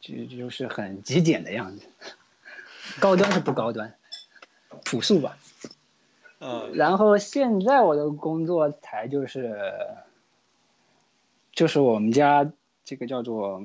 [0.00, 1.86] 就就是很极简的样子。
[2.98, 3.94] 高端是不高端，
[4.82, 5.36] 朴素吧。
[6.38, 9.58] 呃，然后现在我的工作台就是，
[11.52, 12.52] 就是我们家
[12.84, 13.64] 这个叫做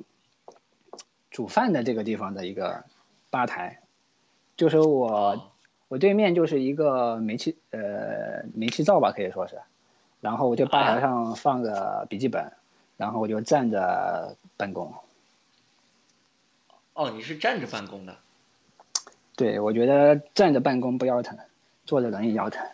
[1.29, 2.83] 煮饭的这个地方的一个
[3.29, 3.81] 吧台，
[4.55, 5.47] 就是我哦。
[5.91, 9.59] 我对面就是一个煤气呃煤气灶吧，可以说是，
[10.21, 12.53] 然后我就吧台上放个笔记本，
[12.95, 14.93] 然后我就站着办公。
[16.93, 18.15] 哦，你是站着办公的。
[19.35, 21.37] 对，我觉得站着办公不腰疼，
[21.91, 22.65] 坐着轮椅腰疼。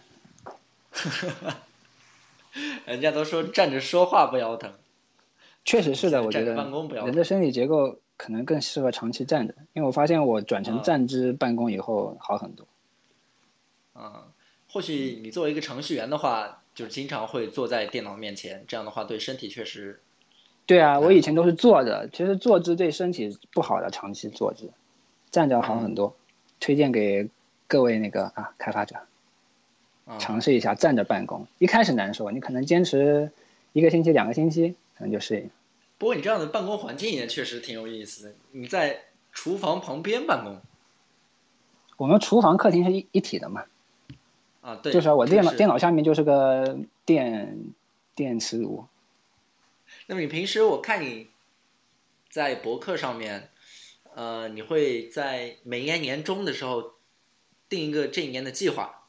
[2.86, 4.72] 人家都说站着说话不腰疼。
[5.66, 12.68] 确实是的，我觉站着得办公不腰疼人的身体结构可能更适合长期站着，因为我发现我转成啊站姿办公以后好很多。
[13.96, 14.26] 嗯，
[14.72, 20.00] 或许你作为一个程序员的话，就是经常会坐在电脑面前，这样的话对身体确实
[20.68, 24.70] 对啊，我以前都是坐着，其实坐姿对身体不好的，长期坐姿，
[25.32, 26.16] 站着好很多。
[26.60, 27.30] 推荐给
[27.68, 28.96] 各位那个啊开发者
[30.06, 30.18] 啊。
[30.18, 33.32] 尝试一下站着办公，一开始难受，你可能坚持
[33.74, 35.50] 一个星期、两个星期，可能就适应。
[35.98, 38.36] 不过你这样的办公环境也确实挺有意思的。
[38.52, 40.62] 你在厨房旁边办公
[41.98, 43.66] 我们厨房、客厅是一一体的嘛，
[44.62, 44.76] 啊？
[44.76, 45.74] 对，就是我电脑电脑。
[45.74, 47.74] 脑下面就是个电
[48.14, 48.86] 电磁炉，
[50.06, 51.30] 那么你平时我看你
[52.30, 53.50] 在博客上面，
[54.14, 56.94] 呃，你会在每年年终的时候
[57.70, 59.08] 定一个这一年的计划，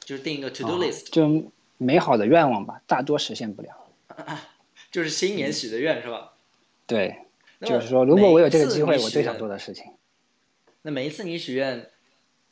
[0.00, 3.86] 就是定一个 to do 啊 list，、就美好的愿望吧，大多实现不了。
[4.90, 6.34] 就是新年许的愿、是吧？
[6.86, 7.16] 对，
[7.60, 9.92] 就是说，如果我有这个机会，我最想做的事情。
[10.82, 11.90] 那每一次你许愿，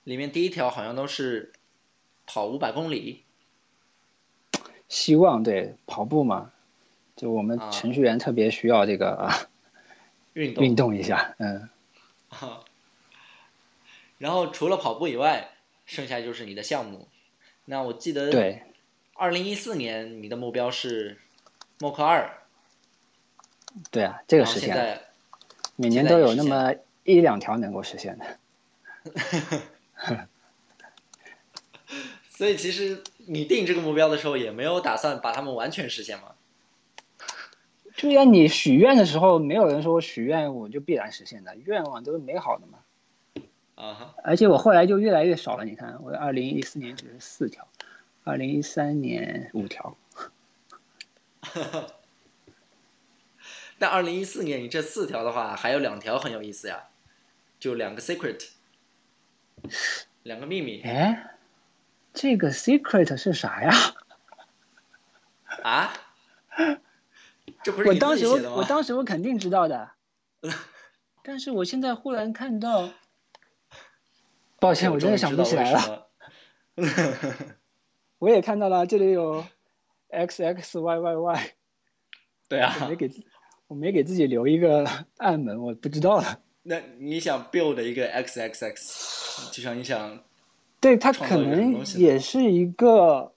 [0.05, 1.53] 里面第一条好像都是
[2.27, 3.25] 跑五百公里，
[4.89, 6.53] 希望对跑步嘛，
[7.15, 9.49] 就我们啊程序员特别需要这个啊
[10.33, 10.65] 运动。
[10.65, 11.69] 运动一下，嗯，
[12.31, 12.65] 啊。
[14.23, 15.49] 然后除了跑步以外，
[15.85, 17.09] 剩下就是你的项目。
[17.65, 18.63] 那我记得，对，
[19.15, 21.19] 二零一四年你的目标是
[21.81, 22.31] 默克二，
[23.91, 25.03] 对啊，这个实现了，现
[25.75, 26.73] 每年都有那么
[27.03, 28.25] 一两条能够实现的。
[32.31, 36.37] 所以其实你定这个目标的时候，也没有打算把它们完全实现嘛？
[37.97, 42.79] 对呀，你许愿的时候，没有人说许愿我就必然实现的，愿望都是美好的嘛。
[43.83, 47.67] 啊，而且我后来就越来越少了，你看，我二零一四年只是四条，
[48.23, 49.97] 二零一三年五条，
[53.81, 56.85] 但二零一四年你这四条的话，还有两条很有意思呀，
[57.59, 58.51] 就两个 secret，
[60.23, 61.35] 两个秘密哎，
[62.15, 63.73] 这个 secret 是啥呀？
[65.65, 65.93] 啊？
[67.65, 68.59] 这不是你我当时我？
[68.59, 69.91] 我当时我肯定知道的，
[71.25, 72.89] 但是我现在忽然看到，
[74.63, 76.07] 抱歉，我真的想不起来了。
[78.21, 79.45] 我也看到了，这里有
[80.09, 81.51] x x y y y，
[82.49, 83.25] 对我啊没，给自
[83.67, 86.39] 我没给自己留一个暗门，我不知道了。
[86.63, 90.21] 那你想 build 一个 xxx，就像你想
[90.81, 93.35] 对，它可能也是一个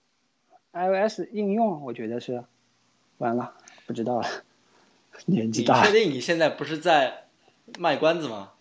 [0.73, 2.43] iOS 应用，我觉得是。
[3.17, 3.55] 完了，
[3.87, 4.27] 不知道了，
[5.25, 5.87] 年纪大了。
[5.87, 7.25] 确定你现在不是在
[7.79, 8.51] 卖关子吗？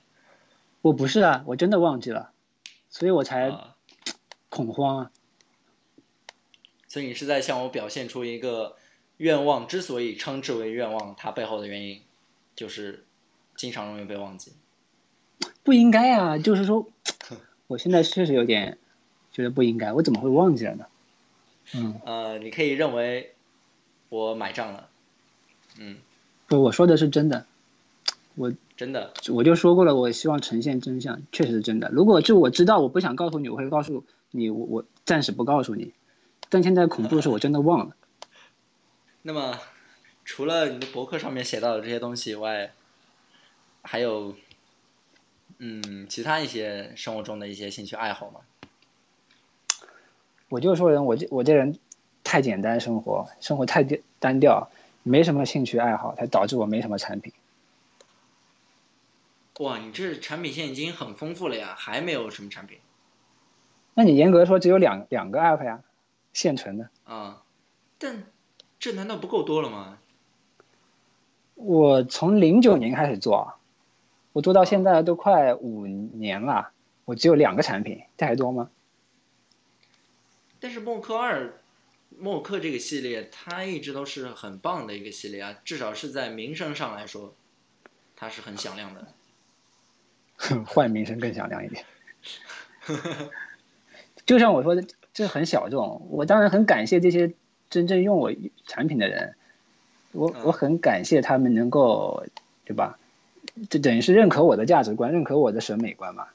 [0.81, 2.31] 我不是啊，我真的忘记了，
[2.94, 3.74] 所以我才啊，
[4.48, 5.10] 恐慌啊。
[6.86, 8.76] 所以你是在向我表现出一个
[9.16, 12.00] 愿望之所以称之为愿望，它背后的原因
[12.54, 13.04] 就是
[13.56, 14.52] 经常容易被忘记。
[15.64, 16.88] 不应该啊，就是说，
[17.66, 18.78] 我现在确实有点
[19.32, 20.86] 觉得不应该，我怎么会忘记了呢？
[21.74, 23.34] 嗯，呃，你可以认为
[24.08, 24.88] 我买账了，
[25.80, 25.96] 嗯，
[26.46, 27.44] 不，我说的是真的，
[28.76, 31.90] 真的，我就说过了，我希望呈现真相，确实是真的。
[31.92, 35.92] 如果就我知道我不想告诉你，我会告诉你，我我暂时不告诉你。
[36.48, 37.94] 但现在恐怖的是我真的忘了。
[39.22, 39.59] 那么，
[40.24, 42.72] 除了你的博客上面写到的这些东西以外，
[43.82, 44.34] 还有，
[45.59, 48.40] 嗯，其他一些生活中的一些兴趣爱好吗？
[50.48, 51.78] 我就说人，我这我这人
[52.24, 54.68] 太简单，生活生活太单单调，
[55.05, 57.32] 没什么兴趣爱好，才导致我没什么产品。
[59.60, 62.78] 哇，你这产品线已经很丰富了呀，还没有什么产品
[63.94, 65.82] 那你严格说只有两两个 app 呀，
[66.32, 66.90] 现成的。
[67.05, 67.43] 啊？
[67.97, 68.24] 但
[68.81, 69.98] 这难道不够多了吗？
[71.55, 73.55] 我从零九年开始做，
[74.32, 76.72] 我做到现在都快五年了，
[77.05, 78.70] 我只有两个产品，这还多吗？
[80.59, 81.60] 但是默克二，
[82.18, 87.36] 默克这个系列，它一直都是很棒的一个系列啊，至少是在名声上来说，
[88.16, 89.06] 它是很响亮的。
[90.66, 91.85] 坏名声更响亮一点。
[94.27, 96.06] 就像我说的，这很小众。
[96.11, 97.35] 我当然很感谢这些
[97.70, 98.32] 真正用我
[98.66, 99.36] 产品的人，
[100.12, 102.27] 我嗯我很感谢他们能够，
[102.65, 102.98] 对吧？
[103.70, 106.28] 这等于是认可我的价值观，认可我的审美观嘛。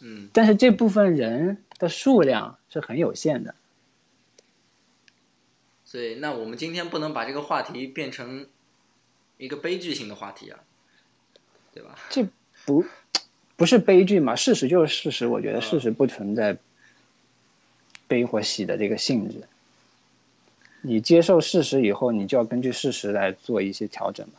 [0.00, 3.54] 嗯，但是这部分人的数量是很有限的。
[5.84, 8.46] 所以那我们今天不能把这个话题变成
[9.38, 10.60] 一个悲剧性的话题啊，
[11.72, 11.98] 对吧？
[12.08, 12.26] 这
[12.70, 12.84] 不
[13.56, 14.36] 不是悲剧嘛？
[14.36, 16.56] 事实就是事实，我觉得嗯事实不存在
[18.06, 19.42] 悲或喜的这个性质。
[20.82, 24.34] 你接受事实以后，你就要根据事实来做一些调整嘛。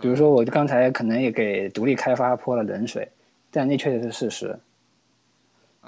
[0.00, 3.10] 比如说，我刚才可能也给独立开发泼了冷水，
[3.52, 4.58] 但那确实是事实。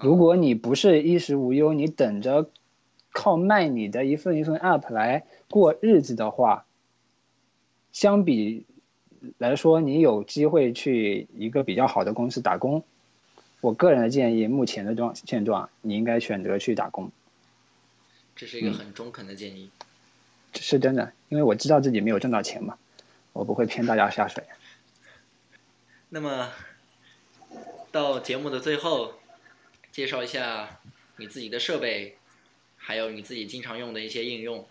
[0.00, 2.48] 如果你不是衣食无忧，你等着
[3.10, 6.64] 靠卖你的一份一份 app 来过日子的话，
[7.92, 8.64] 相比
[9.38, 12.84] 来说，你有机会去一个比较好的公司打工。
[13.60, 17.10] 我个人的建议，目前的状现状，你应该选择去打工，
[18.36, 19.70] 这是一个很中肯的建议。
[20.52, 22.78] 这是真的，因为我知道自己没有挣到钱嘛，
[23.32, 24.44] 我不会骗大家下水。
[26.10, 26.52] 那么
[27.90, 29.14] 到节目的最后，
[29.90, 30.80] 介绍一下
[31.16, 32.16] 你自己的设备，
[32.76, 34.66] 还有你自己经常用的一些应用。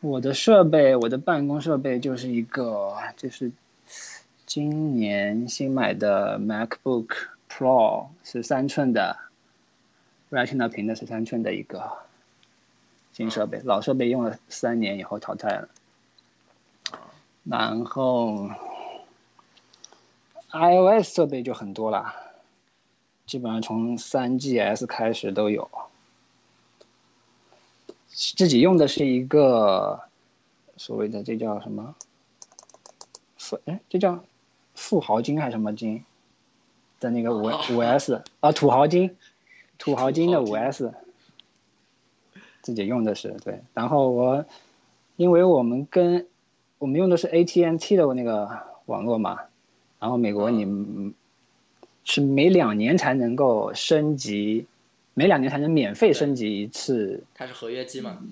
[0.00, 3.50] 我的设备，我的办公设备就是一个，就是
[4.46, 7.08] 今年新买的 MacBook
[7.50, 9.16] Pro 十三寸的
[10.30, 11.98] Retina 屏的十三寸的一个
[13.12, 15.68] 新设备，老设备用了三年以后淘汰了。
[17.42, 18.50] 然后
[20.50, 22.14] iOS 设备就很多了，
[23.26, 25.68] 基本上从三 GS 开始都有。
[28.08, 30.00] 自己用的是一个
[30.76, 31.94] 所谓的这叫什么？
[33.36, 34.24] 富哎，这叫
[34.74, 36.04] 富豪金还是什么金
[37.00, 37.60] 的那个五哦。
[37.70, 39.16] 五 S 啊，土豪金，
[39.78, 40.92] 土豪金的五 S
[42.62, 43.62] 自己用的是对。
[43.74, 44.44] 然后我
[45.16, 46.26] 因为我们跟
[46.78, 49.40] 我们用的是 AT&T 的那个网络嘛，
[49.98, 51.14] 然后美国你嗯
[52.04, 54.66] 是每两年才能够升级，
[55.18, 58.22] 每两年才能免费升级一次它是合约机嘛？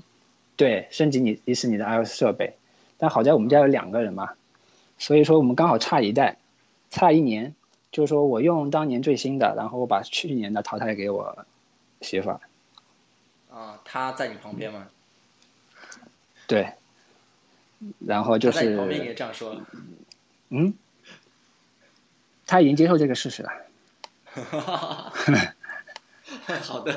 [0.54, 2.54] 对，升级你一次你的 iOS 设备，
[2.96, 4.34] 但好在我们家有两个人嘛，
[4.96, 6.36] 所以说我们刚好差一代，
[6.88, 7.56] 差一年，
[7.90, 11.44] 就是说我用当年最新的，然后我把去年的淘汰给我
[12.02, 12.40] 媳妇儿，
[13.50, 14.86] 啊，他在你旁边吗？
[16.46, 16.74] 对，
[17.98, 19.60] 然后就是在你旁边也是这样说。
[20.50, 20.72] 嗯，
[22.46, 23.50] 他已经接受这个事实了。
[26.62, 26.94] 好的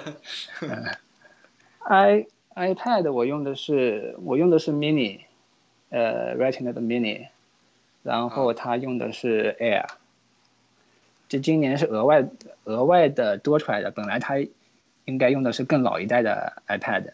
[1.80, 5.22] ，i iPad 我用的是我用的是 mini，
[5.90, 7.30] 呃 Retina 的 mini，
[8.04, 9.86] 然后他用的是 Air，
[11.28, 12.28] 这今年是额外
[12.66, 14.36] 额外的多出来的，本来他
[15.06, 17.14] 应该用的是更老一代的 iPad，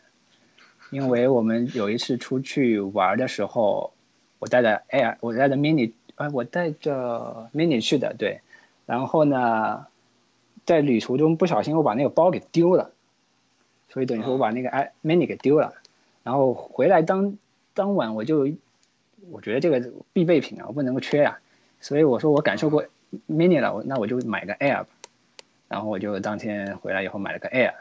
[0.89, 3.93] 因为我们有一次出去玩的时候，
[4.39, 8.41] 我带着 Air，我带着 mini，哎，我带着 mini 去的，对，
[8.85, 9.87] 然后呢，
[10.65, 12.91] 在旅途中不小心我把那个包给丢了。
[13.87, 15.73] 所以等于说我把那个 i mini 给丢了，
[16.23, 17.37] 然后回来当
[17.73, 18.49] 当晚我就
[19.31, 21.39] 我觉得这个必备品啊，我不能够缺呀、
[21.79, 22.83] 所以我说我感受过
[23.29, 24.87] mini 了，我那我就买个 air 吧，
[25.69, 27.71] 然后我就当天回来以后买了个 air，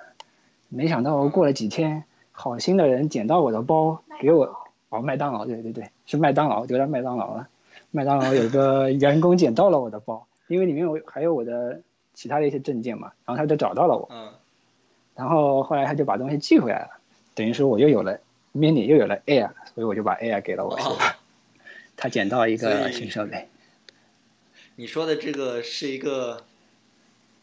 [0.69, 4.56] 没想到过了几天，好心的人捡到我的包给我，
[4.90, 7.48] 哦麦当劳对对对是麦当劳丢在麦当劳了，
[7.90, 11.81] 麦当劳有个员工捡到了我的包，因为里面我还有我的
[12.15, 14.09] 其他的一些证件嘛，然后他就找到了我。
[14.11, 14.32] 嗯，
[15.15, 16.91] 然后后来他就把东西寄回来了，
[17.35, 18.19] 等于说我又有了
[18.55, 20.78] mini，又有了 air，所以我就把 air 给了我
[21.97, 23.49] 他捡到一个新设备。
[24.77, 26.45] 你说的这个是一个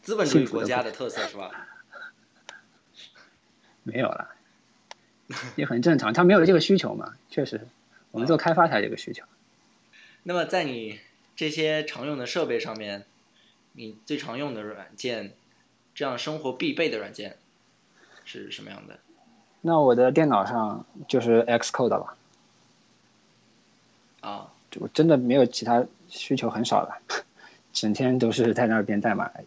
[0.02, 1.68] 资本主义国家的特色是吧？
[3.84, 4.28] 没有了，
[5.56, 7.66] 也很正常，他没有这个需求嘛，确实，
[8.10, 9.24] 我们做开发才有这个需求。
[10.24, 11.00] 那么在你
[11.34, 13.06] 这些常用的设备上面，
[13.72, 15.32] 你最常用的软件，
[15.94, 17.36] 这样生活必备的软件
[18.24, 18.98] 是什么样的？
[19.60, 22.16] 那我的电脑上就是 Xcode 了，
[24.20, 27.00] 啊，我真的没有其他需求，很少了，
[27.72, 29.46] 整天都是在那儿编代码而已。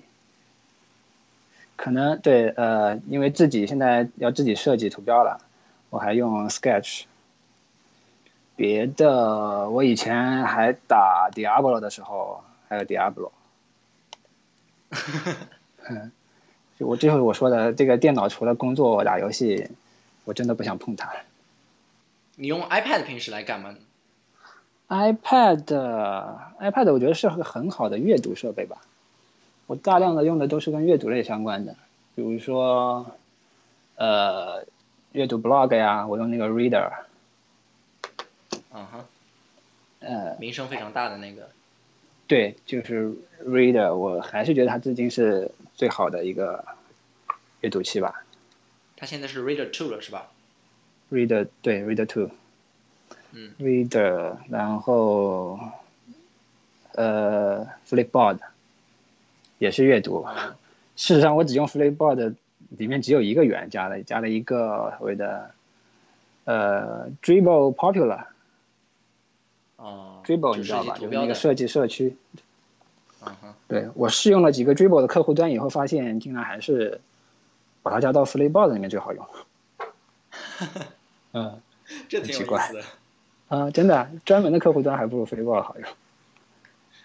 [1.76, 5.42] 可能对，呃，因为自己现在要自己设计图标了，
[5.90, 7.04] 我还用 Sketch。
[8.56, 13.32] 别的，我以前还打 Diablo 的时候，还有 Diablo。
[16.80, 19.70] 我最后我说的这个电脑，除了工作打游戏，
[20.26, 21.10] 我真的不想碰它。
[22.36, 23.76] 你用 iPad 平时来干嘛
[24.90, 25.64] ？iPad
[26.60, 28.82] iPad 我觉得是个很好的阅读设备吧，
[29.68, 31.76] 我大量的用的都是跟阅读类相关的，
[32.14, 33.06] 比如说，
[33.96, 34.66] 呃，
[35.14, 36.92] 阅读 blog 呀，我用那个 Reader，
[38.74, 39.06] 嗯哼，
[40.02, 41.50] 呃，名声非常大的那个。
[42.28, 43.14] 对，就是
[43.46, 46.66] Reader，我还是觉得它至今是最好的一个
[47.62, 48.24] 阅读器吧。
[48.96, 50.32] 它现在是 Reader Two 了，是吧
[51.12, 52.32] ？Reader 对 Reader Two，
[53.32, 55.60] 嗯，Reader，然后
[56.94, 58.40] 呃 Flipboard
[59.60, 60.26] 也是阅读。
[60.28, 60.56] 嗯
[60.98, 62.36] 事实上，我只用 Flipboard，
[62.70, 65.52] 里面只有一个元加了加了一个所谓的
[66.46, 68.28] 呃 Dribble Popular
[69.78, 70.96] 哦 Dribble 你知道吧？
[71.00, 72.16] 就是那个设计社区。
[73.68, 77.02] 对我试用了几个 Dribble 的客户端以后，发现竟然还是
[77.82, 79.28] 把它加到 Flipboard 里面最好用。
[81.34, 81.60] 嗯
[82.08, 82.84] 这挺有意很奇怪思的。
[83.48, 85.90] 啊，真的，专门的客户端还不如 Flipboard 好用。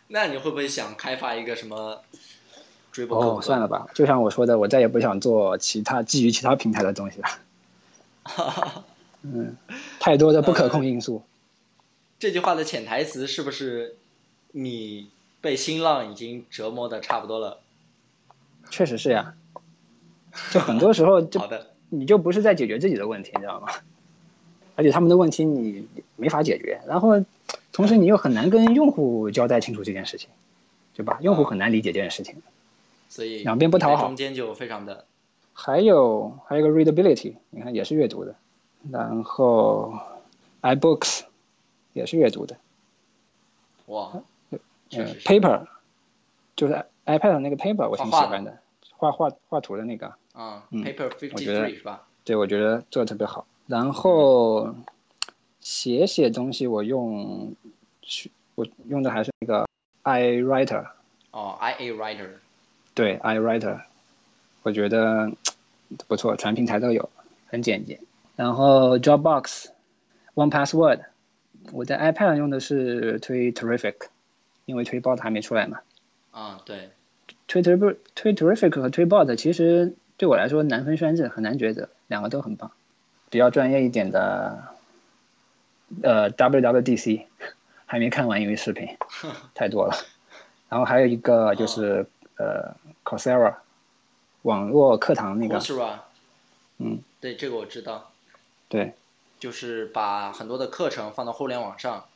[0.08, 2.02] 那你会不会想开发一个什么
[2.92, 8.84] Dribble 哦，算了吧，就像我说的，我再也不想做其他基于其他平台的东西了。
[9.22, 9.56] 嗯，
[9.98, 11.22] 太多的不可控因素。
[12.20, 13.96] 这句话的潜台词是不是
[14.52, 15.08] 你
[15.40, 17.60] 被新浪已经折磨的差不多了？
[18.68, 19.34] 确实是呀，
[20.50, 23.68] 就很多时候就好的，你就不是在解决自己的问题，你知道吗？
[24.76, 27.24] 而且他们的问题你没法解决，然后
[27.72, 30.28] 同时你又很难跟用户交代清楚这件事情，
[30.94, 31.18] 对吧？
[31.22, 32.36] 用户很难理解这件事情。
[33.08, 35.06] 所以两边不讨好中间就非常的
[35.54, 38.34] 还有还有一个 readability，你看也是阅读的，
[38.92, 39.94] 然后
[40.60, 41.22] iBooks
[41.92, 42.56] 也是阅读的，
[43.86, 44.22] 哇，
[44.88, 45.66] 确呃实是，paper
[46.56, 48.58] 就是 iPad 的那个 paper 我挺喜欢的，
[48.96, 52.06] 画画画图的那个，啊嗯，Paper 我 Fifty 觉得 Three 是吧？
[52.24, 53.46] 对我觉得做的特别好。
[53.66, 54.74] 然后
[55.60, 57.54] 写写东西我用，
[58.56, 59.68] 我用的还是那个
[60.04, 60.86] iWriter，
[61.30, 62.30] 哦，IA Writer，
[62.94, 63.80] 对 iWriter，
[64.62, 65.32] 我觉得
[66.08, 67.08] 不错，全平台都有，
[67.46, 68.00] 很简洁。
[68.36, 69.66] 然后 Dropbox、
[70.34, 71.04] OnePassword，
[71.72, 73.94] 我在 iPad 上用的是推 Terrific，
[74.64, 75.80] 因为推 Bot 还没出来嘛。
[76.32, 76.90] 啊，对，
[77.46, 82.70] 推 Ter 推 Terrific 和推 Bot 其实对我来说难分轩轾，很难抉择，两个都很棒。
[83.30, 84.64] 比较专业一点的，
[86.02, 87.24] 呃 WWDC
[87.86, 88.96] 还没看完，因为视频
[89.54, 89.94] 太多了。
[90.68, 92.06] 然后还有一个就是、
[92.36, 92.74] 呃
[93.04, 93.56] Coursera
[94.42, 95.98] 网络课堂那个，Coursera，
[96.78, 98.10] 嗯，对，这个我知道，
[98.68, 98.94] 对，
[99.40, 102.06] 就是把很多的课程放到互联网上，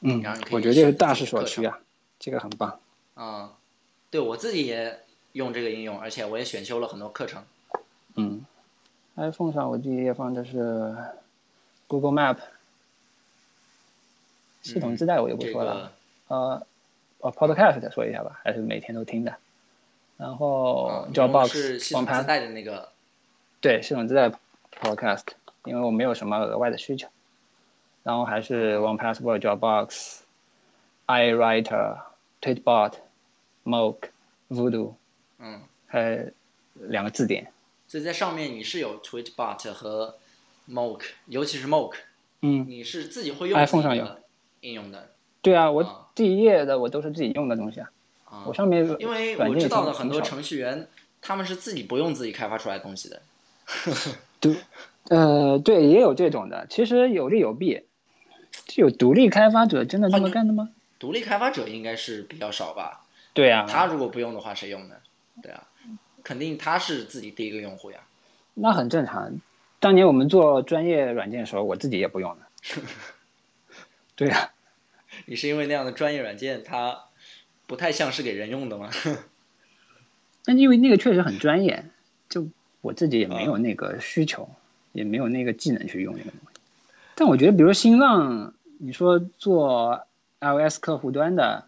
[0.00, 1.78] 嗯然后你可以，我觉得这是大势所趋啊，
[2.18, 2.80] 这个很棒。
[3.14, 3.52] 啊，
[4.10, 7.42] 对我自己也用这个应用，而且我也选修了很多课程。
[8.14, 8.46] 嗯
[9.16, 10.96] ，iPhone 上我第一页放的是
[11.86, 12.38] Google Map，
[14.62, 15.74] 系统自带我就不说了。
[15.74, 15.92] 个
[16.28, 16.66] 呃，
[17.18, 19.34] 哦，Podcast 说一下吧，还是每天都听的。
[20.16, 22.90] 然后 Dropbox、是系统自带的那个
[23.60, 24.30] 对，系统自带
[24.80, 25.24] Podcast，
[25.66, 27.08] 因为我没有什么额外的需求。
[28.02, 30.20] 然后还是 OnePassword、Dropbox、
[31.08, 31.98] iWriter、
[32.40, 32.92] Tweetbot、
[33.64, 34.10] Moke、
[34.48, 34.94] Voodoo，
[35.38, 36.30] 嗯，还有
[36.74, 37.52] 两个字典。
[37.88, 40.16] 所以在上面你是有 Tweetbot 和
[40.68, 41.96] Moke，尤其是 Moke，
[42.42, 44.06] 嗯，你是自己会用 iPhone 上有
[44.60, 45.10] 应用的
[45.42, 47.90] 对啊，我啊第一页的我都是自己用的东西啊。
[48.24, 50.88] 啊我，上面因为我知道的很多程序员
[51.20, 53.22] 他们是自己不用自己开发出来的东西的。
[54.38, 54.56] 对，
[55.08, 57.84] 呃，对，也有这种的，其实有利有弊。
[58.66, 60.70] 这有独立开发者真的这么干的吗？
[60.98, 63.04] 独立开发者应该是比较少吧？
[63.34, 64.96] 对啊，他如果不用的话，谁用呢？
[65.42, 65.68] 对啊，
[66.24, 68.00] 肯定他是自己第一个用户呀。
[68.54, 69.38] 那很正常。
[69.78, 72.82] 当年我们做专业软件的时候，我自己也不用的。
[74.16, 74.52] 对啊，
[75.26, 77.04] 你是因为那样的专业软件，它
[77.66, 78.90] 不太像是给人用的吗？
[80.46, 81.84] 那因为那个确实很专业，
[82.30, 82.48] 就
[82.80, 84.48] 我自己也没有那个需求，
[84.96, 86.60] 也没有那个技能去用那个东西。
[87.14, 90.06] 但我觉得，比如新浪，你说做
[90.40, 91.64] iOS 客户端的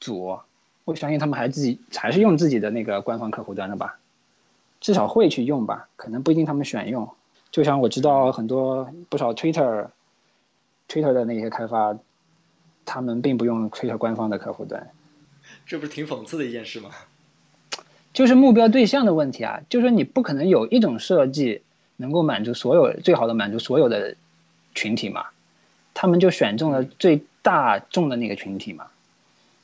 [0.00, 0.40] 组，
[0.84, 3.98] 我相信他们还自己还是用自己的那个官方客户端的吧，
[4.80, 7.08] 至少会去用吧，可能不一定他们选用。
[7.50, 9.88] 就像我知道很多不少 Twitter
[10.88, 11.96] Twitter 的那些开发，
[12.84, 14.90] 他们并不用 Twitter 官方的客户端。
[15.64, 16.90] 这不是挺讽刺的一件事吗？
[18.12, 21.62] 就是目标对象的问题啊，就是你不可能有一种设计
[21.96, 24.16] 能够满足所有最好的满足所有的
[24.74, 25.26] 群体嘛，
[25.94, 28.88] 他们就选中了最大众的那个群体嘛，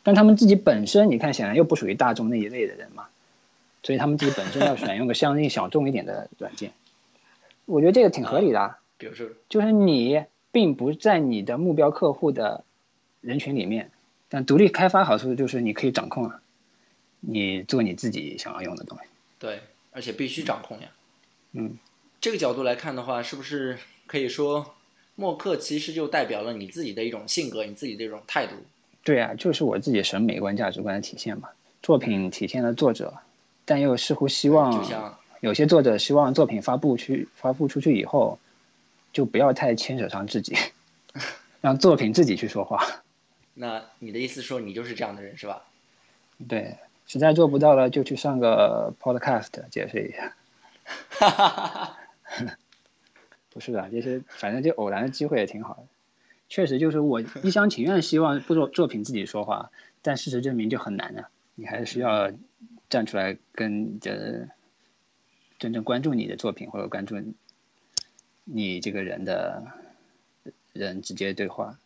[0.02, 3.08] 但他们自己本身你看显然又不属于大众那一类的人嘛，
[3.82, 6.72] 所以他们自己本身要选用个相应小众一点的软件，
[7.66, 12.64] 我觉得这个挺合理的啊，比如说，就是你并不在你的目标客户的
[13.20, 13.90] 人群里面，
[14.28, 16.40] 但独立开发好处就是你可以掌控啊，
[17.20, 19.04] 你做你自己想要用的东西。
[19.38, 19.60] 对，
[19.90, 20.88] 而且必须掌控呀。
[21.52, 21.76] 嗯，
[22.22, 23.76] 这个角度来看的话，是不是
[24.06, 24.76] 可以说，
[25.16, 28.54] 默克其实就代表了你自己的一种性格，你自己的一种态度？
[29.02, 31.48] 对啊，就是我自己审美观、价值观的体现嘛。
[31.82, 33.12] 作品体现了作者，
[33.64, 38.38] 但又似乎希就望像有些作者希望作品发布去发布出去以后，
[39.12, 40.56] 就不要太牵扯上自己，
[41.60, 43.02] 让作品自己去说话。
[43.54, 45.64] 那你的意思说你就是这样的人是吧？
[46.48, 46.76] 对，
[47.08, 50.32] 实在做不到了就去上个 podcast 解释一下。
[51.10, 51.98] 哈哈哈哈。
[53.50, 55.84] 不是的，就是反正就偶然的机会也挺好的。
[56.48, 59.70] 确实，就是我一厢情愿希望不作 作品自己说话，
[60.02, 61.30] 但事实证明就很难啊。
[61.54, 62.32] 你还是需要
[62.88, 64.48] 站出来跟这
[65.58, 67.16] 真正关注你的作品或者关注
[68.44, 69.62] 你这个人的
[70.72, 71.78] 人直接对话，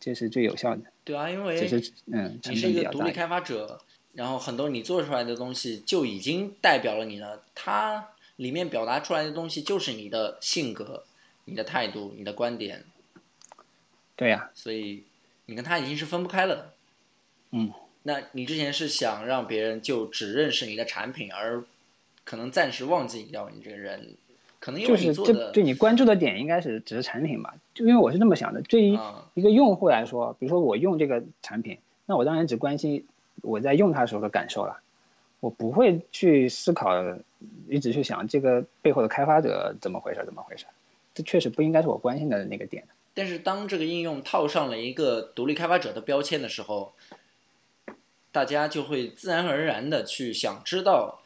[0.00, 0.82] 这是最有效的。
[1.04, 3.12] 对啊，因为只是嗯，是一个独立。
[3.12, 3.80] 开发者，
[4.12, 8.08] 然后很多你做出来的东西就已经代表了你了，它
[8.40, 11.04] 里面表达出来的东西就是你的性格、
[11.44, 12.84] 你的态度、你的观点，
[14.16, 15.04] 对呀、所以
[15.44, 16.72] 你跟他已经是分不开了。
[17.50, 17.70] 嗯，
[18.02, 21.62] 那你之前是想让别人就只认识你的产品，而
[22.24, 24.14] 可能暂时忘记掉你这个人，
[24.58, 27.54] 可能因就是这为你做的对你关注的点应该是只是产品吧？
[27.74, 31.76] 就因为我是这么想的，对于啊一个用户来说，比如说我用这个产品，
[32.06, 33.06] 那我当然只关心
[33.42, 34.80] 我在用它时候的感受了，
[35.40, 36.94] 我不会去思考，
[37.68, 40.66] 一直去想这个背后的开发者怎么回事，怎么回事。
[41.14, 42.84] 这确实不应该是我关心的那个点。
[43.14, 46.92] 但是当这个应用套上了一个独立开发者的标签的时候，
[48.30, 51.20] 大家就会自然而然的去想知道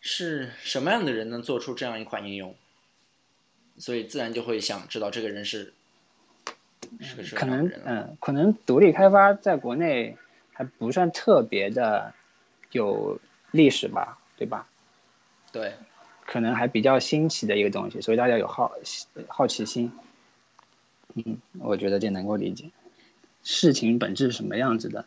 [0.00, 2.54] 是什么样的人能做出这样一款应用，
[3.78, 5.72] 所以自然就会想知道这个人是
[7.00, 8.08] 是个什可能么样的人了。
[8.10, 10.16] 嗯，可能独立开发在国内
[10.52, 12.12] 还不算特别的
[12.72, 13.20] 有
[13.52, 14.68] 历史吧，对吧？
[15.52, 15.74] 对，
[16.26, 18.72] 可能还比较新奇的一个东西，所以大家有好
[19.28, 19.92] 好奇心。
[21.14, 22.70] 嗯，我觉得这能够理解。
[23.44, 25.04] 事情本质是什么样子的，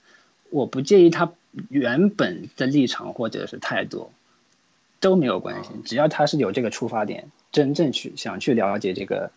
[0.52, 1.32] 我不介意他
[1.70, 4.12] 原本的立场或者是态度，
[5.00, 9.32] 都没有关系，只要他是有这个出发点，真正去想去了解这个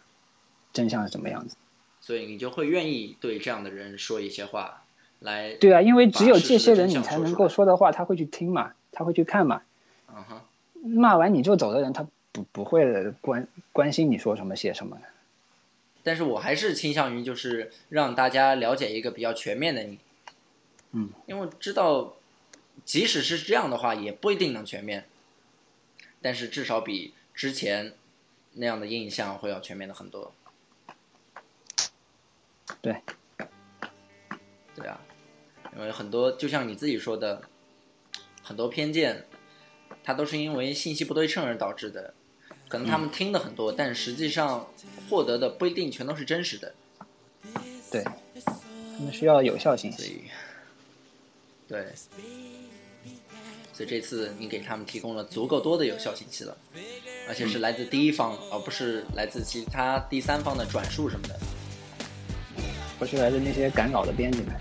[0.73, 1.57] 真相是什么样子。
[2.01, 4.83] 所以你就会愿意对这样的人说一些话
[5.21, 5.55] 来。
[5.55, 9.63] 对啊，因为只有这些人你才能够说的话，他会去听嘛，他会去看嘛。
[10.09, 10.41] 嗯哼，
[10.83, 15.03] 骂完你就走的人，他不不会关关心你说什么写什么的。
[16.03, 19.99] 但是我还是倾向于就是让大家了解一个比较全面的你。
[20.93, 22.15] 嗯，因为知道，
[22.85, 25.05] 即使是这样的话，也不一定能全面，
[26.23, 27.93] 但是至少比之前
[28.55, 30.33] 那样的印象会要全面的很多。
[32.81, 33.03] 对，
[34.75, 34.99] 对啊，
[35.77, 37.43] 因为很多就像你自己说的，
[38.43, 39.27] 很多偏见，
[40.09, 42.15] 它都是因为信息不对称而导致的。
[42.67, 44.67] 可能他们听的很多，但实际上
[45.11, 46.75] 获得的不一定全都是真实的。
[47.91, 48.03] 对，
[48.43, 49.99] 他们需要有效信息。
[49.99, 50.23] 所以，
[51.69, 51.93] 对，
[53.75, 56.57] 所以这次你给他们提供了足够多的有效信息了，
[57.29, 61.39] 而且是来自第一方，而不是来自其他第三方的转述什么的。
[62.99, 64.55] 不是来自那些赶稿的编辑们。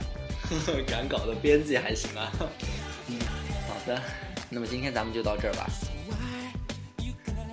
[0.86, 2.30] 赶稿的编辑还行啊。
[3.08, 3.18] 嗯，
[3.70, 4.02] 好的，
[4.50, 5.68] 那么今天咱们就到这儿吧。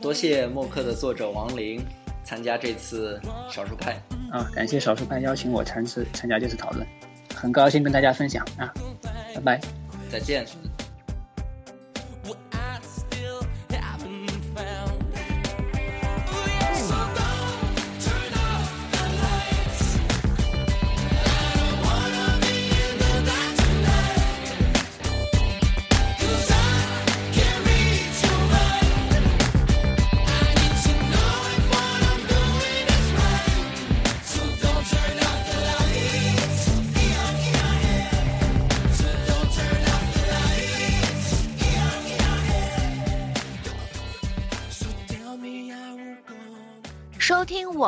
[0.01, 1.85] 多谢默克的作者王林
[2.23, 4.01] 参加这次少数派。
[4.31, 6.87] 啊，感谢少数派邀请我参次参加这次讨论，
[7.35, 8.73] 很高兴跟大家分享啊，
[9.35, 9.61] 拜拜。
[10.11, 10.47] 再见。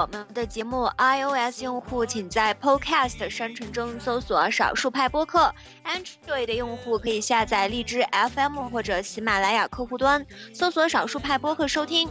[0.06, 5.52] 我们的节目，iOS 用户请在 Podcast 商城中搜索“少数派播客
[5.84, 10.24] ”，Android 的用户可以下载荔枝 FM 或者喜马拉雅客户端，
[10.54, 12.08] 搜索“少数派播客”收听。